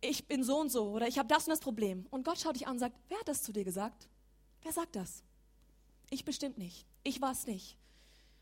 ich 0.00 0.28
bin 0.28 0.44
so 0.44 0.60
und 0.60 0.70
so 0.70 0.90
oder 0.90 1.08
ich 1.08 1.18
habe 1.18 1.26
das 1.26 1.48
und 1.48 1.50
das 1.50 1.58
Problem. 1.58 2.06
Und 2.10 2.24
Gott 2.24 2.38
schaut 2.38 2.54
dich 2.54 2.68
an 2.68 2.74
und 2.74 2.78
sagt, 2.78 2.94
wer 3.08 3.18
hat 3.18 3.26
das 3.26 3.42
zu 3.42 3.52
dir 3.52 3.64
gesagt? 3.64 4.08
Wer 4.62 4.72
sagt 4.72 4.94
das? 4.94 5.24
Ich 6.10 6.24
bestimmt 6.24 6.58
nicht. 6.58 6.86
Ich 7.02 7.20
war 7.20 7.32
es 7.32 7.48
nicht. 7.48 7.76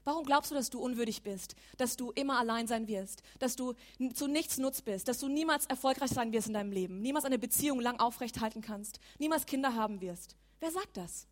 Warum 0.05 0.27
glaubst 0.27 0.51
du, 0.51 0.55
dass 0.55 0.69
du 0.69 0.79
unwürdig 0.79 1.23
bist, 1.23 1.57
dass 1.79 1.97
du 1.97 2.11
immer 2.11 2.39
allein 2.39 2.67
sein 2.67 2.87
wirst, 2.87 3.23
dass 3.39 3.57
du 3.57 3.73
zu 4.13 4.27
nichts 4.27 4.59
nutz 4.59 4.83
bist, 4.83 5.09
dass 5.09 5.19
du 5.19 5.29
niemals 5.29 5.65
erfolgreich 5.65 6.11
sein 6.11 6.33
wirst 6.35 6.49
in 6.49 6.53
deinem 6.53 6.71
Leben, 6.71 7.01
niemals 7.01 7.25
eine 7.25 7.39
Beziehung 7.39 7.81
lang 7.81 7.99
aufrechthalten 7.99 8.61
kannst, 8.61 9.01
niemals 9.19 9.47
Kinder 9.47 9.75
haben 9.75 10.03
wirst? 10.03 10.37
Wer 10.61 10.71
sagt 10.71 10.99
das? 10.99 11.27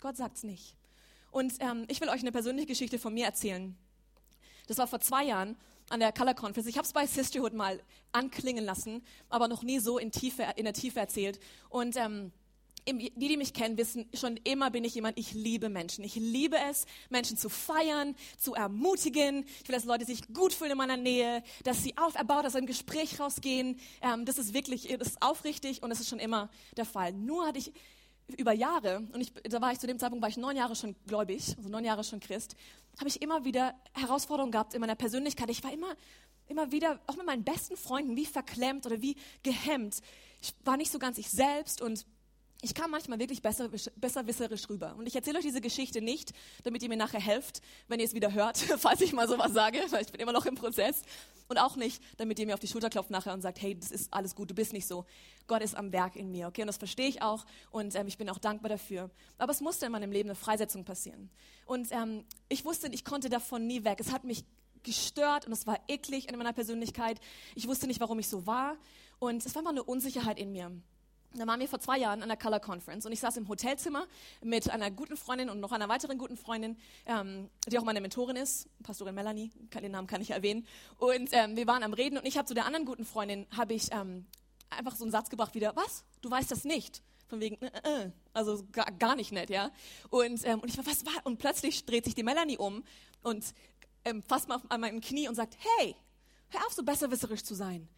Gott 0.00 0.16
sagt 0.16 0.38
es 0.38 0.42
nicht. 0.42 0.74
Und 1.30 1.54
ähm, 1.60 1.84
ich 1.86 2.00
will 2.00 2.08
euch 2.08 2.22
eine 2.22 2.32
persönliche 2.32 2.66
Geschichte 2.66 2.98
von 2.98 3.14
mir 3.14 3.26
erzählen. 3.26 3.78
Das 4.66 4.78
war 4.78 4.86
vor 4.86 5.00
zwei 5.00 5.24
Jahren 5.24 5.56
an 5.90 6.00
der 6.00 6.12
Color 6.12 6.34
Conference. 6.34 6.68
Ich 6.68 6.78
habe 6.78 6.86
es 6.86 6.92
bei 6.92 7.06
Sisterhood 7.06 7.52
mal 7.52 7.80
anklingen 8.12 8.64
lassen, 8.64 9.02
aber 9.28 9.48
noch 9.48 9.62
nie 9.62 9.78
so 9.78 9.98
in, 9.98 10.10
Tiefe, 10.10 10.46
in 10.56 10.64
der 10.64 10.72
Tiefe 10.72 11.00
erzählt. 11.00 11.38
Und 11.68 11.96
ähm, 11.96 12.32
die, 12.86 13.12
die 13.16 13.36
mich 13.36 13.54
kennen, 13.54 13.78
wissen, 13.78 14.06
schon 14.12 14.36
immer 14.44 14.70
bin 14.70 14.84
ich 14.84 14.94
jemand, 14.94 15.18
ich 15.18 15.32
liebe 15.32 15.68
Menschen. 15.68 16.04
Ich 16.04 16.16
liebe 16.16 16.56
es, 16.70 16.84
Menschen 17.08 17.36
zu 17.36 17.48
feiern, 17.48 18.14
zu 18.36 18.54
ermutigen. 18.54 19.44
Ich 19.62 19.68
will, 19.68 19.74
dass 19.74 19.84
Leute 19.84 20.04
sich 20.04 20.32
gut 20.32 20.52
fühlen 20.52 20.72
in 20.72 20.78
meiner 20.78 20.96
Nähe, 20.96 21.42
dass 21.64 21.82
sie 21.82 21.96
auferbaut 21.96 22.44
aus 22.44 22.54
einem 22.54 22.66
Gespräch 22.66 23.18
rausgehen. 23.20 23.78
Ähm, 24.02 24.24
das 24.24 24.38
ist 24.38 24.52
wirklich, 24.52 24.88
das 24.98 25.08
ist 25.08 25.22
aufrichtig 25.22 25.82
und 25.82 25.90
das 25.90 26.00
ist 26.00 26.08
schon 26.08 26.18
immer 26.18 26.50
der 26.76 26.84
Fall. 26.84 27.12
Nur 27.12 27.46
hatte 27.46 27.58
ich 27.58 27.72
über 28.36 28.52
Jahre, 28.52 29.02
und 29.12 29.20
ich, 29.20 29.32
da 29.44 29.60
war 29.60 29.72
ich 29.72 29.78
zu 29.78 29.86
dem 29.86 29.98
Zeitpunkt, 29.98 30.22
war 30.22 30.28
ich 30.28 30.36
neun 30.36 30.56
Jahre 30.56 30.74
schon 30.76 30.94
gläubig, 31.06 31.54
also 31.56 31.68
neun 31.68 31.84
Jahre 31.84 32.04
schon 32.04 32.20
Christ, 32.20 32.56
habe 32.98 33.08
ich 33.08 33.20
immer 33.22 33.44
wieder 33.44 33.74
Herausforderungen 33.92 34.52
gehabt 34.52 34.74
in 34.74 34.80
meiner 34.80 34.94
Persönlichkeit. 34.94 35.50
Ich 35.50 35.62
war 35.62 35.72
immer, 35.72 35.94
immer 36.48 36.72
wieder, 36.72 37.00
auch 37.06 37.16
mit 37.16 37.26
meinen 37.26 37.44
besten 37.44 37.76
Freunden, 37.76 38.16
wie 38.16 38.26
verklemmt 38.26 38.86
oder 38.86 39.02
wie 39.02 39.16
gehemmt. 39.42 40.00
Ich 40.40 40.54
war 40.64 40.76
nicht 40.76 40.92
so 40.92 40.98
ganz 40.98 41.18
ich 41.18 41.28
selbst 41.28 41.82
und 41.82 42.06
ich 42.64 42.74
kam 42.74 42.90
manchmal 42.90 43.18
wirklich 43.18 43.42
besser, 43.42 43.68
besserwisserisch 43.68 44.68
rüber. 44.70 44.94
Und 44.96 45.06
ich 45.06 45.14
erzähle 45.14 45.38
euch 45.38 45.44
diese 45.44 45.60
Geschichte 45.60 46.00
nicht, 46.00 46.32
damit 46.62 46.82
ihr 46.82 46.88
mir 46.88 46.96
nachher 46.96 47.20
helft, 47.20 47.60
wenn 47.88 48.00
ihr 48.00 48.06
es 48.06 48.14
wieder 48.14 48.32
hört, 48.32 48.56
falls 48.78 49.02
ich 49.02 49.12
mal 49.12 49.28
sowas 49.28 49.52
sage, 49.52 49.78
weil 49.90 50.02
ich 50.02 50.10
bin 50.10 50.20
immer 50.20 50.32
noch 50.32 50.46
im 50.46 50.54
Prozess. 50.54 51.02
Und 51.46 51.58
auch 51.58 51.76
nicht, 51.76 52.02
damit 52.16 52.38
ihr 52.38 52.46
mir 52.46 52.54
auf 52.54 52.60
die 52.60 52.66
Schulter 52.66 52.88
klopft 52.88 53.10
nachher 53.10 53.34
und 53.34 53.42
sagt, 53.42 53.60
hey, 53.60 53.78
das 53.78 53.90
ist 53.90 54.12
alles 54.14 54.34
gut, 54.34 54.50
du 54.50 54.54
bist 54.54 54.72
nicht 54.72 54.86
so. 54.86 55.04
Gott 55.46 55.62
ist 55.62 55.76
am 55.76 55.92
Werk 55.92 56.16
in 56.16 56.30
mir, 56.30 56.48
okay? 56.48 56.62
Und 56.62 56.68
das 56.68 56.78
verstehe 56.78 57.06
ich 57.06 57.20
auch 57.20 57.44
und 57.70 57.94
ähm, 57.94 58.06
ich 58.06 58.16
bin 58.16 58.30
auch 58.30 58.38
dankbar 58.38 58.70
dafür. 58.70 59.10
Aber 59.36 59.52
es 59.52 59.60
musste 59.60 59.84
in 59.84 59.92
meinem 59.92 60.10
Leben 60.10 60.30
eine 60.30 60.36
Freisetzung 60.36 60.86
passieren. 60.86 61.28
Und 61.66 61.88
ähm, 61.90 62.24
ich 62.48 62.64
wusste, 62.64 62.88
ich 62.88 63.04
konnte 63.04 63.28
davon 63.28 63.66
nie 63.66 63.84
weg. 63.84 64.00
Es 64.00 64.10
hat 64.10 64.24
mich 64.24 64.44
gestört 64.82 65.46
und 65.46 65.52
es 65.52 65.66
war 65.66 65.78
eklig 65.86 66.30
in 66.30 66.38
meiner 66.38 66.54
Persönlichkeit. 66.54 67.20
Ich 67.54 67.68
wusste 67.68 67.86
nicht, 67.86 68.00
warum 68.00 68.18
ich 68.18 68.28
so 68.28 68.46
war. 68.46 68.78
Und 69.18 69.44
es 69.44 69.54
war 69.54 69.60
immer 69.60 69.70
eine 69.70 69.82
Unsicherheit 69.82 70.38
in 70.38 70.52
mir. 70.52 70.72
Da 71.36 71.48
waren 71.48 71.58
wir 71.58 71.68
vor 71.68 71.80
zwei 71.80 71.98
Jahren 71.98 72.22
an 72.22 72.28
der 72.28 72.38
Color 72.38 72.60
Conference 72.60 73.04
und 73.06 73.12
ich 73.12 73.18
saß 73.18 73.36
im 73.38 73.48
Hotelzimmer 73.48 74.06
mit 74.40 74.70
einer 74.70 74.90
guten 74.92 75.16
Freundin 75.16 75.50
und 75.50 75.58
noch 75.58 75.72
einer 75.72 75.88
weiteren 75.88 76.16
guten 76.16 76.36
Freundin, 76.36 76.76
ähm, 77.06 77.50
die 77.66 77.76
auch 77.76 77.82
meine 77.82 78.00
Mentorin 78.00 78.36
ist, 78.36 78.68
Pastorin 78.84 79.16
Melanie, 79.16 79.50
den 79.74 79.90
Namen 79.90 80.06
kann 80.06 80.20
ich 80.20 80.30
erwähnen. 80.30 80.64
Und 80.98 81.30
ähm, 81.32 81.56
wir 81.56 81.66
waren 81.66 81.82
am 81.82 81.92
Reden 81.92 82.18
und 82.18 82.24
ich 82.24 82.38
habe 82.38 82.46
zu 82.46 82.54
der 82.54 82.66
anderen 82.66 82.86
guten 82.86 83.04
Freundin, 83.04 83.46
habe 83.56 83.74
ich 83.74 83.90
ähm, 83.90 84.26
einfach 84.70 84.94
so 84.94 85.02
einen 85.02 85.10
Satz 85.10 85.28
gebracht 85.28 85.56
wieder, 85.56 85.74
was, 85.74 86.04
du 86.22 86.30
weißt 86.30 86.52
das 86.52 86.64
nicht? 86.64 87.02
Von 87.26 87.40
wegen, 87.40 87.56
äh, 87.62 87.70
äh, 87.82 88.10
also 88.32 88.64
gar, 88.70 88.92
gar, 88.92 89.16
nicht 89.16 89.32
nett, 89.32 89.50
ja. 89.50 89.72
Und, 90.10 90.46
ähm, 90.46 90.60
und 90.60 90.68
ich 90.68 90.78
war, 90.78 90.86
was 90.86 91.04
war? 91.04 91.24
Und 91.24 91.38
plötzlich 91.38 91.84
dreht 91.84 92.04
sich 92.04 92.14
die 92.14 92.22
Melanie 92.22 92.58
um 92.58 92.84
und 93.22 93.44
ähm, 94.04 94.22
fasst 94.22 94.48
mal 94.48 94.60
an 94.68 94.80
meinem 94.80 95.00
Knie 95.00 95.26
und 95.26 95.34
sagt, 95.34 95.56
hey, 95.78 95.96
hör 96.50 96.64
auf 96.64 96.72
so 96.72 96.84
besserwisserisch 96.84 97.42
zu 97.42 97.54
sein 97.54 97.88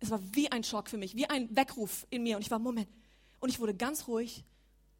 es 0.00 0.10
war 0.10 0.20
wie 0.32 0.50
ein 0.50 0.64
Schock 0.64 0.88
für 0.88 0.98
mich, 0.98 1.16
wie 1.16 1.28
ein 1.28 1.54
Weckruf 1.54 2.06
in 2.10 2.22
mir. 2.22 2.36
Und 2.36 2.42
ich 2.42 2.50
war, 2.50 2.58
Moment. 2.58 2.88
Und 3.40 3.48
ich 3.48 3.60
wurde 3.60 3.74
ganz 3.74 4.08
ruhig 4.08 4.44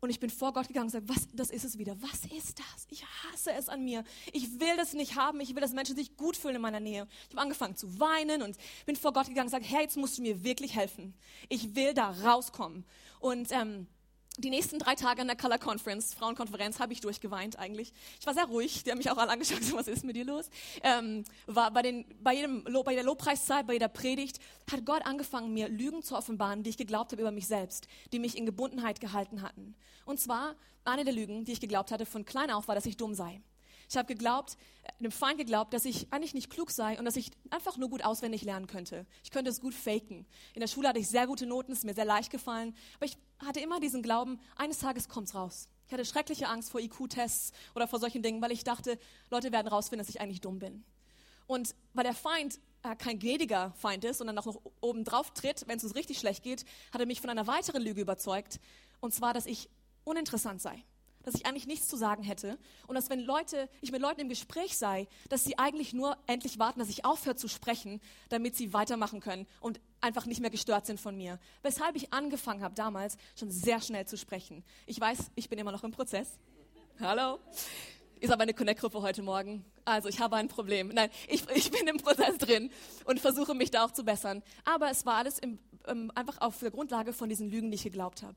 und 0.01 0.11
ich 0.11 0.21
bin 0.21 0.31
vor 0.31 0.53
Gott 0.53 0.69
gegangen 0.69 0.87
und 0.87 0.93
gesagt, 0.93 1.09
was, 1.09 1.27
das 1.35 1.51
ist 1.51 1.65
es 1.65 1.79
wieder. 1.79 1.97
Was 2.01 2.25
ist 2.31 2.59
das? 2.59 2.87
Ich 2.91 3.05
hasse 3.05 3.53
es 3.53 3.69
an 3.69 3.85
mir. 3.85 4.05
Ich 4.33 4.61
will 4.61 4.77
das 4.77 4.93
nicht 4.93 5.17
haben. 5.17 5.41
Ich 5.41 5.55
will, 5.55 5.61
dass 5.61 5.73
Menschen 5.73 5.97
sich 5.97 6.17
gut 6.17 6.37
fühlen 6.37 6.57
in 6.57 6.63
meiner 6.63 6.81
Nähe. 6.81 7.09
Ich 7.29 7.35
habe 7.35 7.43
angefangen 7.43 7.77
zu 7.77 7.99
weinen 7.99 8.43
und 8.43 8.57
bin 8.85 8.97
vor 8.97 9.13
Gott 9.13 9.27
gegangen 9.27 9.49
und 9.49 9.53
gesagt, 9.53 9.71
Herr, 9.71 9.81
jetzt 9.81 9.97
musst 9.97 10.19
du 10.19 10.23
mir 10.23 10.45
wirklich 10.45 10.75
helfen. 10.75 11.15
Ich 11.49 11.75
will 11.75 11.95
da 11.95 12.11
rauskommen. 12.11 12.85
Und 13.21 13.51
ähm, 13.53 13.87
die 14.39 14.51
nächsten 14.51 14.79
drei 14.79 14.95
Tage 14.95 15.23
an 15.23 15.27
der 15.27 15.37
Color 15.37 15.59
Conference, 15.59 16.15
Frauenkonferenz, 16.15 16.79
habe 16.79 16.93
ich 16.93 17.01
durchgeweint 17.01 17.59
eigentlich. 17.59 17.93
Ich 18.21 18.27
war 18.27 18.35
sehr 18.35 18.45
ruhig, 18.45 18.85
die 18.85 18.91
haben 18.91 18.99
mich 18.99 19.11
auch 19.11 19.17
alle 19.17 19.31
angeschaut, 19.31 19.63
so, 19.63 19.77
was 19.77 19.89
ist 19.89 20.05
mit 20.05 20.17
dir 20.17 20.25
los? 20.25 20.51
Ähm, 20.83 21.25
war 21.47 21.71
bei, 21.71 21.83
den, 21.83 22.05
bei, 22.21 22.35
jedem, 22.35 22.65
bei 22.85 22.95
der 22.95 23.05
Lobpreiszeit, 23.05 23.67
bei 23.67 23.75
jeder 23.75 23.89
Predigt, 23.89 24.39
hat 24.71 24.85
Gott 24.85 25.05
angefangen, 25.07 25.53
mir 25.53 25.69
Lügen 25.69 26.03
zu 26.03 26.17
offenbaren, 26.17 26.63
die 26.63 26.71
ich 26.71 26.77
geglaubt 26.77 27.13
habe 27.13 27.23
über 27.23 27.31
mich 27.31 27.47
selbst, 27.47 27.89
die 28.13 28.19
mich 28.19 28.37
in 28.37 28.47
Gebundenheit 28.47 29.01
gehalten 29.01 29.43
hatten. 29.43 29.75
Und 30.05 30.21
zwar, 30.21 30.55
eine 30.85 31.05
der 31.05 31.15
Lügen, 31.15 31.45
die 31.45 31.53
ich 31.53 31.61
geglaubt 31.61 31.91
hatte 31.91 32.07
von 32.07 32.25
klein 32.25 32.51
auf, 32.51 32.69
war, 32.69 32.75
dass 32.75 32.87
ich 32.87 32.97
dumm 32.97 33.15
sei. 33.15 33.41
Ich 33.89 33.97
habe 33.97 34.07
geglaubt, 34.07 34.57
dem 34.99 35.13
Feind 35.13 35.39
geglaubt, 35.39 35.73
dass 35.73 35.85
ich 35.85 36.13
eigentlich 36.13 36.35
nicht 36.35 36.51
klug 36.51 36.71
sei 36.71 36.99
und 36.99 37.05
dass 37.05 37.17
ich 37.17 37.31
einfach 37.51 37.77
nur 37.77 37.89
gut 37.89 38.05
auswendig 38.05 38.43
lernen 38.43 38.67
könnte. 38.67 39.07
Ich 39.23 39.31
könnte 39.31 39.51
es 39.51 39.61
gut 39.61 39.75
faken. 39.75 40.27
In 40.55 40.61
der 40.61 40.67
Schule 40.67 40.89
hatte 40.89 40.99
ich 40.99 41.09
sehr 41.09 41.27
gute 41.27 41.47
Noten, 41.47 41.73
es 41.73 41.79
ist 41.79 41.85
mir 41.85 41.95
sehr 41.95 42.05
leicht 42.05 42.31
gefallen, 42.31 42.75
aber 42.97 43.07
ich 43.07 43.17
hatte 43.45 43.61
immer 43.61 43.81
diesen 43.81 44.03
Glauben, 44.03 44.41
eines 44.57 44.79
Tages 44.79 45.09
kommt's 45.09 45.35
raus. 45.35 45.69
Ich 45.87 45.93
hatte 45.93 46.05
schreckliche 46.05 46.49
Angst 46.49 46.71
vor 46.71 46.81
IQ-Tests 46.81 47.53
oder 47.75 47.87
vor 47.87 48.01
solchen 48.01 48.23
Dingen, 48.23 48.43
weil 48.43 48.51
ich 48.51 48.65
dachte, 48.65 48.99
Leute 49.31 49.53
werden 49.53 49.69
rausfinden, 49.69 50.05
dass 50.05 50.15
ich 50.15 50.21
eigentlich 50.21 50.41
dumm 50.41 50.59
bin. 50.59 50.85
Und 51.47 51.77
weil 51.93 52.03
der 52.03 52.15
Feind 52.15 52.59
äh, 52.83 52.97
kein 52.97 53.21
gnädiger 53.21 53.73
Feind 53.77 54.05
ist, 54.05 54.19
sondern 54.19 54.37
auch 54.39 54.47
noch 54.47 54.61
oben 54.81 55.05
drauf 55.05 55.33
tritt, 55.33 55.69
wenn 55.69 55.77
es 55.77 55.85
uns 55.85 55.95
richtig 55.95 56.19
schlecht 56.19 56.43
geht, 56.43 56.65
hat 56.93 57.01
er 57.01 57.07
mich 57.07 57.21
von 57.21 57.31
einer 57.31 57.47
weiteren 57.47 57.83
Lüge 57.83 58.01
überzeugt, 58.01 58.59
und 58.99 59.15
zwar, 59.15 59.35
dass 59.35 59.47
ich 59.47 59.69
uninteressant 60.05 60.61
sei 60.61 60.83
dass 61.27 61.35
ich 61.35 61.45
eigentlich 61.45 61.67
nichts 61.67 61.89
zu 61.89 61.97
sagen 61.97 62.23
hätte 62.23 62.57
und 62.87 62.95
dass 62.95 63.11
wenn 63.11 63.21
Leute, 63.21 63.69
ich 63.81 63.91
mit 63.91 64.01
Leuten 64.01 64.21
im 64.21 64.29
Gespräch 64.29 64.79
sei, 64.79 65.09
dass 65.29 65.45
sie 65.45 65.59
eigentlich 65.59 65.93
nur 65.93 66.17
endlich 66.27 66.61
warten, 66.61 66.79
dass 66.79 66.89
ich 66.89 67.05
aufhöre 67.05 67.35
zu 67.35 67.49
sprechen, 67.49 68.01
damit 68.29 68.57
sie 68.57 68.73
weitermachen 68.73 69.21
können 69.21 69.47
und 69.61 69.81
einfach 70.01 70.27
nicht 70.27 70.41
mehr 70.41 70.51
gestört 70.51 70.87
sind 70.87 71.01
von 71.01 71.17
mir. 71.17 71.41
Weshalb 71.63 71.97
ich 71.97 72.13
angefangen 72.13 72.63
habe 72.63 72.77
damals 72.77 73.19
schon 73.35 73.51
sehr 73.51 73.81
schnell 73.81 74.07
zu 74.07 74.17
sprechen. 74.17 74.63
Ich 74.87 75.01
weiß, 75.01 75.33
ich 75.35 75.49
bin 75.49 75.59
immer 75.59 75.73
noch 75.73 75.83
im 75.83 75.91
Prozess. 75.91 76.39
Hallo. 77.01 77.41
Ist 78.21 78.33
aber 78.33 78.45
eine 78.45 78.55
Connect-Gruppe 78.55 79.03
heute 79.03 79.23
Morgen. 79.23 79.65
Also 79.85 80.09
ich 80.09 80.21
habe 80.21 80.37
ein 80.37 80.49
Problem. 80.49 80.89
Nein, 80.95 81.11
ich, 81.29 81.43
ich 81.51 81.71
bin 81.71 81.87
im 81.89 81.99
Prozess 81.99 82.39
drin 82.39 82.71
und 83.05 83.21
versuche 83.21 83.53
mich 83.53 83.71
da 83.71 83.85
auch 83.85 83.91
zu 83.91 84.05
bessern. 84.05 84.43
Aber 84.65 84.91
es 84.91 85.05
war 85.05 85.17
alles 85.17 85.39
im, 85.39 85.59
ähm, 85.87 86.11
einfach 86.15 86.41
auf 86.41 86.59
der 86.61 86.71
Grundlage 86.71 87.13
von 87.13 87.29
diesen 87.29 87.51
Lügen, 87.51 87.71
die 87.71 87.75
ich 87.75 87.83
geglaubt 87.83 88.23
habe. 88.23 88.37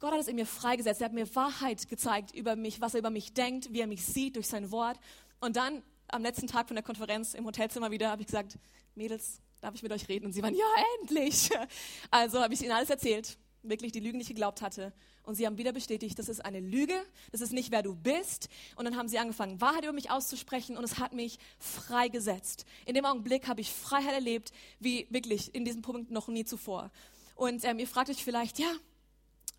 Gott 0.00 0.12
hat 0.12 0.20
es 0.20 0.28
in 0.28 0.36
mir 0.36 0.46
freigesetzt. 0.46 1.00
Er 1.00 1.06
hat 1.06 1.12
mir 1.12 1.34
Wahrheit 1.34 1.88
gezeigt 1.88 2.34
über 2.34 2.56
mich, 2.56 2.80
was 2.80 2.94
er 2.94 3.00
über 3.00 3.10
mich 3.10 3.32
denkt, 3.32 3.72
wie 3.72 3.80
er 3.80 3.86
mich 3.86 4.04
sieht 4.04 4.36
durch 4.36 4.46
sein 4.46 4.70
Wort. 4.70 4.98
Und 5.40 5.56
dann 5.56 5.82
am 6.08 6.22
letzten 6.22 6.46
Tag 6.46 6.68
von 6.68 6.76
der 6.76 6.84
Konferenz 6.84 7.34
im 7.34 7.44
Hotelzimmer 7.44 7.90
wieder 7.90 8.10
habe 8.10 8.22
ich 8.22 8.26
gesagt, 8.26 8.58
Mädels, 8.94 9.40
darf 9.60 9.74
ich 9.74 9.82
mit 9.82 9.92
euch 9.92 10.08
reden? 10.08 10.26
Und 10.26 10.32
sie 10.32 10.42
waren, 10.42 10.54
ja, 10.54 10.66
endlich. 11.00 11.50
Also 12.10 12.40
habe 12.40 12.54
ich 12.54 12.62
ihnen 12.62 12.72
alles 12.72 12.90
erzählt, 12.90 13.38
wirklich 13.62 13.92
die 13.92 14.00
Lügen, 14.00 14.18
die 14.18 14.22
ich 14.22 14.28
geglaubt 14.28 14.62
hatte. 14.62 14.92
Und 15.24 15.34
sie 15.34 15.46
haben 15.46 15.58
wieder 15.58 15.72
bestätigt, 15.72 16.18
das 16.18 16.28
ist 16.28 16.42
eine 16.44 16.60
Lüge, 16.60 16.94
das 17.32 17.42
ist 17.42 17.52
nicht, 17.52 17.70
wer 17.70 17.82
du 17.82 17.94
bist. 17.94 18.48
Und 18.76 18.86
dann 18.86 18.96
haben 18.96 19.08
sie 19.08 19.18
angefangen, 19.18 19.60
Wahrheit 19.60 19.84
über 19.84 19.92
mich 19.92 20.10
auszusprechen 20.10 20.76
und 20.78 20.84
es 20.84 20.98
hat 20.98 21.12
mich 21.12 21.38
freigesetzt. 21.58 22.64
In 22.86 22.94
dem 22.94 23.04
Augenblick 23.04 23.46
habe 23.46 23.60
ich 23.60 23.70
Freiheit 23.70 24.14
erlebt, 24.14 24.52
wie 24.80 25.06
wirklich 25.10 25.54
in 25.54 25.64
diesem 25.66 25.82
Punkt 25.82 26.10
noch 26.10 26.28
nie 26.28 26.44
zuvor. 26.44 26.90
Und 27.34 27.64
ähm, 27.64 27.78
ihr 27.78 27.86
fragt 27.86 28.08
euch 28.08 28.24
vielleicht, 28.24 28.58
ja, 28.58 28.72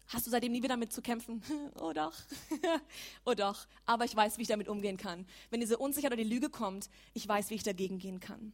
Hast 0.10 0.26
du 0.26 0.32
seitdem 0.32 0.52
nie 0.52 0.58
wieder 0.58 0.70
damit 0.74 0.92
zu 0.92 1.04
kämpfen? 1.04 1.44
oh 1.80 1.94
doch. 1.94 2.14
oh 3.26 3.36
doch. 3.36 3.68
Aber 3.86 4.06
ich 4.06 4.16
weiß, 4.16 4.38
wie 4.38 4.42
ich 4.42 4.48
damit 4.48 4.68
umgehen 4.68 4.98
kann. 4.98 5.26
Wenn 5.52 5.60
diese 5.60 5.78
Unsicherheit 5.78 6.14
oder 6.14 6.24
die 6.24 6.30
Lüge 6.30 6.50
kommt, 6.50 6.90
ich 7.14 7.28
weiß, 7.28 7.52
wie 7.52 7.56
ich 7.56 7.64
dagegen 7.64 8.00
gehen 8.00 8.20
kann. 8.20 8.52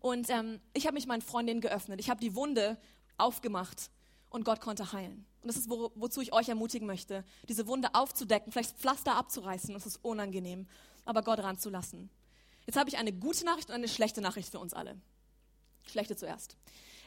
Und 0.00 0.30
ähm, 0.30 0.60
ich 0.72 0.86
habe 0.86 0.94
mich 0.94 1.06
meinen 1.06 1.20
Freundinnen 1.20 1.60
geöffnet. 1.60 2.00
Ich 2.00 2.08
habe 2.08 2.20
die 2.20 2.34
Wunde 2.34 2.78
aufgemacht 3.18 3.90
und 4.30 4.44
Gott 4.44 4.62
konnte 4.62 4.92
heilen. 4.94 5.26
Und 5.42 5.48
das 5.48 5.56
ist, 5.56 5.68
wo, 5.68 5.92
wozu 5.94 6.22
ich 6.22 6.32
euch 6.32 6.48
ermutigen 6.48 6.86
möchte, 6.86 7.22
diese 7.48 7.66
Wunde 7.66 7.94
aufzudecken, 7.94 8.50
vielleicht 8.50 8.78
Pflaster 8.78 9.14
abzureißen. 9.14 9.74
Das 9.74 9.84
ist 9.84 9.98
unangenehm, 10.02 10.66
aber 11.04 11.22
Gott 11.22 11.40
ranzulassen. 11.40 12.08
Jetzt 12.64 12.78
habe 12.78 12.88
ich 12.88 12.96
eine 12.96 13.12
gute 13.12 13.44
Nachricht 13.44 13.68
und 13.68 13.74
eine 13.74 13.88
schlechte 13.88 14.22
Nachricht 14.22 14.48
für 14.48 14.58
uns 14.58 14.72
alle. 14.72 14.96
Schlechte 15.86 16.16
zuerst. 16.16 16.56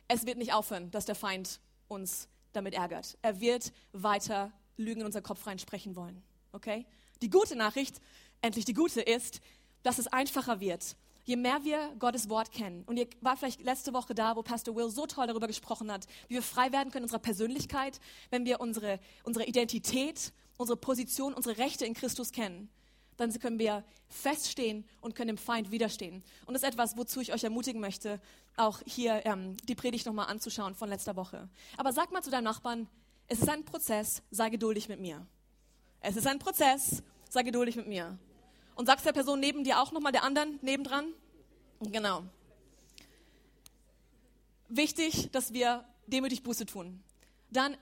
Es 0.08 0.28
wird 0.28 0.38
nicht 0.38 0.54
aufhören, 0.54 0.91
dass 0.91 1.06
der 1.06 1.15
Feind 1.15 1.60
uns 1.88 2.28
damit 2.56 2.74
ärgert. 2.74 3.18
Er 3.22 3.39
wird 3.39 3.72
weiter 3.91 4.52
Lügen 4.78 5.02
in 5.02 5.06
unser 5.06 5.22
Kopf 5.22 5.46
reinsprechen 5.48 5.96
wollen. 5.96 6.22
Okay? 6.52 6.86
Die 7.22 7.30
gute 7.30 7.56
Nachricht, 7.56 8.02
endlich 8.41 8.65
die 8.65 8.74
gute, 8.74 9.02
ist, 9.02 9.41
dass 9.84 10.00
es 10.00 10.08
einfacher 10.08 10.60
wird. 10.60 10.96
Je 11.24 11.36
mehr 11.36 11.63
wir 11.63 11.94
Gottes 11.98 12.30
Wort 12.30 12.52
kennen, 12.52 12.84
und 12.86 12.98
ihr 12.98 13.08
war 13.22 13.36
vielleicht 13.36 13.63
letzte 13.63 13.94
Woche 13.94 14.13
da, 14.13 14.36
wo 14.36 14.44
Pastor 14.44 14.76
Will 14.76 14.89
so 14.89 15.08
toll 15.08 15.26
darüber 15.26 15.48
gesprochen 15.48 15.91
hat, 15.91 16.06
wie 16.28 16.36
wir 16.36 16.44
frei 16.44 16.72
werden 16.72 16.91
können 16.91 17.04
in 17.04 17.06
unserer 17.06 17.20
Persönlichkeit, 17.20 18.00
wenn 18.30 18.46
wir 18.46 18.62
unsere, 18.62 19.00
unsere 19.24 19.46
Identität, 19.46 20.34
unsere 20.58 20.78
Position, 20.78 21.34
unsere 21.34 21.58
Rechte 21.58 21.86
in 21.86 21.96
Christus 21.96 22.32
kennen 22.32 22.70
dann 23.17 23.32
können 23.39 23.60
wir 23.60 23.84
feststehen 24.10 24.86
und 25.01 25.15
können 25.15 25.30
dem 25.30 25.38
Feind 25.38 25.71
widerstehen. 25.71 26.23
Und 26.45 26.54
das 26.54 26.63
ist 26.63 26.69
etwas, 26.69 26.97
wozu 26.97 27.21
ich 27.21 27.34
euch 27.34 27.43
ermutigen 27.43 27.82
möchte, 27.82 28.19
auch 28.58 28.82
hier 28.86 29.25
ähm, 29.25 29.58
die 29.67 29.75
Predigt 29.75 30.06
nochmal 30.06 30.28
anzuschauen 30.28 30.75
von 30.75 30.89
letzter 30.89 31.15
Woche. 31.15 31.49
Aber 31.78 31.91
sag 31.93 32.12
mal 32.12 32.21
zu 32.21 32.30
deinem 32.30 32.45
Nachbarn, 32.45 32.88
es 33.28 33.39
ist 33.39 33.49
ein 33.49 33.65
Prozess, 33.65 34.21
sei 34.32 34.49
geduldig 34.49 34.88
mit 34.88 34.99
mir. 34.99 35.25
Es 36.01 36.15
ist 36.15 36.28
ein 36.28 36.39
Prozess, 36.39 37.01
sei 37.30 37.43
geduldig 37.43 37.75
mit 37.75 37.88
mir. 37.88 38.17
Und 38.75 38.86
sagst 38.86 39.06
der 39.06 39.13
Person 39.13 39.39
neben 39.39 39.63
dir 39.63 39.82
auch 39.82 39.91
nochmal, 39.91 40.12
der 40.12 40.23
anderen 40.23 40.60
nebendran? 40.62 41.06
Genau. 41.80 42.23
Wichtig, 44.67 45.32
dass 45.32 45.54
wir 45.54 45.86
demütig 46.08 46.43
Buße 46.43 46.65
tun. 46.65 47.01
Dann, 47.49 47.78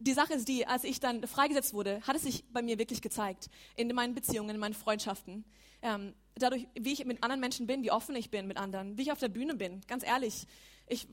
die 0.00 0.12
Sache 0.12 0.34
ist 0.34 0.48
die, 0.48 0.66
als 0.66 0.84
ich 0.84 0.98
dann 0.98 1.26
freigesetzt 1.26 1.74
wurde, 1.74 2.00
hat 2.02 2.16
es 2.16 2.22
sich 2.22 2.44
bei 2.52 2.62
mir 2.62 2.78
wirklich 2.78 3.02
gezeigt, 3.02 3.48
in 3.76 3.94
meinen 3.94 4.14
Beziehungen, 4.14 4.50
in 4.50 4.58
meinen 4.58 4.74
Freundschaften, 4.74 5.44
ähm, 5.82 6.14
dadurch, 6.34 6.66
wie 6.74 6.92
ich 6.92 7.04
mit 7.04 7.22
anderen 7.22 7.40
Menschen 7.40 7.66
bin, 7.66 7.82
wie 7.82 7.90
offen 7.90 8.16
ich 8.16 8.30
bin 8.30 8.46
mit 8.46 8.56
anderen, 8.56 8.98
wie 8.98 9.02
ich 9.02 9.12
auf 9.12 9.18
der 9.18 9.28
Bühne 9.28 9.54
bin, 9.54 9.82
ganz 9.86 10.04
ehrlich. 10.04 10.46
Ich 10.86 11.06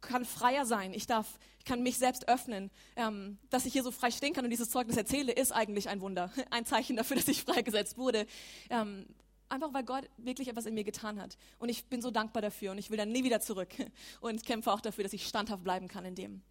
kann 0.00 0.24
freier 0.24 0.66
sein, 0.66 0.92
ich 0.94 1.06
darf, 1.06 1.38
ich 1.58 1.64
kann 1.64 1.82
mich 1.82 1.98
selbst 1.98 2.28
öffnen. 2.28 2.70
Ähm, 2.94 3.38
dass 3.50 3.66
ich 3.66 3.72
hier 3.72 3.82
so 3.82 3.90
frei 3.90 4.10
stehen 4.10 4.34
kann 4.34 4.44
und 4.44 4.50
dieses 4.50 4.70
Zeugnis 4.70 4.96
erzähle, 4.96 5.32
ist 5.32 5.52
eigentlich 5.52 5.88
ein 5.88 6.00
Wunder, 6.00 6.30
ein 6.50 6.64
Zeichen 6.64 6.96
dafür, 6.96 7.16
dass 7.16 7.28
ich 7.28 7.42
freigesetzt 7.42 7.98
wurde. 7.98 8.26
Ähm, 8.70 9.06
Einfach 9.48 9.72
weil 9.72 9.84
Gott 9.84 10.10
wirklich 10.16 10.48
etwas 10.48 10.66
in 10.66 10.74
mir 10.74 10.82
getan 10.82 11.20
hat. 11.20 11.36
Und 11.58 11.68
ich 11.68 11.86
bin 11.86 12.02
so 12.02 12.10
dankbar 12.10 12.42
dafür 12.42 12.72
und 12.72 12.78
ich 12.78 12.90
will 12.90 12.96
dann 12.96 13.12
nie 13.12 13.22
wieder 13.22 13.40
zurück 13.40 13.68
und 14.20 14.44
kämpfe 14.44 14.72
auch 14.72 14.80
dafür, 14.80 15.04
dass 15.04 15.12
ich 15.12 15.26
standhaft 15.26 15.62
bleiben 15.62 15.86
kann 15.86 16.04
in 16.04 16.16
dem. 16.16 16.42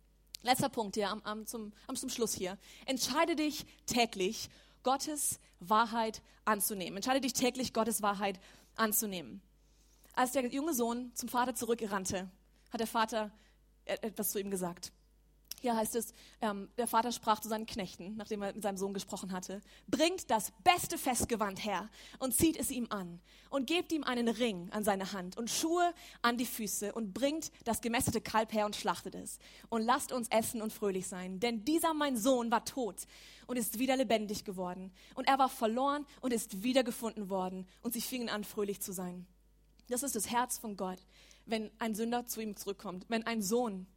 Letzter 0.45 0.69
Punkt 0.69 0.95
hier 0.95 1.09
am, 1.09 1.23
am, 1.23 1.47
zum, 1.47 1.73
am 1.87 1.95
zum 1.95 2.09
Schluss 2.09 2.35
hier. 2.35 2.59
Entscheide 2.85 3.35
dich 3.35 3.65
täglich, 3.87 4.49
Gottes 4.83 5.39
Wahrheit 5.59 6.21
anzunehmen. 6.45 6.97
Entscheide 6.97 7.19
dich 7.19 7.33
täglich, 7.33 7.73
Gottes 7.73 8.03
Wahrheit 8.03 8.39
anzunehmen. 8.75 9.41
Als 10.13 10.33
der 10.33 10.45
junge 10.45 10.75
Sohn 10.75 11.11
zum 11.15 11.29
Vater 11.29 11.55
zurückrannte, 11.55 12.29
hat 12.71 12.79
der 12.79 12.85
Vater 12.85 13.31
etwas 13.85 14.29
zu 14.29 14.39
ihm 14.39 14.51
gesagt. 14.51 14.91
Hier 15.65 15.75
heißt 15.75 15.95
es, 15.95 16.13
ähm, 16.41 16.69
der 16.77 16.85
Vater 16.85 17.11
sprach 17.11 17.39
zu 17.39 17.49
seinen 17.49 17.65
Knechten, 17.65 18.15
nachdem 18.17 18.43
er 18.43 18.53
mit 18.53 18.61
seinem 18.61 18.77
Sohn 18.77 18.93
gesprochen 18.93 19.31
hatte, 19.31 19.61
bringt 19.87 20.29
das 20.29 20.53
beste 20.63 20.95
Festgewand 20.95 21.65
her 21.65 21.89
und 22.19 22.35
zieht 22.35 22.55
es 22.55 22.69
ihm 22.69 22.85
an 22.91 23.19
und 23.49 23.65
gebt 23.65 23.91
ihm 23.91 24.03
einen 24.03 24.27
Ring 24.27 24.69
an 24.69 24.83
seine 24.83 25.11
Hand 25.11 25.39
und 25.39 25.49
Schuhe 25.49 25.91
an 26.21 26.37
die 26.37 26.45
Füße 26.45 26.93
und 26.93 27.15
bringt 27.15 27.51
das 27.63 27.81
gemästete 27.81 28.21
Kalb 28.21 28.53
her 28.53 28.67
und 28.67 28.75
schlachtet 28.75 29.15
es 29.15 29.39
und 29.69 29.81
lasst 29.81 30.11
uns 30.11 30.27
essen 30.27 30.61
und 30.61 30.71
fröhlich 30.71 31.07
sein. 31.07 31.39
Denn 31.39 31.65
dieser 31.65 31.95
mein 31.95 32.15
Sohn 32.15 32.51
war 32.51 32.63
tot 32.63 33.07
und 33.47 33.57
ist 33.57 33.79
wieder 33.79 33.97
lebendig 33.97 34.45
geworden 34.45 34.91
und 35.15 35.27
er 35.27 35.39
war 35.39 35.49
verloren 35.49 36.05
und 36.21 36.31
ist 36.31 36.61
wiedergefunden 36.61 37.31
worden 37.31 37.67
und 37.81 37.91
sie 37.91 38.01
fingen 38.01 38.29
an 38.29 38.43
fröhlich 38.43 38.81
zu 38.81 38.91
sein. 38.91 39.25
Das 39.89 40.03
ist 40.03 40.15
das 40.15 40.29
Herz 40.29 40.59
von 40.59 40.77
Gott, 40.77 40.99
wenn 41.47 41.71
ein 41.79 41.95
Sünder 41.95 42.27
zu 42.27 42.39
ihm 42.39 42.55
zurückkommt, 42.55 43.05
wenn 43.09 43.25
ein 43.25 43.41
Sohn 43.41 43.87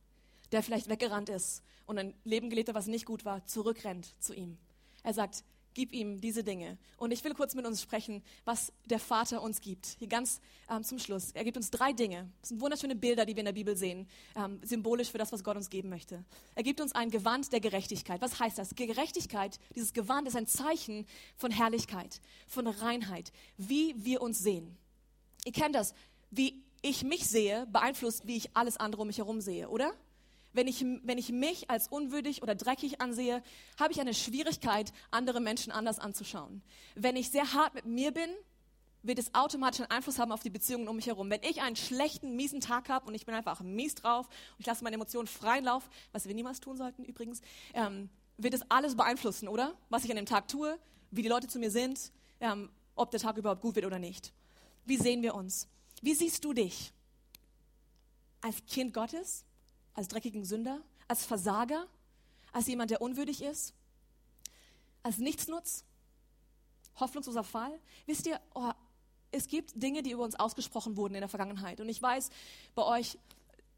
der 0.52 0.62
vielleicht 0.62 0.88
weggerannt 0.88 1.28
ist 1.28 1.62
und 1.87 1.98
ein 1.98 2.14
Leben 2.24 2.50
gelebt 2.50 2.68
hat, 2.68 2.74
was 2.74 2.87
nicht 2.87 3.06
gut 3.06 3.24
war, 3.24 3.44
zurückrennt 3.46 4.14
zu 4.20 4.34
ihm. 4.34 4.58
Er 5.02 5.14
sagt, 5.14 5.44
gib 5.78 5.92
ihm 5.92 6.20
diese 6.20 6.42
Dinge. 6.42 6.76
Und 6.96 7.12
ich 7.12 7.22
will 7.22 7.34
kurz 7.34 7.54
mit 7.54 7.64
uns 7.64 7.80
sprechen, 7.80 8.22
was 8.44 8.72
der 8.87 8.98
Vater 8.98 9.40
uns 9.42 9.61
gibt. 9.61 9.87
Hier 10.00 10.08
ganz 10.08 10.40
ähm, 10.68 10.82
zum 10.82 10.98
Schluss. 10.98 11.30
Er 11.32 11.44
gibt 11.44 11.56
uns 11.56 11.70
drei 11.70 11.92
Dinge. 11.92 12.28
Das 12.40 12.48
sind 12.48 12.61
wunderschöne 12.61 12.96
Bilder, 12.96 13.24
die 13.24 13.37
wir 13.37 13.42
in 13.42 13.46
der 13.46 13.52
Bibel 13.52 13.76
sehen, 13.76 14.08
ähm, 14.34 14.61
symbolisch 14.64 15.12
für 15.12 15.18
das, 15.18 15.30
was 15.30 15.44
Gott 15.44 15.56
uns 15.56 15.70
geben 15.70 15.88
möchte. 15.88 16.24
Er 16.56 16.64
gibt 16.64 16.80
uns 16.80 16.92
ein 16.92 17.11
Gewand 17.11 17.52
der 17.52 17.61
Gerechtigkeit. 17.61 18.20
Was 18.20 18.40
heißt 18.40 18.58
das? 18.58 18.74
Gerechtigkeit, 18.74 19.61
dieses 19.76 19.92
Gewand 19.92 20.26
ist 20.26 20.34
ein 20.34 20.48
Zeichen 20.48 21.06
von 21.37 21.52
Herrlichkeit, 21.52 22.20
von 22.48 22.66
Reinheit, 22.66 23.32
wie 23.56 23.94
wir 24.04 24.20
uns 24.20 24.40
sehen. 24.40 24.76
Ihr 25.44 25.52
kennt 25.52 25.76
das. 25.76 25.94
Wie 26.32 26.61
ich 26.82 27.04
mich 27.04 27.28
sehe, 27.28 27.66
beeinflusst, 27.66 28.26
wie 28.26 28.37
ich 28.37 28.56
alles 28.56 28.76
andere 28.78 29.02
um 29.02 29.06
mich 29.06 29.18
herum 29.18 29.40
sehe, 29.40 29.68
oder? 29.68 29.92
Wenn 30.52 30.66
ich, 30.66 30.84
wenn 31.02 31.18
ich 31.18 31.30
mich 31.30 31.70
als 31.70 31.88
unwürdig 31.88 32.42
oder 32.42 32.54
dreckig 32.54 33.00
ansehe, 33.00 33.42
habe 33.78 33.92
ich 33.92 34.00
eine 34.00 34.14
Schwierigkeit, 34.14 34.92
andere 35.11 35.40
Menschen 35.40 35.72
anders 35.72 35.98
anzuschauen. 35.98 36.62
Wenn 36.94 37.16
ich 37.16 37.30
sehr 37.30 37.52
hart 37.52 37.74
mit 37.74 37.87
mir 37.87 38.12
bin, 38.12 38.30
wird 39.02 39.18
es 39.18 39.34
automatisch 39.34 39.80
einen 39.80 39.90
Einfluss 39.90 40.18
haben 40.18 40.32
auf 40.32 40.42
die 40.42 40.50
Beziehungen 40.50 40.88
um 40.88 40.96
mich 40.96 41.06
herum. 41.06 41.30
Wenn 41.30 41.42
ich 41.42 41.62
einen 41.62 41.76
schlechten, 41.76 42.37
miesen 42.37 42.61
Tag 42.61 42.88
habe 42.88 43.06
und 43.06 43.14
ich 43.14 43.26
bin 43.26 43.34
einfach 43.34 43.61
mies 43.61 43.94
drauf 43.94 44.26
und 44.26 44.61
ich 44.61 44.66
lasse 44.66 44.82
meine 44.82 44.96
Emotionen 44.96 45.28
freien 45.28 45.64
Lauf, 45.64 45.88
was 46.12 46.26
wir 46.26 46.34
niemals 46.34 46.61
tun 46.61 46.76
sollten 46.76 47.04
übrigens, 47.04 47.40
ähm, 47.74 48.08
wird 48.37 48.54
es 48.54 48.68
alles 48.70 48.96
beeinflussen, 48.96 49.48
oder? 49.48 49.74
Was 49.88 50.04
ich 50.04 50.11
an 50.11 50.16
dem 50.16 50.26
Tag 50.26 50.48
tue, 50.48 50.78
wie 51.11 51.22
die 51.22 51.28
Leute 51.28 51.48
zu 51.48 51.58
mir 51.58 51.70
sind, 51.70 52.12
ähm, 52.40 52.70
ob 52.94 53.11
der 53.11 53.20
Tag 53.20 53.37
überhaupt 53.37 53.62
gut 53.62 53.76
wird 53.76 53.87
oder 53.87 53.98
nicht. 53.98 54.32
Wie 54.84 54.96
sehen 54.96 55.22
wir 55.22 55.34
uns? 55.34 55.68
Wie 56.02 56.14
siehst 56.14 56.44
du 56.44 56.52
dich? 56.52 56.92
Als 58.40 58.64
Kind 58.66 58.94
Gottes? 58.94 59.44
Als 59.94 60.09
dreckigen 60.09 60.44
Sünder, 60.44 60.81
als 61.07 61.24
Versager, 61.24 61.87
als 62.53 62.66
jemand, 62.66 62.90
der 62.90 63.01
unwürdig 63.01 63.42
ist, 63.42 63.74
als 65.03 65.18
Nichtsnutz, 65.18 65.85
hoffnungsloser 66.96 67.44
Fall. 67.44 67.79
Wisst 68.07 68.27
ihr, 68.27 68.40
oh, 68.55 68.72
es 69.31 69.46
gibt 69.46 69.83
Dinge, 69.83 70.03
die 70.03 70.12
über 70.12 70.24
uns 70.24 70.35
ausgesprochen 70.35 70.96
wurden 70.96 71.14
in 71.14 71.20
der 71.20 71.29
Vergangenheit. 71.29 71.81
Und 71.81 71.88
ich 71.88 72.01
weiß, 72.01 72.31
bei 72.74 72.85
euch 72.85 73.18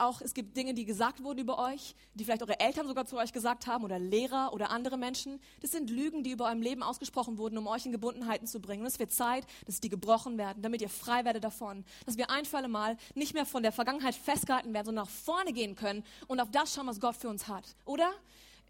auch, 0.01 0.21
es 0.21 0.35
gibt 0.35 0.57
Dinge, 0.57 0.75
die 0.75 0.85
gesagt 0.85 1.23
wurden 1.23 1.39
über 1.39 1.59
euch, 1.59 1.95
die 2.15 2.25
vielleicht 2.25 2.43
eure 2.43 2.59
Eltern 2.61 2.87
sogar 2.87 3.07
zu 3.07 3.17
euch 3.17 3.33
gesagt 3.33 3.67
haben 3.67 3.85
oder 3.85 3.99
Lehrer 3.99 4.53
oder 4.53 4.71
andere 4.71 4.97
Menschen. 4.97 5.41
Das 5.61 5.71
sind 5.71 5.91
Lügen, 5.91 6.23
die 6.23 6.33
über 6.33 6.47
eurem 6.47 6.63
Leben 6.63 6.83
ausgesprochen 6.83 7.39
wurden, 7.39 7.59
um 7.59 7.67
euch 7.67 7.87
in 7.87 7.93
Gebundenheiten 7.93 8.47
zu 8.47 8.61
bringen. 8.61 8.83
Und 8.83 8.89
es 8.89 8.99
wird 8.99 9.13
Zeit, 9.13 9.47
dass 9.67 9.81
die 9.81 9.89
gebrochen 9.89 10.39
werden, 10.39 10.63
damit 10.63 10.83
ihr 10.83 10.89
frei 10.89 11.25
werdet 11.25 11.45
davon. 11.45 11.85
Dass 12.07 12.17
wir 12.17 12.31
ein 12.31 12.45
für 12.45 12.57
alle 12.57 12.69
Mal 12.69 12.97
nicht 13.15 13.35
mehr 13.35 13.47
von 13.47 13.63
der 13.63 13.73
Vergangenheit 13.73 14.15
festgehalten 14.15 14.73
werden, 14.73 14.87
sondern 14.87 15.05
nach 15.05 15.11
vorne 15.11 15.53
gehen 15.53 15.77
können 15.77 16.05
und 16.27 16.41
auf 16.41 16.51
das 16.51 16.75
schauen, 16.75 16.87
was 16.87 17.01
Gott 17.01 17.17
für 17.17 17.29
uns 17.29 17.49
hat. 17.49 17.65
Oder? 17.85 18.13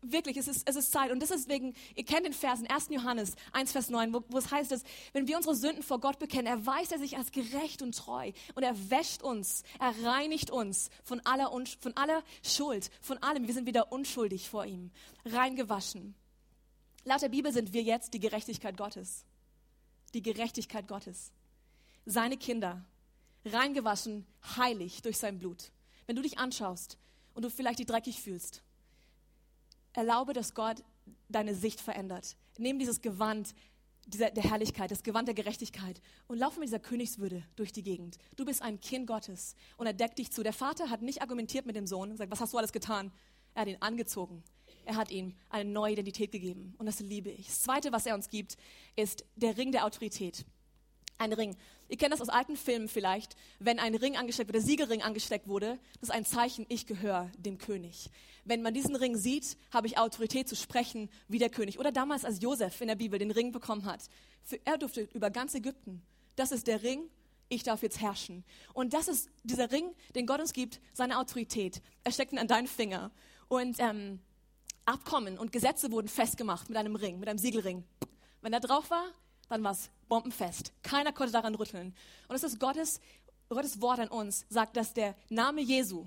Wirklich, 0.03 0.37
es 0.37 0.49
ist, 0.49 0.69
es 0.69 0.77
ist 0.77 0.93
Zeit. 0.93 1.11
Und 1.11 1.21
deswegen, 1.21 1.75
ihr 1.95 2.05
kennt 2.05 2.27
den 2.27 2.33
Vers 2.33 2.61
in 2.61 2.69
1. 2.69 2.89
Johannes 2.91 3.35
1, 3.53 3.73
Vers 3.73 3.91
9, 3.91 4.13
wo, 4.13 4.23
wo 4.29 4.39
es 4.39 4.51
heißt, 4.51 4.71
dass 4.71 4.83
wenn 5.13 5.29
wir 5.29 5.37
unsere 5.37 5.55
Sünden 5.55 5.83
vor 5.83 6.01
Gott 6.01 6.19
bekennen, 6.19 6.47
erweist 6.47 6.93
er 6.93 6.99
sich 6.99 7.17
als 7.17 7.33
gerecht 7.33 7.83
und 7.83 7.97
treu. 7.97 8.33
Und 8.55 8.63
er 8.63 8.91
wäscht 8.91 9.23
uns, 9.23 9.63
er 9.79 9.95
reinigt 10.05 10.51
uns 10.51 10.91
von 11.03 11.21
aller, 11.25 11.51
von 11.81 11.97
aller 11.97 12.23
Schuld, 12.43 12.91
von 13.01 13.19
allem. 13.19 13.47
Wir 13.47 13.55
sind 13.55 13.67
wieder 13.67 13.93
unschuldig 13.93 14.49
vor 14.49 14.65
ihm, 14.65 14.91
reingewaschen. 15.25 16.15
Laut 17.05 17.23
der 17.23 17.29
Bibel 17.29 17.53
sind 17.53 17.73
wir 17.73 17.83
jetzt 17.83 18.15
die 18.15 18.21
Gerechtigkeit 18.21 18.77
Gottes. 18.77 19.25
Die 20.15 20.23
Gerechtigkeit 20.23 20.87
Gottes. 20.89 21.33
Seine 22.05 22.37
Kinder, 22.37 22.85
reingewaschen, 23.45 24.27
heilig 24.57 25.03
durch 25.03 25.19
sein 25.19 25.39
Blut. 25.39 25.71
Wenn 26.07 26.17
du 26.17 26.23
dich 26.23 26.39
anschaust 26.39 26.99
und 27.35 27.45
du 27.45 27.51
vielleicht 27.51 27.79
dich 27.79 27.87
dreckig 27.87 28.21
fühlst, 28.21 28.63
Erlaube, 29.93 30.33
dass 30.33 30.55
Gott 30.55 30.83
deine 31.29 31.55
Sicht 31.55 31.81
verändert. 31.81 32.37
Nimm 32.59 32.79
dieses 32.79 33.01
Gewand 33.01 33.55
dieser, 34.07 34.31
der 34.31 34.45
Herrlichkeit, 34.45 34.91
das 34.91 35.03
Gewand 35.03 35.29
der 35.29 35.35
Gerechtigkeit 35.35 36.01
und 36.27 36.39
lauf 36.39 36.57
mit 36.57 36.69
dieser 36.69 36.79
Königswürde 36.79 37.43
durch 37.57 37.73
die 37.73 37.83
Gegend. 37.83 38.19
Du 38.37 38.45
bist 38.45 38.63
ein 38.63 38.81
Kind 38.81 39.07
Gottes 39.07 39.55
und 39.77 39.87
er 39.87 39.93
deckt 39.93 40.19
dich 40.19 40.31
zu. 40.33 40.43
Der 40.43 40.53
Vater 40.53 40.91
hat 40.91 41.03
nicht 41.03 41.23
argumentiert 41.23 41.67
mit 41.67 41.77
dem 41.77 41.87
Sohn 41.87 42.11
und 42.11 42.13
gesagt, 42.13 42.31
was 42.31 42.41
hast 42.41 42.53
du 42.53 42.59
alles 42.59 42.73
getan? 42.73 43.13
Er 43.55 43.63
hat 43.63 43.69
ihn 43.69 43.77
angezogen. 43.81 44.43
Er 44.85 44.97
hat 44.97 45.11
ihm 45.11 45.35
eine 45.51 45.69
neue 45.69 45.93
Identität 45.93 46.33
gegeben 46.33 46.75
und 46.79 46.87
das 46.87 47.01
liebe 47.01 47.31
ich. 47.31 47.47
Das 47.47 47.63
Zweite, 47.63 47.93
was 47.93 48.07
er 48.07 48.15
uns 48.15 48.29
gibt, 48.29 48.57
ist 48.97 49.25
der 49.37 49.57
Ring 49.57 49.73
der 49.73 49.85
Autorität. 49.85 50.45
Ein 51.21 51.35
Ring. 51.35 51.55
Ihr 51.91 51.99
kennt 51.99 52.15
das 52.15 52.23
aus 52.23 52.31
alten 52.31 52.57
Filmen 52.57 52.89
vielleicht, 52.89 53.37
wenn 53.59 53.79
ein 53.79 53.95
Ring 53.95 54.17
angesteckt 54.17 54.49
wird, 54.49 54.55
der 54.55 54.63
Siegerring 54.63 55.03
angesteckt 55.03 55.49
wurde, 55.49 55.79
das 56.01 56.09
ist 56.09 56.15
ein 56.15 56.25
Zeichen, 56.25 56.65
ich 56.71 56.87
gehöre 56.87 57.31
dem 57.37 57.59
König. 57.59 58.09
Wenn 58.47 58.63
man 58.63 58.73
diesen 58.73 58.97
Ring 58.97 59.19
sieht, 59.19 59.59
habe 59.71 59.87
ich 59.87 59.99
Autorität 59.99 60.49
zu 60.49 60.57
sprechen 60.57 61.11
wie 61.29 61.39
der 61.39 61.51
König. 61.51 61.79
Oder 61.79 61.93
damals, 61.93 62.25
als 62.25 62.41
Josef 62.41 62.81
in 62.81 62.89
der 62.89 62.95
Bibel 62.95 63.19
den 63.19 63.31
Ring 63.33 63.53
bekommen 63.53 63.85
hat. 63.85 64.01
Er 64.65 64.79
durfte 64.79 65.03
über 65.13 65.29
ganz 65.29 65.55
Ägypten. 65.55 66.01
Das 66.37 66.53
ist 66.53 66.67
der 66.67 66.83
Ring, 66.83 67.03
ich 67.51 67.65
darf 67.65 67.83
jetzt 67.83 68.01
herrschen. 68.01 68.43
Und 68.73 68.95
das 68.95 69.07
ist 69.07 69.29
dieser 69.43 69.71
Ring, 69.71 69.91
den 70.15 70.25
Gott 70.25 70.41
uns 70.41 70.55
gibt, 70.55 70.81
seine 70.95 71.19
Autorität. 71.19 71.83
Er 72.03 72.13
steckt 72.13 72.33
ihn 72.33 72.39
an 72.39 72.49
deinen 72.49 72.67
Finger. 72.67 73.11
Und 73.49 73.77
ähm, 73.79 74.21
Abkommen 74.87 75.37
und 75.37 75.53
Gesetze 75.53 75.93
wurden 75.93 76.09
festgemacht 76.09 76.71
mit 76.71 76.79
einem 76.79 76.97
Ring, 76.97 77.21
mit 77.21 77.29
einem 77.29 77.39
Siegelring. 77.39 77.85
Wenn 78.41 78.55
er 78.55 78.61
drauf 78.61 78.89
war, 78.91 79.05
dann 79.51 79.63
war 79.63 79.73
es 79.73 79.91
bombenfest. 80.11 80.75
Keiner 80.83 81.13
konnte 81.13 81.33
daran 81.33 81.55
rütteln. 81.55 81.95
Und 82.29 82.37
es 82.37 82.43
ist 82.43 82.61
Gottes, 82.61 83.01
Gottes 83.49 83.81
Wort 83.81 84.01
an 84.01 84.09
uns, 84.09 84.45
sagt, 84.51 84.77
dass 84.77 84.93
der 84.93 85.15
Name 85.31 85.63
Jesu 85.63 86.07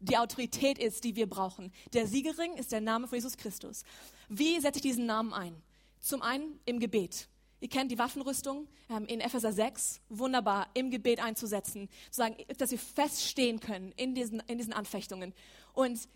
die 0.00 0.16
Autorität 0.16 0.78
ist, 0.78 1.04
die 1.04 1.14
wir 1.14 1.28
brauchen. 1.28 1.72
Der 1.92 2.08
Siegerring 2.08 2.54
ist 2.54 2.72
der 2.72 2.80
Name 2.80 3.06
von 3.06 3.16
Jesus 3.16 3.36
Christus. 3.36 3.84
Wie 4.28 4.58
setze 4.58 4.78
ich 4.78 4.82
diesen 4.82 5.06
Namen 5.06 5.32
ein? 5.32 5.54
Zum 6.00 6.22
einen 6.22 6.58
im 6.64 6.80
Gebet. 6.80 7.28
Ihr 7.60 7.68
kennt 7.68 7.92
die 7.92 7.98
Waffenrüstung 7.98 8.66
ähm, 8.90 9.06
in 9.06 9.20
Epheser 9.20 9.52
6, 9.52 10.00
wunderbar 10.08 10.66
im 10.74 10.90
Gebet 10.90 11.22
einzusetzen, 11.22 11.88
zu 12.10 12.16
sagen, 12.18 12.36
dass 12.58 12.72
wir 12.72 12.78
feststehen 12.78 13.60
können 13.60 13.92
in 13.96 14.16
diesen, 14.16 14.40
in 14.48 14.58
diesen 14.58 14.72
Anfechtungen. 14.72 15.32
Und 15.72 16.08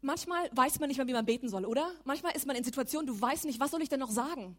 manchmal 0.00 0.48
weiß 0.52 0.80
man 0.80 0.88
nicht 0.88 0.96
mehr, 0.96 1.06
wie 1.06 1.12
man 1.12 1.26
beten 1.26 1.50
soll, 1.50 1.66
oder? 1.66 1.92
Manchmal 2.04 2.34
ist 2.34 2.46
man 2.46 2.56
in 2.56 2.64
Situationen, 2.64 3.06
du 3.06 3.20
weißt 3.20 3.44
nicht, 3.44 3.60
was 3.60 3.70
soll 3.70 3.82
ich 3.82 3.90
denn 3.90 4.00
noch 4.00 4.10
sagen? 4.10 4.56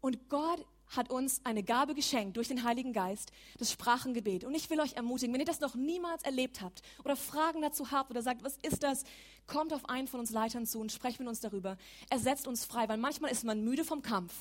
Und 0.00 0.28
Gott 0.28 0.66
hat 0.88 1.10
uns 1.10 1.40
eine 1.44 1.62
Gabe 1.62 1.94
geschenkt 1.94 2.36
durch 2.36 2.48
den 2.48 2.64
Heiligen 2.64 2.92
Geist, 2.92 3.32
das 3.58 3.72
Sprachengebet. 3.72 4.44
Und 4.44 4.54
ich 4.54 4.70
will 4.70 4.80
euch 4.80 4.94
ermutigen, 4.94 5.32
wenn 5.32 5.40
ihr 5.40 5.46
das 5.46 5.60
noch 5.60 5.74
niemals 5.74 6.22
erlebt 6.22 6.60
habt 6.60 6.82
oder 7.04 7.16
Fragen 7.16 7.62
dazu 7.62 7.90
habt 7.90 8.10
oder 8.10 8.22
sagt, 8.22 8.44
was 8.44 8.56
ist 8.62 8.82
das, 8.82 9.04
kommt 9.46 9.72
auf 9.72 9.88
einen 9.88 10.08
von 10.08 10.20
uns 10.20 10.30
Leitern 10.30 10.66
zu 10.66 10.78
und 10.78 10.92
sprecht 10.92 11.18
mit 11.18 11.28
uns 11.28 11.40
darüber. 11.40 11.76
Er 12.10 12.18
setzt 12.18 12.46
uns 12.46 12.64
frei, 12.64 12.88
weil 12.88 12.98
manchmal 12.98 13.30
ist 13.30 13.44
man 13.44 13.64
müde 13.64 13.84
vom 13.84 14.02
Kampf. 14.02 14.34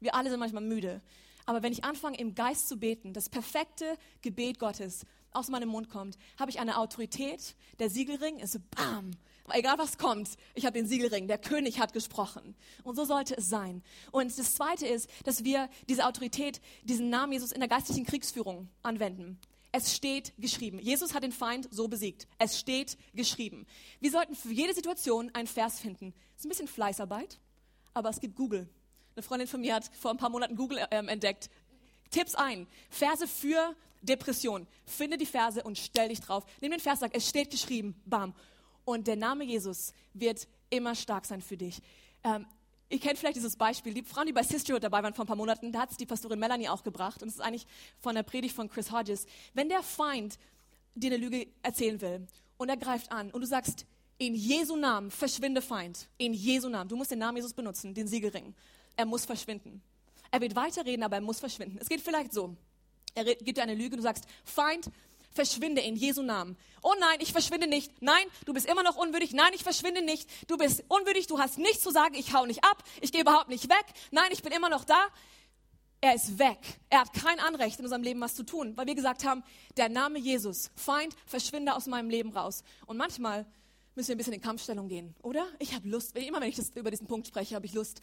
Wir 0.00 0.14
alle 0.14 0.30
sind 0.30 0.40
manchmal 0.40 0.62
müde. 0.62 1.02
Aber 1.46 1.62
wenn 1.62 1.72
ich 1.72 1.84
anfange, 1.84 2.18
im 2.18 2.34
Geist 2.34 2.68
zu 2.68 2.76
beten, 2.76 3.14
das 3.14 3.30
perfekte 3.30 3.96
Gebet 4.20 4.58
Gottes 4.58 5.06
aus 5.32 5.48
meinem 5.48 5.70
Mund 5.70 5.88
kommt, 5.88 6.18
habe 6.38 6.50
ich 6.50 6.60
eine 6.60 6.76
Autorität. 6.76 7.56
Der 7.78 7.90
Siegelring 7.90 8.38
ist 8.38 8.60
bam. 8.70 9.12
Egal 9.52 9.78
was 9.78 9.98
kommt, 9.98 10.30
ich 10.54 10.64
habe 10.64 10.78
den 10.78 10.86
Siegelring. 10.86 11.28
Der 11.28 11.38
König 11.38 11.78
hat 11.80 11.92
gesprochen. 11.92 12.54
Und 12.84 12.96
so 12.96 13.04
sollte 13.04 13.36
es 13.36 13.48
sein. 13.48 13.82
Und 14.10 14.36
das 14.38 14.54
Zweite 14.54 14.86
ist, 14.86 15.08
dass 15.24 15.44
wir 15.44 15.68
diese 15.88 16.06
Autorität, 16.06 16.60
diesen 16.82 17.10
Namen 17.10 17.32
Jesus 17.32 17.52
in 17.52 17.60
der 17.60 17.68
geistlichen 17.68 18.06
Kriegsführung 18.06 18.68
anwenden. 18.82 19.38
Es 19.70 19.94
steht 19.94 20.32
geschrieben. 20.38 20.78
Jesus 20.78 21.14
hat 21.14 21.22
den 21.22 21.32
Feind 21.32 21.68
so 21.70 21.88
besiegt. 21.88 22.26
Es 22.38 22.58
steht 22.58 22.96
geschrieben. 23.14 23.66
Wir 24.00 24.10
sollten 24.10 24.34
für 24.34 24.50
jede 24.50 24.74
Situation 24.74 25.30
einen 25.34 25.46
Vers 25.46 25.78
finden. 25.78 26.14
Das 26.32 26.40
ist 26.40 26.46
ein 26.46 26.48
bisschen 26.48 26.68
Fleißarbeit, 26.68 27.38
aber 27.92 28.08
es 28.08 28.20
gibt 28.20 28.36
Google. 28.36 28.68
Eine 29.14 29.22
Freundin 29.22 29.48
von 29.48 29.60
mir 29.60 29.74
hat 29.74 29.90
vor 30.00 30.10
ein 30.10 30.16
paar 30.16 30.30
Monaten 30.30 30.56
Google 30.56 30.86
ähm, 30.90 31.08
entdeckt. 31.08 31.50
Tipps 32.10 32.34
ein. 32.34 32.66
Verse 32.88 33.26
für 33.26 33.74
Depression. 34.00 34.66
Finde 34.86 35.18
die 35.18 35.26
Verse 35.26 35.62
und 35.62 35.76
stell 35.76 36.08
dich 36.08 36.20
drauf. 36.20 36.44
Nimm 36.60 36.70
den 36.70 36.80
Vers, 36.80 37.00
sag, 37.00 37.14
es 37.14 37.28
steht 37.28 37.50
geschrieben. 37.50 38.00
Bam. 38.06 38.34
Und 38.88 39.06
der 39.06 39.16
Name 39.16 39.44
Jesus 39.44 39.92
wird 40.14 40.48
immer 40.70 40.94
stark 40.94 41.26
sein 41.26 41.42
für 41.42 41.58
dich. 41.58 41.82
Ähm, 42.24 42.46
Ihr 42.88 42.98
kennt 42.98 43.18
vielleicht 43.18 43.36
dieses 43.36 43.54
Beispiel, 43.54 43.92
die 43.92 44.02
Frauen, 44.02 44.28
die 44.28 44.32
bei 44.32 44.42
Sisterhood 44.42 44.82
dabei 44.82 45.02
waren 45.02 45.12
vor 45.12 45.26
ein 45.26 45.28
paar 45.28 45.36
Monaten, 45.36 45.72
da 45.72 45.80
hat 45.80 45.90
es 45.90 45.98
die 45.98 46.06
Pastorin 46.06 46.38
Melanie 46.38 46.70
auch 46.70 46.82
gebracht. 46.82 47.22
Und 47.22 47.28
es 47.28 47.34
ist 47.34 47.42
eigentlich 47.42 47.66
von 48.00 48.14
der 48.14 48.22
Predigt 48.22 48.54
von 48.54 48.70
Chris 48.70 48.90
Hodges. 48.90 49.26
Wenn 49.52 49.68
der 49.68 49.82
Feind 49.82 50.38
dir 50.94 51.12
eine 51.12 51.18
Lüge 51.22 51.48
erzählen 51.62 52.00
will 52.00 52.26
und 52.56 52.70
er 52.70 52.78
greift 52.78 53.12
an 53.12 53.30
und 53.30 53.42
du 53.42 53.46
sagst, 53.46 53.84
in 54.16 54.34
Jesu 54.34 54.74
Namen 54.74 55.10
verschwinde 55.10 55.60
Feind. 55.60 56.08
In 56.16 56.32
Jesu 56.32 56.70
Namen. 56.70 56.88
Du 56.88 56.96
musst 56.96 57.10
den 57.10 57.18
Namen 57.18 57.36
Jesus 57.36 57.52
benutzen, 57.52 57.92
den 57.92 58.08
Siegelring. 58.08 58.54
Er 58.96 59.04
muss 59.04 59.26
verschwinden. 59.26 59.82
Er 60.30 60.40
wird 60.40 60.56
weiterreden, 60.56 61.02
aber 61.02 61.16
er 61.16 61.22
muss 61.22 61.40
verschwinden. 61.40 61.76
Es 61.78 61.90
geht 61.90 62.00
vielleicht 62.00 62.32
so. 62.32 62.56
Er 63.14 63.24
gibt 63.34 63.58
dir 63.58 63.62
eine 63.64 63.74
Lüge, 63.74 63.96
du 63.96 64.02
sagst, 64.02 64.24
Feind, 64.44 64.90
verschwinde 65.30 65.80
in 65.80 65.96
Jesu 65.96 66.22
Namen. 66.22 66.56
Oh 66.82 66.94
nein, 66.98 67.18
ich 67.20 67.32
verschwinde 67.32 67.66
nicht. 67.66 68.02
Nein, 68.02 68.24
du 68.44 68.52
bist 68.52 68.66
immer 68.66 68.82
noch 68.82 68.96
unwürdig. 68.96 69.32
Nein, 69.32 69.52
ich 69.54 69.62
verschwinde 69.62 70.02
nicht. 70.02 70.28
Du 70.48 70.56
bist 70.56 70.84
unwürdig, 70.88 71.26
du 71.26 71.38
hast 71.38 71.58
nichts 71.58 71.82
zu 71.82 71.90
sagen. 71.90 72.14
Ich 72.14 72.34
hau 72.34 72.46
nicht 72.46 72.64
ab. 72.64 72.82
Ich 73.00 73.12
gehe 73.12 73.20
überhaupt 73.20 73.48
nicht 73.48 73.68
weg. 73.68 73.84
Nein, 74.10 74.30
ich 74.30 74.42
bin 74.42 74.52
immer 74.52 74.68
noch 74.68 74.84
da. 74.84 75.08
Er 76.00 76.14
ist 76.14 76.38
weg. 76.38 76.58
Er 76.90 77.00
hat 77.00 77.12
kein 77.12 77.40
Anrecht 77.40 77.78
in 77.80 77.84
unserem 77.84 78.02
Leben 78.02 78.20
was 78.20 78.36
zu 78.36 78.44
tun, 78.44 78.76
weil 78.76 78.86
wir 78.86 78.94
gesagt 78.94 79.24
haben, 79.24 79.42
der 79.76 79.88
Name 79.88 80.20
Jesus, 80.20 80.70
Feind, 80.76 81.14
verschwinde 81.26 81.74
aus 81.74 81.86
meinem 81.86 82.08
Leben 82.08 82.30
raus. 82.30 82.62
Und 82.86 82.96
manchmal 82.96 83.46
müssen 83.96 84.08
wir 84.08 84.14
ein 84.14 84.18
bisschen 84.18 84.34
in 84.34 84.40
Kampfstellung 84.40 84.88
gehen, 84.88 85.16
oder? 85.22 85.44
Ich 85.58 85.74
habe 85.74 85.88
Lust, 85.88 86.16
immer 86.16 86.40
wenn 86.40 86.50
ich 86.50 86.56
das, 86.56 86.70
über 86.76 86.92
diesen 86.92 87.08
Punkt 87.08 87.26
spreche, 87.26 87.56
habe 87.56 87.66
ich 87.66 87.72
Lust, 87.74 88.00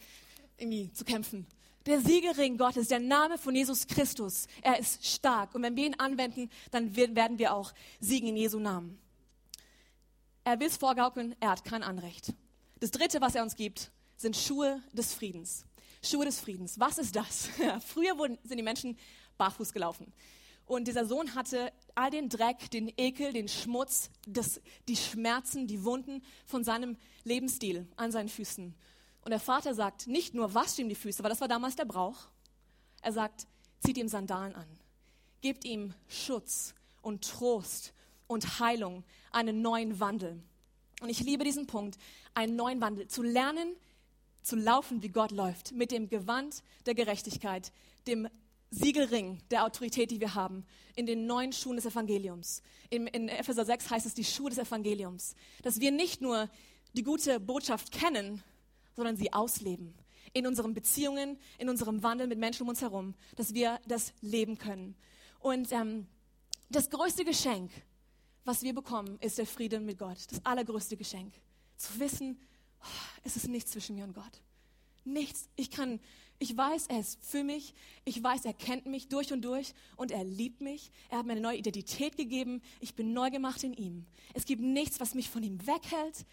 irgendwie 0.58 0.92
zu 0.92 1.06
kämpfen. 1.06 1.46
Der 1.86 2.00
Siegelring 2.00 2.58
Gottes, 2.58 2.88
der 2.88 2.98
Name 2.98 3.38
von 3.38 3.54
Jesus 3.54 3.86
Christus, 3.86 4.48
er 4.60 4.78
ist 4.78 5.06
stark. 5.06 5.54
Und 5.54 5.62
wenn 5.62 5.76
wir 5.76 5.86
ihn 5.86 5.94
anwenden, 5.94 6.50
dann 6.72 6.96
werden 6.96 7.38
wir 7.38 7.54
auch 7.54 7.72
siegen 8.00 8.28
in 8.28 8.36
Jesu 8.36 8.58
Namen. 8.58 8.98
Er 10.42 10.58
will 10.58 10.66
es 10.66 10.76
vorgaukeln, 10.76 11.36
er 11.38 11.50
hat 11.50 11.64
kein 11.64 11.84
Anrecht. 11.84 12.32
Das 12.80 12.90
dritte, 12.90 13.20
was 13.20 13.36
er 13.36 13.44
uns 13.44 13.54
gibt, 13.54 13.92
sind 14.16 14.36
Schuhe 14.36 14.82
des 14.92 15.14
Friedens. 15.14 15.64
Schuhe 16.02 16.24
des 16.24 16.40
Friedens. 16.40 16.78
Was 16.80 16.98
ist 16.98 17.14
das? 17.14 17.48
Früher 17.86 18.18
wurden, 18.18 18.36
sind 18.42 18.56
die 18.56 18.64
Menschen 18.64 18.98
barfuß 19.38 19.72
gelaufen. 19.72 20.12
Und 20.66 20.88
dieser 20.88 21.06
Sohn 21.06 21.36
hatte 21.36 21.72
all 21.94 22.10
den 22.10 22.28
Dreck, 22.28 22.68
den 22.72 22.92
Ekel, 22.96 23.32
den 23.32 23.46
Schmutz, 23.46 24.10
das, 24.26 24.60
die 24.88 24.96
Schmerzen, 24.96 25.68
die 25.68 25.84
Wunden 25.84 26.24
von 26.46 26.64
seinem 26.64 26.96
Lebensstil 27.22 27.86
an 27.96 28.10
seinen 28.10 28.28
Füßen. 28.28 28.74
Und 29.26 29.30
der 29.30 29.40
Vater 29.40 29.74
sagt 29.74 30.06
nicht 30.06 30.34
nur, 30.34 30.54
wascht 30.54 30.78
ihm 30.78 30.88
die 30.88 30.94
Füße, 30.94 31.20
weil 31.24 31.30
das 31.30 31.40
war 31.40 31.48
damals 31.48 31.74
der 31.74 31.84
Brauch. 31.84 32.28
Er 33.02 33.12
sagt, 33.12 33.48
zieht 33.80 33.98
ihm 33.98 34.06
Sandalen 34.06 34.54
an. 34.54 34.68
Gebt 35.40 35.64
ihm 35.64 35.94
Schutz 36.06 36.74
und 37.02 37.28
Trost 37.28 37.92
und 38.28 38.60
Heilung, 38.60 39.02
einen 39.32 39.62
neuen 39.62 39.98
Wandel. 39.98 40.40
Und 41.00 41.08
ich 41.08 41.18
liebe 41.18 41.42
diesen 41.42 41.66
Punkt, 41.66 41.98
einen 42.34 42.54
neuen 42.54 42.80
Wandel, 42.80 43.08
zu 43.08 43.24
lernen, 43.24 43.74
zu 44.42 44.54
laufen, 44.54 45.02
wie 45.02 45.08
Gott 45.08 45.32
läuft, 45.32 45.72
mit 45.72 45.90
dem 45.90 46.08
Gewand 46.08 46.62
der 46.86 46.94
Gerechtigkeit, 46.94 47.72
dem 48.06 48.28
Siegelring 48.70 49.40
der 49.50 49.64
Autorität, 49.64 50.12
die 50.12 50.20
wir 50.20 50.36
haben, 50.36 50.64
in 50.94 51.04
den 51.04 51.26
neuen 51.26 51.52
Schuhen 51.52 51.74
des 51.74 51.86
Evangeliums. 51.86 52.62
In, 52.90 53.08
in 53.08 53.28
Epheser 53.28 53.64
6 53.64 53.90
heißt 53.90 54.06
es 54.06 54.14
die 54.14 54.22
Schuhe 54.22 54.50
des 54.50 54.58
Evangeliums. 54.60 55.34
Dass 55.64 55.80
wir 55.80 55.90
nicht 55.90 56.20
nur 56.20 56.48
die 56.92 57.02
gute 57.02 57.40
Botschaft 57.40 57.90
kennen, 57.90 58.44
sondern 58.96 59.16
sie 59.16 59.32
ausleben. 59.32 59.94
In 60.32 60.46
unseren 60.46 60.74
Beziehungen, 60.74 61.38
in 61.58 61.68
unserem 61.68 62.02
Wandel 62.02 62.26
mit 62.26 62.38
Menschen 62.38 62.62
um 62.62 62.70
uns 62.70 62.82
herum, 62.82 63.14
dass 63.36 63.54
wir 63.54 63.78
das 63.86 64.12
leben 64.20 64.58
können. 64.58 64.96
Und 65.38 65.70
ähm, 65.70 66.06
das 66.68 66.90
größte 66.90 67.24
Geschenk, 67.24 67.70
was 68.44 68.62
wir 68.62 68.74
bekommen, 68.74 69.18
ist 69.20 69.38
der 69.38 69.46
Frieden 69.46 69.86
mit 69.86 69.98
Gott. 69.98 70.18
Das 70.30 70.44
allergrößte 70.44 70.96
Geschenk. 70.96 71.34
Zu 71.76 71.98
wissen, 72.00 72.40
oh, 72.80 72.86
es 73.24 73.36
ist 73.36 73.48
nichts 73.48 73.70
zwischen 73.70 73.96
mir 73.96 74.04
und 74.04 74.14
Gott. 74.14 74.40
Nichts. 75.04 75.48
Ich 75.56 75.70
kann, 75.70 76.00
ich 76.38 76.56
weiß, 76.56 76.86
ist 76.98 77.18
für 77.24 77.44
mich. 77.44 77.74
Ich 78.04 78.22
weiß, 78.22 78.44
er 78.44 78.54
kennt 78.54 78.86
mich 78.86 79.08
durch 79.08 79.32
und 79.32 79.42
durch 79.42 79.74
und 79.96 80.10
er 80.10 80.24
liebt 80.24 80.60
mich. 80.60 80.90
Er 81.08 81.18
hat 81.18 81.26
mir 81.26 81.32
eine 81.32 81.40
neue 81.40 81.58
Identität 81.58 82.16
gegeben. 82.16 82.62
Ich 82.80 82.94
bin 82.94 83.12
neu 83.12 83.30
gemacht 83.30 83.62
in 83.62 83.74
ihm. 83.74 84.06
Es 84.34 84.44
gibt 84.44 84.62
nichts, 84.62 85.00
was 85.00 85.14
mich 85.14 85.30
von 85.30 85.42
ihm 85.42 85.64
weghält. 85.66 86.24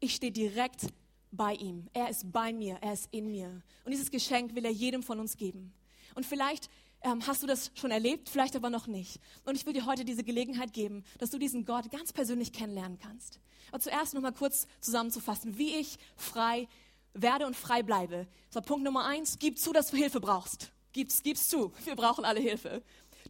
Ich 0.00 0.14
stehe 0.14 0.32
direkt 0.32 0.86
bei 1.32 1.54
ihm. 1.54 1.88
Er 1.92 2.08
ist 2.08 2.30
bei 2.30 2.52
mir, 2.52 2.78
er 2.80 2.92
ist 2.92 3.08
in 3.10 3.30
mir. 3.30 3.62
Und 3.84 3.90
dieses 3.90 4.10
Geschenk 4.10 4.54
will 4.54 4.64
er 4.64 4.70
jedem 4.70 5.02
von 5.02 5.18
uns 5.18 5.36
geben. 5.36 5.72
Und 6.14 6.26
vielleicht 6.26 6.68
ähm, 7.02 7.26
hast 7.26 7.42
du 7.42 7.46
das 7.46 7.72
schon 7.74 7.90
erlebt, 7.90 8.28
vielleicht 8.28 8.54
aber 8.54 8.70
noch 8.70 8.86
nicht. 8.86 9.18
Und 9.44 9.56
ich 9.56 9.66
will 9.66 9.72
dir 9.72 9.86
heute 9.86 10.04
diese 10.04 10.22
Gelegenheit 10.22 10.72
geben, 10.72 11.04
dass 11.18 11.30
du 11.30 11.38
diesen 11.38 11.64
Gott 11.64 11.90
ganz 11.90 12.12
persönlich 12.12 12.52
kennenlernen 12.52 12.98
kannst. 12.98 13.40
Aber 13.70 13.80
zuerst 13.80 14.14
noch 14.14 14.20
mal 14.20 14.32
kurz 14.32 14.66
zusammenzufassen, 14.80 15.58
wie 15.58 15.74
ich 15.76 15.98
frei 16.16 16.68
werde 17.14 17.46
und 17.46 17.56
frei 17.56 17.82
bleibe. 17.82 18.26
So, 18.50 18.60
Punkt 18.60 18.84
Nummer 18.84 19.04
eins, 19.04 19.38
gib 19.38 19.58
zu, 19.58 19.72
dass 19.72 19.90
du 19.90 19.96
Hilfe 19.96 20.20
brauchst. 20.20 20.70
Gib's, 20.92 21.22
gib's 21.22 21.48
zu. 21.48 21.72
Wir 21.84 21.96
brauchen 21.96 22.24
alle 22.24 22.40
Hilfe. 22.40 22.82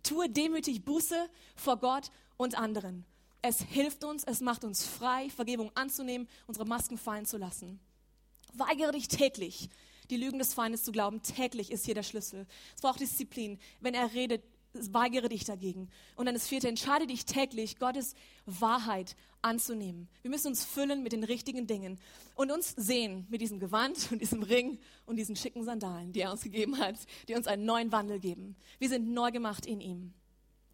Tue 0.02 0.28
demütig 0.28 0.84
Buße 0.84 1.28
vor 1.54 1.76
Gott 1.78 2.10
und 2.36 2.58
anderen. 2.58 3.04
Es 3.40 3.60
hilft 3.60 4.04
uns, 4.04 4.24
es 4.24 4.40
macht 4.40 4.64
uns 4.64 4.84
frei, 4.84 5.28
Vergebung 5.30 5.70
anzunehmen, 5.74 6.28
unsere 6.46 6.66
Masken 6.66 6.96
fallen 6.96 7.26
zu 7.26 7.38
lassen. 7.38 7.80
Weigere 8.54 8.92
dich 8.92 9.08
täglich, 9.08 9.68
die 10.10 10.16
Lügen 10.16 10.38
des 10.38 10.54
Feindes 10.54 10.82
zu 10.82 10.92
glauben. 10.92 11.22
Täglich 11.22 11.70
ist 11.70 11.84
hier 11.84 11.94
der 11.94 12.02
Schlüssel. 12.02 12.46
Es 12.74 12.82
braucht 12.82 13.00
Disziplin. 13.00 13.58
Wenn 13.80 13.94
er 13.94 14.12
redet, 14.12 14.42
weigere 14.74 15.28
dich 15.28 15.44
dagegen. 15.44 15.88
Und 16.16 16.26
dann 16.26 16.34
das 16.34 16.48
vierte, 16.48 16.68
entscheide 16.68 17.06
dich 17.06 17.24
täglich, 17.24 17.78
Gottes 17.78 18.14
Wahrheit 18.46 19.16
anzunehmen. 19.42 20.08
Wir 20.22 20.30
müssen 20.30 20.48
uns 20.48 20.64
füllen 20.64 21.02
mit 21.02 21.12
den 21.12 21.24
richtigen 21.24 21.66
Dingen 21.66 21.98
und 22.34 22.50
uns 22.50 22.74
sehen 22.76 23.26
mit 23.28 23.40
diesem 23.40 23.58
Gewand 23.58 24.10
und 24.12 24.20
diesem 24.20 24.42
Ring 24.42 24.78
und 25.04 25.16
diesen 25.16 25.36
schicken 25.36 25.64
Sandalen, 25.64 26.12
die 26.12 26.20
er 26.20 26.32
uns 26.32 26.42
gegeben 26.42 26.78
hat, 26.78 26.96
die 27.28 27.34
uns 27.34 27.46
einen 27.46 27.64
neuen 27.64 27.92
Wandel 27.92 28.20
geben. 28.20 28.56
Wir 28.78 28.88
sind 28.88 29.12
neu 29.12 29.30
gemacht 29.30 29.66
in 29.66 29.80
ihm. 29.80 30.14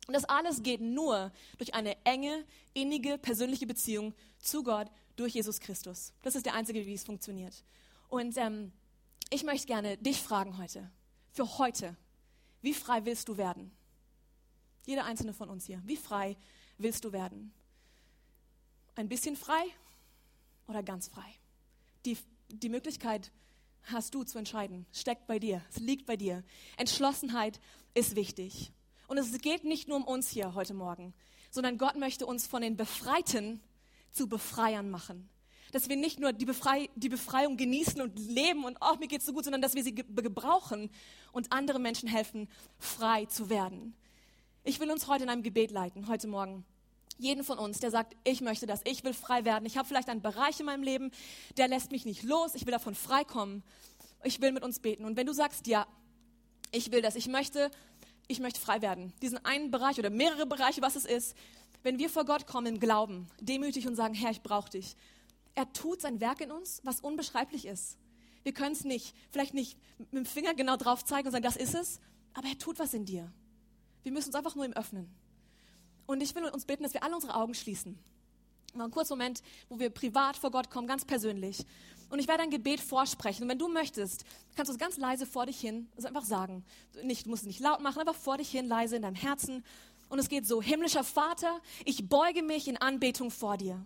Und 0.06 0.14
das 0.14 0.24
alles 0.24 0.62
geht 0.62 0.80
nur 0.80 1.32
durch 1.58 1.74
eine 1.74 1.96
enge, 2.04 2.44
innige, 2.72 3.18
persönliche 3.18 3.66
Beziehung 3.66 4.14
zu 4.38 4.62
Gott 4.62 4.88
durch 5.18 5.34
Jesus 5.34 5.60
Christus. 5.60 6.12
Das 6.22 6.34
ist 6.34 6.46
der 6.46 6.54
einzige, 6.54 6.86
wie 6.86 6.94
es 6.94 7.04
funktioniert. 7.04 7.64
Und 8.08 8.36
ähm, 8.36 8.72
ich 9.30 9.44
möchte 9.44 9.66
gerne 9.66 9.96
dich 9.98 10.22
fragen 10.22 10.58
heute, 10.58 10.90
für 11.32 11.58
heute, 11.58 11.96
wie 12.62 12.74
frei 12.74 13.04
willst 13.04 13.28
du 13.28 13.36
werden? 13.36 13.70
Jeder 14.86 15.04
einzelne 15.04 15.34
von 15.34 15.50
uns 15.50 15.66
hier, 15.66 15.82
wie 15.84 15.96
frei 15.96 16.36
willst 16.78 17.04
du 17.04 17.12
werden? 17.12 17.52
Ein 18.94 19.08
bisschen 19.08 19.36
frei 19.36 19.64
oder 20.66 20.82
ganz 20.82 21.08
frei? 21.08 21.34
Die, 22.06 22.16
die 22.48 22.68
Möglichkeit 22.68 23.30
hast 23.84 24.14
du 24.14 24.24
zu 24.24 24.38
entscheiden, 24.38 24.86
steckt 24.92 25.26
bei 25.26 25.38
dir, 25.38 25.62
es 25.70 25.78
liegt 25.78 26.06
bei 26.06 26.16
dir. 26.16 26.44
Entschlossenheit 26.76 27.60
ist 27.94 28.16
wichtig. 28.16 28.72
Und 29.08 29.18
es 29.18 29.32
geht 29.40 29.64
nicht 29.64 29.88
nur 29.88 29.96
um 29.98 30.04
uns 30.04 30.28
hier 30.28 30.54
heute 30.54 30.74
Morgen, 30.74 31.14
sondern 31.50 31.78
Gott 31.78 31.96
möchte 31.96 32.26
uns 32.26 32.46
von 32.46 32.62
den 32.62 32.76
Befreiten 32.76 33.60
zu 34.12 34.28
Befreiern 34.28 34.90
machen. 34.90 35.28
Dass 35.72 35.88
wir 35.88 35.96
nicht 35.96 36.18
nur 36.18 36.32
die, 36.32 36.46
Befrei 36.46 36.88
die 36.96 37.08
Befreiung 37.08 37.56
genießen 37.56 38.00
und 38.00 38.18
leben 38.18 38.64
und 38.64 38.80
auch 38.80 38.94
oh, 38.94 38.98
mir 38.98 39.08
geht's 39.08 39.26
so 39.26 39.32
gut, 39.32 39.44
sondern 39.44 39.60
dass 39.60 39.74
wir 39.74 39.84
sie 39.84 39.94
ge 39.94 40.04
gebrauchen 40.04 40.90
und 41.32 41.52
anderen 41.52 41.82
Menschen 41.82 42.08
helfen, 42.08 42.48
frei 42.78 43.26
zu 43.26 43.50
werden. 43.50 43.94
Ich 44.64 44.80
will 44.80 44.90
uns 44.90 45.08
heute 45.08 45.24
in 45.24 45.30
einem 45.30 45.42
Gebet 45.42 45.70
leiten, 45.70 46.08
heute 46.08 46.26
Morgen. 46.26 46.64
Jeden 47.18 47.42
von 47.42 47.58
uns, 47.58 47.80
der 47.80 47.90
sagt, 47.90 48.16
ich 48.24 48.40
möchte 48.40 48.66
das, 48.66 48.80
ich 48.84 49.02
will 49.02 49.12
frei 49.12 49.44
werden. 49.44 49.66
Ich 49.66 49.76
habe 49.76 49.88
vielleicht 49.88 50.08
einen 50.08 50.22
Bereich 50.22 50.60
in 50.60 50.66
meinem 50.66 50.82
Leben, 50.82 51.10
der 51.56 51.68
lässt 51.68 51.90
mich 51.90 52.04
nicht 52.04 52.22
los, 52.22 52.54
ich 52.54 52.64
will 52.64 52.72
davon 52.72 52.94
freikommen. 52.94 53.62
Ich 54.24 54.40
will 54.40 54.52
mit 54.52 54.62
uns 54.62 54.78
beten. 54.78 55.04
Und 55.04 55.16
wenn 55.16 55.26
du 55.26 55.32
sagst, 55.32 55.66
ja, 55.66 55.86
ich 56.70 56.92
will 56.92 57.02
das, 57.02 57.16
ich 57.16 57.28
möchte, 57.28 57.70
ich 58.26 58.40
möchte 58.40 58.60
frei 58.60 58.82
werden, 58.82 59.12
diesen 59.22 59.44
einen 59.44 59.70
Bereich 59.70 59.98
oder 59.98 60.10
mehrere 60.10 60.46
Bereiche, 60.46 60.82
was 60.82 60.96
es 60.96 61.04
ist, 61.04 61.36
wenn 61.82 61.98
wir 61.98 62.10
vor 62.10 62.24
Gott 62.24 62.46
kommen 62.46 62.66
im 62.66 62.80
Glauben, 62.80 63.28
demütig 63.40 63.86
und 63.86 63.94
sagen, 63.96 64.14
Herr, 64.14 64.30
ich 64.30 64.42
brauche 64.42 64.70
dich, 64.70 64.96
er 65.54 65.72
tut 65.72 66.00
sein 66.00 66.20
Werk 66.20 66.40
in 66.40 66.50
uns, 66.50 66.80
was 66.84 67.00
unbeschreiblich 67.00 67.66
ist. 67.66 67.96
Wir 68.42 68.52
können 68.52 68.72
es 68.72 68.84
nicht, 68.84 69.14
vielleicht 69.30 69.54
nicht 69.54 69.76
mit 69.98 70.12
dem 70.12 70.26
Finger 70.26 70.54
genau 70.54 70.76
drauf 70.76 71.04
zeigen 71.04 71.28
und 71.28 71.32
sagen, 71.32 71.44
das 71.44 71.56
ist 71.56 71.74
es, 71.74 72.00
Aber 72.34 72.48
er 72.48 72.58
tut 72.58 72.78
was 72.78 72.94
in 72.94 73.04
dir. 73.04 73.32
Wir 74.04 74.12
müssen 74.12 74.28
uns 74.28 74.36
einfach 74.36 74.54
nur 74.54 74.64
ihm 74.64 74.72
öffnen. 74.72 75.12
Und 76.06 76.22
ich 76.22 76.34
will 76.34 76.44
uns 76.44 76.64
bitten, 76.64 76.84
dass 76.84 76.94
wir 76.94 77.02
alle 77.02 77.14
unsere 77.14 77.34
Augen 77.34 77.54
schließen. 77.54 77.98
Mal 78.74 78.84
einen 78.84 78.92
kurzen 78.92 79.14
Moment, 79.14 79.42
wo 79.68 79.78
wir 79.78 79.90
privat 79.90 80.36
vor 80.36 80.50
Gott 80.50 80.70
kommen, 80.70 80.86
ganz 80.86 81.04
persönlich. 81.04 81.66
Und 82.10 82.20
ich 82.20 82.28
werde 82.28 82.44
ein 82.44 82.50
Gebet 82.50 82.80
vorsprechen. 82.80 83.42
Und 83.42 83.48
wenn 83.48 83.58
du 83.58 83.68
möchtest, 83.68 84.24
kannst 84.54 84.70
du 84.70 84.72
es 84.74 84.78
ganz 84.78 84.96
leise 84.98 85.26
vor 85.26 85.46
dich 85.46 85.60
hin, 85.60 85.88
also 85.96 86.08
einfach 86.08 86.24
sagen. 86.24 86.64
Nicht, 87.02 87.26
du 87.26 87.30
musst 87.30 87.42
es 87.42 87.46
nicht 87.48 87.60
laut 87.60 87.80
machen, 87.80 87.98
einfach 87.98 88.14
vor 88.14 88.38
dich 88.38 88.50
hin, 88.50 88.66
leise 88.66 88.96
in 88.96 89.02
deinem 89.02 89.16
Herzen. 89.16 89.64
Und 90.08 90.18
es 90.18 90.28
geht 90.28 90.46
so, 90.46 90.62
himmlischer 90.62 91.04
Vater, 91.04 91.60
ich 91.84 92.08
beuge 92.08 92.42
mich 92.42 92.68
in 92.68 92.76
Anbetung 92.76 93.30
vor 93.30 93.56
dir. 93.56 93.84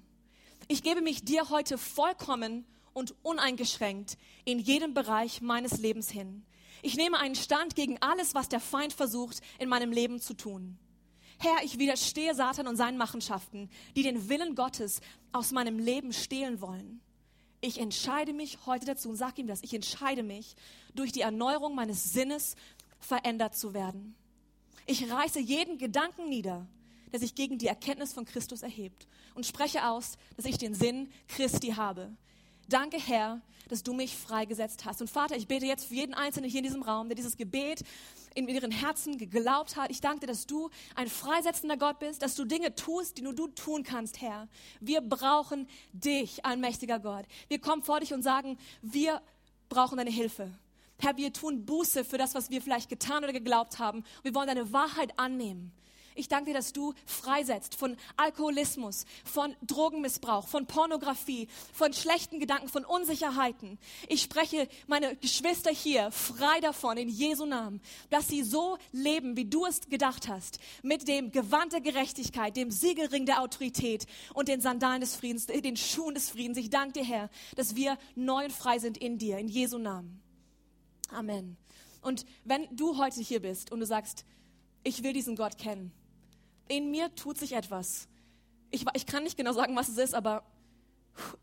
Ich 0.69 0.83
gebe 0.83 1.01
mich 1.01 1.25
dir 1.25 1.51
heute 1.51 1.79
vollkommen 1.79 2.65
und 2.93 3.15
uneingeschränkt 3.23 4.17
in 4.45 4.59
jedem 4.59 4.95
Bereich 4.95 5.41
meines 5.41 5.79
Lebens 5.79 6.11
hin. 6.11 6.45
Ich 6.83 6.97
nehme 6.97 7.19
einen 7.19 7.35
Stand 7.35 7.75
gegen 7.75 8.01
alles, 8.01 8.35
was 8.35 8.49
der 8.49 8.61
Feind 8.61 8.93
versucht, 8.93 9.41
in 9.59 9.69
meinem 9.69 9.93
Leben 9.93 10.21
zu 10.21 10.35
tun. 10.35 10.79
Herr, 11.39 11.65
ich 11.65 11.79
widerstehe 11.79 12.35
Satan 12.35 12.69
und 12.69 12.77
seinen 12.77 12.99
Machenschaften, 12.99 13.69
die 13.97 14.03
den 14.03 14.29
Willen 14.29 14.55
Gottes 14.55 15.01
aus 15.33 15.51
meinem 15.51 15.79
Leben 15.79 16.13
stehlen 16.13 16.61
wollen. 16.61 17.01
Ich 17.61 17.79
entscheide 17.79 18.33
mich 18.33 18.59
heute 18.67 18.87
dazu 18.87 19.09
und 19.09 19.17
sag 19.17 19.39
ihm 19.39 19.47
das. 19.47 19.63
Ich 19.63 19.75
entscheide 19.75 20.23
mich, 20.23 20.57
durch 20.95 21.13
die 21.13 21.21
Erneuerung 21.21 21.75
meines 21.75 22.13
Sinnes 22.13 22.57
verändert 22.99 23.57
zu 23.57 23.75
werden. 23.75 24.15
Ich 24.87 25.11
reiße 25.11 25.41
jeden 25.41 25.79
Gedanken 25.79 26.29
nieder, 26.29 26.67
der 27.13 27.21
sich 27.21 27.35
gegen 27.35 27.59
die 27.59 27.67
Erkenntnis 27.67 28.13
von 28.13 28.25
Christus 28.25 28.63
erhebt 28.63 29.07
und 29.35 29.47
spreche 29.47 29.87
aus, 29.87 30.17
dass 30.37 30.47
ich 30.47 30.59
den 30.59 30.75
Sinn 30.75 31.11
Christi 31.29 31.69
habe. 31.69 32.11
Danke, 32.69 32.99
Herr, 32.99 33.41
dass 33.69 33.83
du 33.83 33.93
mich 33.93 34.17
freigesetzt 34.17 34.85
hast. 34.85 35.01
Und 35.01 35.09
Vater, 35.09 35.37
ich 35.37 35.47
bete 35.47 35.67
jetzt 35.67 35.87
für 35.87 35.95
jeden 35.95 36.15
Einzelnen 36.15 36.51
hier 36.51 36.59
in 36.59 36.65
diesem 36.65 36.83
Raum, 36.83 37.09
der 37.09 37.17
dieses 37.17 37.37
Gebet 37.37 37.83
in 38.35 38.49
ihren 38.49 38.71
Herzen 38.71 39.19
geglaubt 39.19 39.77
hat. 39.77 39.91
Ich 39.91 40.01
danke 40.01 40.21
dir, 40.21 40.27
dass 40.27 40.47
du 40.47 40.71
ein 40.95 41.09
freisetzender 41.09 41.77
Gott 41.77 41.99
bist, 41.99 42.23
dass 42.23 42.35
du 42.35 42.45
Dinge 42.45 42.75
tust, 42.75 43.19
die 43.19 43.23
nur 43.23 43.35
du 43.35 43.49
tun 43.49 43.83
kannst, 43.83 44.21
Herr. 44.21 44.49
Wir 44.81 45.01
brauchen 45.01 45.69
dich, 45.93 46.45
allmächtiger 46.45 46.99
Gott. 46.99 47.27
Wir 47.49 47.61
kommen 47.61 47.83
vor 47.83 48.01
dich 48.01 48.13
und 48.15 48.23
sagen, 48.23 48.59
wir 48.81 49.21
brauchen 49.69 49.99
deine 49.99 50.11
Hilfe. 50.11 50.51
Herr, 51.03 51.17
wir 51.17 51.33
tun 51.33 51.67
Buße 51.67 52.05
für 52.05 52.17
das, 52.17 52.37
was 52.37 52.51
wir 52.51 52.63
vielleicht 52.63 52.89
getan 52.89 53.25
oder 53.25 53.33
geglaubt 53.33 53.81
haben. 53.81 54.05
Wir 54.23 54.37
wollen 54.37 54.47
deine 54.47 54.73
Wahrheit 54.73 55.19
annehmen. 55.19 55.73
Ich 56.15 56.29
danke 56.29 56.51
dir, 56.51 56.55
dass 56.55 56.73
du 56.73 56.95
freisetzt 57.07 57.75
von 57.75 57.97
Alkoholismus, 58.17 59.05
von 59.25 59.57
Drogenmissbrauch, 59.63 60.47
von 60.47 60.67
Pornografie, 60.67 61.49
von 61.73 61.93
schlechten 61.93 62.39
Gedanken, 62.39 62.69
von 62.69 62.85
Unsicherheiten. 62.85 63.79
Ich 64.09 64.23
spreche 64.23 64.69
meine 64.87 65.17
Geschwister 65.17 65.73
hier 65.73 66.13
frei 66.13 66.61
davon 66.61 66.99
in 66.99 67.09
Jesu 67.09 67.47
Namen, 67.47 67.81
dass 68.11 68.29
sie 68.29 68.45
so 68.45 68.79
leben, 68.93 69.37
wie 69.37 69.47
du 69.47 69.67
es 69.67 69.81
gedacht 69.89 70.29
hast, 70.29 70.61
mit 70.85 71.09
dem 71.09 71.33
Gewand 71.33 71.73
der 71.73 71.81
Gerechtigkeit, 71.81 72.57
dem 72.57 72.71
Siegelring 72.71 73.27
der 73.27 73.41
Autorität 73.41 74.07
und 74.35 74.47
den 74.47 74.61
Sandalen 74.61 75.01
des 75.01 75.17
Friedens, 75.17 75.47
den 75.47 75.77
Schuhen 75.77 76.15
des 76.15 76.31
Friedens. 76.31 76.59
Ich 76.59 76.71
danke 76.71 77.01
dir, 77.01 77.05
Herr, 77.05 77.31
dass 77.57 77.75
wir 77.75 77.99
neu 78.15 78.45
und 78.45 78.53
frei 78.53 78.79
sind 78.79 78.99
in 78.99 79.19
dir, 79.19 79.39
in 79.39 79.49
Jesu 79.49 79.79
Namen. 79.79 80.23
Amen. 81.13 81.57
Und 82.01 82.27
wenn 82.45 82.67
du 82.75 82.99
heute 82.99 83.21
hier 83.21 83.41
bist 83.41 83.71
und 83.71 83.81
du 83.81 83.87
sagst, 83.87 84.25
ich 84.83 85.03
will 85.03 85.13
diesen 85.13 85.37
Gott 85.37 85.59
kennen, 85.59 85.93
in 86.69 86.91
mir 86.91 87.15
tut 87.15 87.39
sich 87.39 87.53
etwas. 87.53 88.09
Ich, 88.71 88.85
ich 88.95 89.07
kann 89.07 89.23
nicht 89.23 89.37
genau 89.37 89.53
sagen, 89.53 89.77
was 89.77 89.89
es 89.89 89.99
ist, 89.99 90.15
aber 90.15 90.43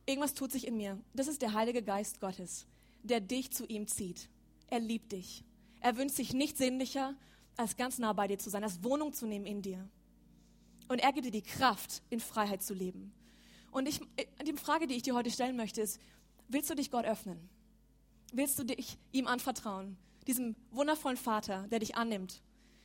irgendwas 0.06 0.34
tut 0.34 0.52
sich 0.52 0.68
in 0.68 0.78
mir. 0.78 1.00
Das 1.14 1.28
ist 1.28 1.42
der 1.42 1.54
Heilige 1.54 1.84
Geist 1.84 2.20
Gottes, 2.20 2.66
der 3.04 3.22
dich 3.22 3.52
zu 3.52 3.66
ihm 3.66 3.88
zieht. 3.88 4.30
Er 4.68 4.80
liebt 4.80 5.12
dich. 5.12 5.44
Er 5.82 5.96
wünscht 5.98 6.16
sich 6.16 6.34
nicht 6.34 6.58
sehnlicher, 6.58 7.16
als 7.56 7.78
ganz 7.78 8.00
nah 8.00 8.14
bei 8.14 8.28
dir 8.28 8.40
zu 8.40 8.50
sein, 8.50 8.64
als 8.64 8.84
Wohnung 8.84 9.14
zu 9.14 9.26
nehmen 9.26 9.46
in 9.46 9.62
dir. 9.62 9.88
Und 10.88 11.00
er 11.00 11.14
gibt 11.14 11.28
dir 11.28 11.32
die 11.32 11.44
Kraft, 11.44 12.02
in 12.10 12.20
Freiheit 12.20 12.64
zu 12.64 12.74
leben. 12.74 13.14
Und 13.72 13.88
ich, 13.88 14.02
die 14.46 14.54
Frage, 14.54 14.88
die 14.88 14.96
ich 14.96 15.04
dir 15.04 15.14
heute 15.14 15.30
stellen 15.30 15.56
möchte, 15.56 15.82
ist, 15.82 16.00
willst 16.48 16.70
du 16.70 16.76
dich 16.76 16.90
Gott 16.90 17.06
öffnen? 17.06 17.50
Willst 18.32 18.60
du 18.60 18.64
dich 18.64 18.98
ihm 19.12 19.28
anvertrauen? 19.28 19.98
Diesem 20.28 20.56
wundervollen 20.72 21.18
Vater, 21.18 21.68
der 21.70 21.80
dich 21.80 21.96
annimmt 21.96 22.42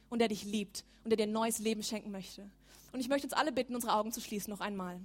und 0.08 0.18
der 0.18 0.28
dich 0.28 0.44
liebt 0.44 0.84
und 1.02 1.10
der 1.10 1.16
dir 1.16 1.24
ein 1.24 1.32
neues 1.32 1.58
Leben 1.58 1.82
schenken 1.82 2.10
möchte. 2.10 2.50
Und 2.92 3.00
ich 3.00 3.08
möchte 3.08 3.26
uns 3.26 3.34
alle 3.34 3.52
bitten, 3.52 3.74
unsere 3.74 3.94
Augen 3.94 4.12
zu 4.12 4.20
schließen 4.20 4.50
noch 4.50 4.60
einmal. 4.60 5.00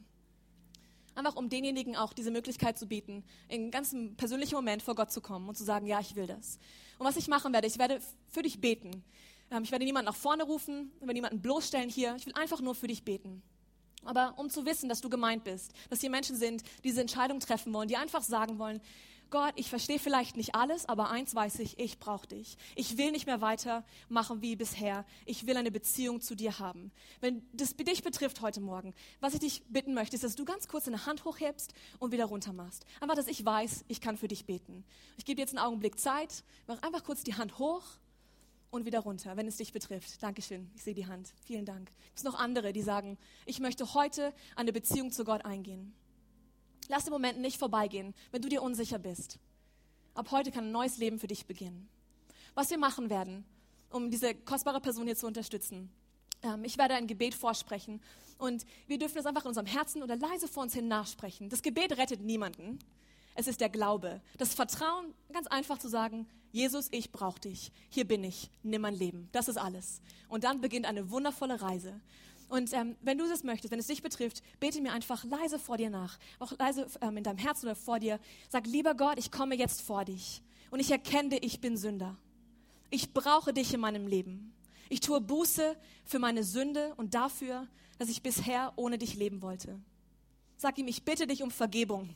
Einfach 1.16 1.36
um 1.36 1.50
denjenigen 1.50 1.98
auch 1.98 2.14
diese 2.14 2.32
Möglichkeit 2.32 2.78
zu 2.78 2.88
bieten, 2.88 3.24
in 3.50 3.64
einem 3.64 3.72
ganz 3.72 3.94
persönlichen 4.16 4.56
Moment 4.56 4.82
vor 4.82 4.96
Gott 4.96 5.12
zu 5.12 5.20
kommen 5.20 5.50
und 5.50 5.58
zu 5.58 5.66
sagen, 5.66 5.86
ja, 5.86 6.00
ich 6.00 6.16
will 6.16 6.28
das. 6.28 6.60
Und 6.98 7.06
was 7.06 7.18
ich 7.18 7.28
machen 7.28 7.52
werde, 7.52 7.68
ich 7.68 7.78
werde 7.78 8.00
für 8.30 8.44
dich 8.44 8.62
beten. 8.62 9.04
Ähm, 9.52 9.64
ich 9.64 9.72
werde 9.72 9.84
niemanden 9.84 10.06
nach 10.06 10.16
vorne 10.16 10.44
rufen, 10.44 10.92
ich 10.96 11.02
werde 11.02 11.14
niemanden 11.14 11.42
bloßstellen 11.42 11.90
hier. 11.90 12.16
Ich 12.16 12.26
will 12.26 12.34
einfach 12.36 12.62
nur 12.62 12.76
für 12.76 12.88
dich 12.88 13.04
beten. 13.04 13.42
Aber 14.06 14.36
um 14.38 14.50
zu 14.50 14.66
wissen, 14.66 14.88
dass 14.88 15.02
du 15.02 15.10
gemeint 15.10 15.44
bist, 15.44 15.74
dass 15.90 16.00
hier 16.00 16.10
Menschen 16.10 16.36
sind, 16.36 16.64
die 16.78 16.90
diese 16.90 17.02
Entscheidung 17.02 17.40
treffen 17.40 17.74
wollen, 17.74 17.90
die 17.90 17.98
einfach 17.98 18.22
sagen 18.22 18.58
wollen, 18.60 18.80
Gott, 19.30 19.54
ich 19.56 19.70
verstehe 19.70 20.00
vielleicht 20.00 20.38
nicht 20.38 20.56
alles, 20.56 20.88
aber 20.88 21.10
eins 21.10 21.36
weiß 21.36 21.60
ich, 21.60 21.80
ich 21.80 22.00
brauche 22.00 22.28
dich. 22.28 22.58
Ich 22.76 22.98
will 22.98 23.12
nicht 23.12 23.28
mehr 23.28 23.42
weitermachen 23.42 24.42
wie 24.42 24.56
bisher. 24.56 25.06
Ich 25.26 25.46
will 25.46 25.58
eine 25.58 25.72
Beziehung 25.72 26.22
zu 26.22 26.36
dir 26.36 26.60
haben. 26.60 26.92
Wenn 27.22 27.44
das 27.54 27.76
dich 27.76 28.04
betrifft 28.04 28.42
heute 28.42 28.62
Morgen, 28.62 28.94
was 29.20 29.34
ich 29.34 29.40
dich 29.40 29.64
bitten 29.70 29.94
möchte, 29.94 30.16
ist, 30.16 30.24
dass 30.24 30.36
du 30.36 30.46
ganz 30.46 30.68
kurz 30.68 30.88
eine 30.88 31.06
Hand 31.06 31.26
hochhebst 31.26 31.74
und 32.00 32.12
wieder 32.12 32.26
runter 32.26 32.54
machst. 32.54 32.86
Einfach, 33.00 33.16
dass 33.16 33.28
ich 33.28 33.46
weiß, 33.46 33.86
ich 33.88 34.02
kann 34.02 34.18
für 34.18 34.28
dich 34.28 34.46
beten. 34.46 34.84
Ich 35.18 35.26
gebe 35.26 35.36
dir 35.36 35.44
jetzt 35.44 35.56
einen 35.56 35.66
Augenblick 35.66 36.00
Zeit. 36.00 36.44
Mach 36.68 36.82
einfach 36.82 37.04
kurz 37.04 37.24
die 37.24 37.36
Hand 37.36 37.60
hoch 37.60 37.84
und 38.72 38.86
wieder 38.86 39.00
runter, 39.00 39.38
wenn 39.38 39.48
es 39.48 39.58
dich 39.58 39.74
betrifft. 39.74 40.22
Dankeschön. 40.22 40.70
Ich 40.76 40.84
sehe 40.84 40.94
die 40.94 41.08
Hand. 41.08 41.34
Vielen 41.46 41.66
Dank. 41.66 41.92
Es 42.16 42.24
gibt 42.24 42.34
noch 42.34 42.40
andere, 42.40 42.74
die 42.74 42.82
sagen, 42.82 43.18
ich 43.46 43.60
möchte 43.60 43.94
heute 43.94 44.34
eine 44.56 44.74
Beziehung 44.74 45.12
zu 45.12 45.24
Gott 45.24 45.46
eingehen. 45.46 45.94
Lass 46.90 47.06
den 47.06 47.14
Moment 47.14 47.40
nicht 47.40 47.60
vorbeigehen, 47.60 48.16
wenn 48.32 48.42
du 48.42 48.50
dir 48.50 48.64
unsicher 48.64 48.98
bist. 48.98 49.38
Ab 50.16 50.32
heute 50.32 50.52
kann 50.52 50.66
ein 50.66 50.72
neues 50.72 50.98
Leben 50.98 51.20
für 51.20 51.28
dich 51.28 51.46
beginnen. 51.46 51.88
Was 52.56 52.72
wir 52.72 52.80
machen 52.80 53.12
werden, 53.12 53.46
um 53.92 54.10
diese 54.10 54.34
kostbare 54.34 54.82
Person 54.82 55.06
hier 55.06 55.16
zu 55.16 55.28
unterstützen. 55.28 55.92
Ähm, 56.42 56.64
ich 56.64 56.80
werde 56.80 56.96
ein 56.96 57.06
Gebet 57.06 57.36
vorsprechen 57.36 58.02
und 58.40 58.66
wir 58.88 58.98
dürfen 58.98 59.20
es 59.20 59.28
einfach 59.28 59.44
in 59.44 59.50
unserem 59.50 59.68
Herzen 59.68 60.02
oder 60.02 60.16
leise 60.16 60.48
vor 60.48 60.64
uns 60.64 60.74
hin 60.74 60.88
nachsprechen. 60.88 61.50
Das 61.50 61.62
Gebet 61.62 61.96
rettet 61.96 62.22
niemanden. 62.22 62.80
Es 63.36 63.48
ist 63.48 63.62
der 63.62 63.70
Glaube, 63.70 64.20
das 64.38 64.56
Vertrauen, 64.56 65.14
ganz 65.32 65.46
einfach 65.48 65.78
zu 65.78 65.88
sagen, 65.88 66.28
Jesus, 66.52 66.88
ich 66.90 67.12
brauche 67.12 67.40
dich. 67.40 67.72
Hier 67.90 68.06
bin 68.06 68.24
ich. 68.24 68.50
Nimm 68.64 68.82
mein 68.82 68.96
Leben. 68.96 69.30
Das 69.32 69.48
ist 69.48 69.58
alles. 69.58 70.02
Und 70.28 70.44
dann 70.44 70.60
beginnt 70.60 70.88
eine 70.88 71.12
wundervolle 71.12 71.62
Reise. 71.62 72.02
Und 72.50 72.74
ähm, 72.74 72.96
wenn 73.02 73.18
du 73.18 73.28
das 73.28 73.44
möchtest, 73.44 73.72
wenn 73.72 73.80
es 73.80 73.88
dich 73.88 74.02
betrifft, 74.02 74.42
bete 74.60 74.82
mir 74.82 74.92
einfach 74.92 75.24
leise 75.24 75.60
vor 75.60 75.78
dir 75.78 75.92
nach, 75.92 76.18
auch 76.40 76.52
leise 76.58 76.88
ähm, 77.00 77.18
in 77.18 77.24
deinem 77.24 77.38
Herzen 77.38 77.68
oder 77.68 77.76
vor 77.76 78.00
dir. 78.00 78.20
Sag, 78.50 78.66
lieber 78.66 78.96
Gott, 78.96 79.20
ich 79.20 79.32
komme 79.32 79.56
jetzt 79.56 79.82
vor 79.82 80.04
dich 80.04 80.42
und 80.72 80.80
ich 80.80 80.90
erkenne, 80.90 81.38
ich 81.38 81.62
bin 81.62 81.78
Sünder. 81.78 82.18
Ich 82.90 83.14
brauche 83.14 83.54
dich 83.54 83.74
in 83.74 83.80
meinem 83.80 84.08
Leben. 84.08 84.52
Ich 84.90 85.00
tue 85.00 85.22
Buße 85.22 85.78
für 86.04 86.18
meine 86.18 86.44
Sünde 86.44 86.96
und 86.98 87.14
dafür, 87.14 87.68
dass 88.00 88.10
ich 88.10 88.24
bisher 88.24 88.74
ohne 88.76 88.98
dich 88.98 89.14
leben 89.14 89.44
wollte. 89.44 89.80
Sag 90.58 90.80
ihm, 90.80 90.88
ich 90.88 91.04
bitte 91.04 91.28
dich 91.28 91.44
um 91.44 91.52
Vergebung. 91.52 92.10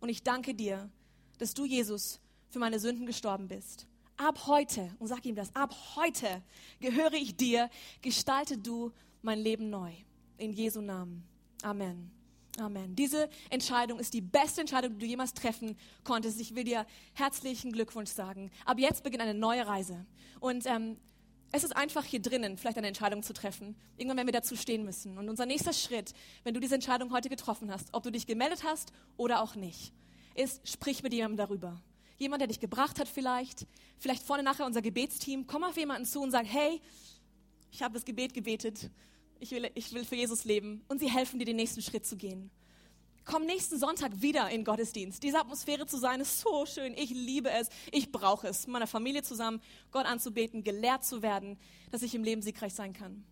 Und 0.00 0.08
ich 0.08 0.22
danke 0.22 0.54
dir, 0.54 0.90
dass 1.38 1.52
du, 1.52 1.66
Jesus, 1.66 2.18
für 2.48 2.58
meine 2.58 2.78
Sünden 2.78 3.04
gestorben 3.04 3.48
bist. 3.48 3.86
Ab 4.16 4.46
heute, 4.46 4.94
und 4.98 5.08
sag 5.08 5.26
ihm 5.26 5.34
das, 5.34 5.54
ab 5.54 5.74
heute 5.96 6.42
gehöre 6.80 7.14
ich 7.14 7.36
dir, 7.36 7.68
gestalte 8.00 8.56
du 8.56 8.92
mein 9.24 9.38
Leben 9.38 9.70
neu. 9.70 9.92
In 10.36 10.52
Jesu 10.52 10.80
Namen. 10.80 11.24
Amen. 11.62 12.10
Amen. 12.58 12.94
Diese 12.94 13.28
Entscheidung 13.50 13.98
ist 13.98 14.14
die 14.14 14.20
beste 14.20 14.60
Entscheidung, 14.60 14.92
die 14.94 14.98
du 14.98 15.06
jemals 15.06 15.34
treffen 15.34 15.76
konntest. 16.04 16.40
Ich 16.40 16.54
will 16.54 16.64
dir 16.64 16.86
herzlichen 17.14 17.72
Glückwunsch 17.72 18.10
sagen. 18.10 18.50
Ab 18.64 18.78
jetzt 18.78 19.02
beginnt 19.02 19.22
eine 19.22 19.34
neue 19.34 19.66
Reise. 19.66 20.06
Und 20.38 20.66
ähm, 20.66 20.96
es 21.50 21.64
ist 21.64 21.74
einfach 21.74 22.04
hier 22.04 22.20
drinnen, 22.20 22.56
vielleicht 22.56 22.78
eine 22.78 22.86
Entscheidung 22.86 23.22
zu 23.22 23.32
treffen. 23.32 23.76
Irgendwann 23.96 24.18
werden 24.18 24.28
wir 24.28 24.32
dazu 24.32 24.56
stehen 24.56 24.84
müssen. 24.84 25.18
Und 25.18 25.28
unser 25.28 25.46
nächster 25.46 25.72
Schritt, 25.72 26.12
wenn 26.44 26.54
du 26.54 26.60
diese 26.60 26.74
Entscheidung 26.74 27.12
heute 27.12 27.28
getroffen 27.28 27.72
hast, 27.72 27.88
ob 27.92 28.02
du 28.04 28.10
dich 28.10 28.26
gemeldet 28.26 28.62
hast 28.62 28.92
oder 29.16 29.42
auch 29.42 29.56
nicht, 29.56 29.92
ist, 30.34 30.68
sprich 30.68 31.02
mit 31.02 31.12
jemandem 31.12 31.38
darüber. 31.38 31.80
Jemand, 32.18 32.40
der 32.40 32.48
dich 32.48 32.60
gebracht 32.60 33.00
hat 33.00 33.08
vielleicht. 33.08 33.66
Vielleicht 33.98 34.22
vorne 34.22 34.42
nachher 34.44 34.66
unser 34.66 34.82
Gebetsteam. 34.82 35.46
Komm 35.46 35.64
auf 35.64 35.76
jemanden 35.76 36.06
zu 36.06 36.20
und 36.20 36.30
sag, 36.30 36.46
hey, 36.46 36.80
ich 37.70 37.82
habe 37.82 37.94
das 37.94 38.04
Gebet 38.04 38.34
gebetet 38.34 38.90
ich 39.40 39.50
will, 39.50 39.70
ich 39.74 39.92
will 39.92 40.04
für 40.04 40.16
Jesus 40.16 40.44
leben. 40.44 40.82
Und 40.88 41.00
sie 41.00 41.10
helfen 41.10 41.38
dir, 41.38 41.44
den 41.44 41.56
nächsten 41.56 41.82
Schritt 41.82 42.06
zu 42.06 42.16
gehen. 42.16 42.50
Komm 43.24 43.46
nächsten 43.46 43.78
Sonntag 43.78 44.20
wieder 44.20 44.50
in 44.50 44.64
Gottesdienst. 44.64 45.22
Diese 45.22 45.38
Atmosphäre 45.38 45.86
zu 45.86 45.96
sein 45.96 46.20
ist 46.20 46.40
so 46.40 46.66
schön. 46.66 46.94
Ich 46.94 47.10
liebe 47.10 47.50
es. 47.50 47.68
Ich 47.90 48.12
brauche 48.12 48.48
es, 48.48 48.66
meiner 48.66 48.86
Familie 48.86 49.22
zusammen 49.22 49.62
Gott 49.92 50.04
anzubeten, 50.04 50.62
gelehrt 50.62 51.04
zu 51.04 51.22
werden, 51.22 51.58
dass 51.90 52.02
ich 52.02 52.14
im 52.14 52.22
Leben 52.22 52.42
siegreich 52.42 52.74
sein 52.74 52.92
kann. 52.92 53.24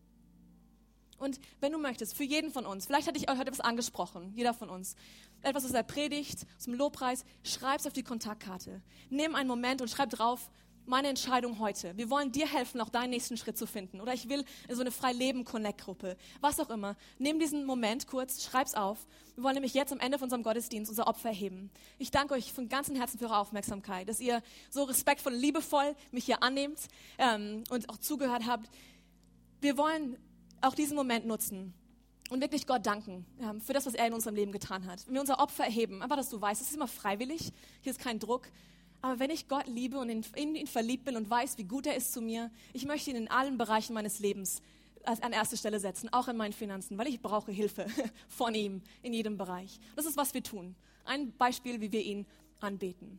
Und 1.18 1.38
wenn 1.60 1.70
du 1.70 1.78
möchtest, 1.78 2.16
für 2.16 2.24
jeden 2.24 2.50
von 2.50 2.66
uns, 2.66 2.86
vielleicht 2.86 3.06
hatte 3.06 3.18
ich 3.18 3.30
euch 3.30 3.38
heute 3.38 3.48
etwas 3.48 3.60
angesprochen, 3.60 4.32
jeder 4.34 4.54
von 4.54 4.68
uns, 4.68 4.96
etwas 5.42 5.64
aus 5.64 5.70
der 5.70 5.84
Predigt, 5.84 6.46
dem 6.66 6.74
Lobpreis, 6.74 7.24
schreib 7.44 7.78
es 7.78 7.86
auf 7.86 7.92
die 7.92 8.02
Kontaktkarte. 8.02 8.82
Nimm 9.08 9.36
einen 9.36 9.48
Moment 9.48 9.82
und 9.82 9.88
schreib 9.88 10.10
drauf, 10.10 10.50
meine 10.86 11.08
Entscheidung 11.08 11.58
heute. 11.58 11.96
Wir 11.96 12.10
wollen 12.10 12.32
dir 12.32 12.46
helfen, 12.46 12.80
auch 12.80 12.88
deinen 12.88 13.10
nächsten 13.10 13.36
Schritt 13.36 13.56
zu 13.56 13.66
finden. 13.66 14.00
Oder 14.00 14.14
ich 14.14 14.28
will 14.28 14.44
so 14.68 14.80
eine 14.80 14.90
Freileben-Connect-Gruppe. 14.90 16.16
Was 16.40 16.58
auch 16.60 16.70
immer. 16.70 16.96
Nimm 17.18 17.38
diesen 17.38 17.64
Moment 17.64 18.06
kurz, 18.06 18.44
schreib's 18.44 18.74
auf. 18.74 19.06
Wir 19.34 19.44
wollen 19.44 19.54
nämlich 19.54 19.74
jetzt 19.74 19.92
am 19.92 20.00
Ende 20.00 20.18
von 20.18 20.26
unserem 20.26 20.42
Gottesdienst 20.42 20.90
unser 20.90 21.06
Opfer 21.06 21.28
erheben. 21.28 21.70
Ich 21.98 22.10
danke 22.10 22.34
euch 22.34 22.52
von 22.52 22.68
ganzem 22.68 22.96
Herzen 22.96 23.18
für 23.18 23.26
eure 23.26 23.38
Aufmerksamkeit, 23.38 24.08
dass 24.08 24.20
ihr 24.20 24.42
so 24.70 24.84
respektvoll, 24.84 25.32
liebevoll 25.32 25.94
mich 26.10 26.24
hier 26.24 26.42
annehmt 26.42 26.80
ähm, 27.18 27.64
und 27.70 27.88
auch 27.88 27.98
zugehört 27.98 28.46
habt. 28.46 28.68
Wir 29.60 29.76
wollen 29.76 30.18
auch 30.60 30.74
diesen 30.74 30.96
Moment 30.96 31.26
nutzen 31.26 31.74
und 32.30 32.40
wirklich 32.40 32.66
Gott 32.66 32.86
danken 32.86 33.26
ähm, 33.40 33.60
für 33.60 33.72
das, 33.72 33.86
was 33.86 33.94
er 33.94 34.06
in 34.06 34.14
unserem 34.14 34.34
Leben 34.34 34.52
getan 34.52 34.86
hat. 34.86 35.06
Wenn 35.06 35.14
wir 35.14 35.20
unser 35.20 35.38
Opfer 35.38 35.64
erheben, 35.64 36.02
einfach, 36.02 36.16
dass 36.16 36.30
du 36.30 36.40
weißt, 36.40 36.60
es 36.60 36.68
ist 36.68 36.76
immer 36.76 36.88
freiwillig, 36.88 37.52
hier 37.82 37.92
ist 37.92 38.00
kein 38.00 38.18
Druck. 38.18 38.48
Aber 39.02 39.18
wenn 39.18 39.30
ich 39.30 39.48
Gott 39.48 39.66
liebe 39.66 39.98
und 39.98 40.08
in, 40.08 40.54
ihn 40.54 40.66
verliebt 40.66 41.04
bin 41.04 41.16
und 41.16 41.28
weiß, 41.28 41.58
wie 41.58 41.64
gut 41.64 41.86
er 41.86 41.96
ist 41.96 42.12
zu 42.12 42.22
mir, 42.22 42.50
ich 42.72 42.86
möchte 42.86 43.10
ihn 43.10 43.16
in 43.16 43.30
allen 43.30 43.58
Bereichen 43.58 43.94
meines 43.94 44.20
Lebens 44.20 44.62
an 45.04 45.32
erste 45.32 45.56
Stelle 45.56 45.80
setzen, 45.80 46.12
auch 46.12 46.28
in 46.28 46.36
meinen 46.36 46.52
Finanzen, 46.52 46.96
weil 46.96 47.08
ich 47.08 47.20
brauche 47.20 47.50
Hilfe 47.50 47.86
von 48.28 48.54
ihm 48.54 48.82
in 49.02 49.12
jedem 49.12 49.36
Bereich. 49.36 49.80
Das 49.96 50.06
ist, 50.06 50.16
was 50.16 50.32
wir 50.32 50.44
tun. 50.44 50.76
Ein 51.04 51.32
Beispiel, 51.36 51.80
wie 51.80 51.90
wir 51.90 52.02
ihn 52.02 52.24
anbeten. 52.60 53.18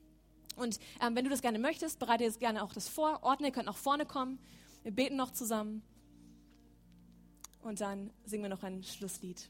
Und 0.56 0.80
ähm, 1.02 1.16
wenn 1.16 1.26
du 1.26 1.30
das 1.30 1.42
gerne 1.42 1.60
möchtest, 1.60 2.00
bereite 2.00 2.24
jetzt 2.24 2.40
gerne 2.40 2.64
auch 2.64 2.74
das 2.74 2.88
vor. 2.88 3.20
Ordne, 3.24 3.48
ihr 3.48 3.54
könnt 3.54 3.66
nach 3.66 3.76
vorne 3.76 4.06
kommen. 4.06 4.40
Wir 4.84 4.92
beten 4.94 5.18
noch 5.18 5.32
zusammen. 5.32 5.82
Und 7.62 7.82
dann 7.82 8.12
singen 8.24 8.44
wir 8.44 8.50
noch 8.50 8.64
ein 8.64 8.84
Schlusslied. 8.84 9.50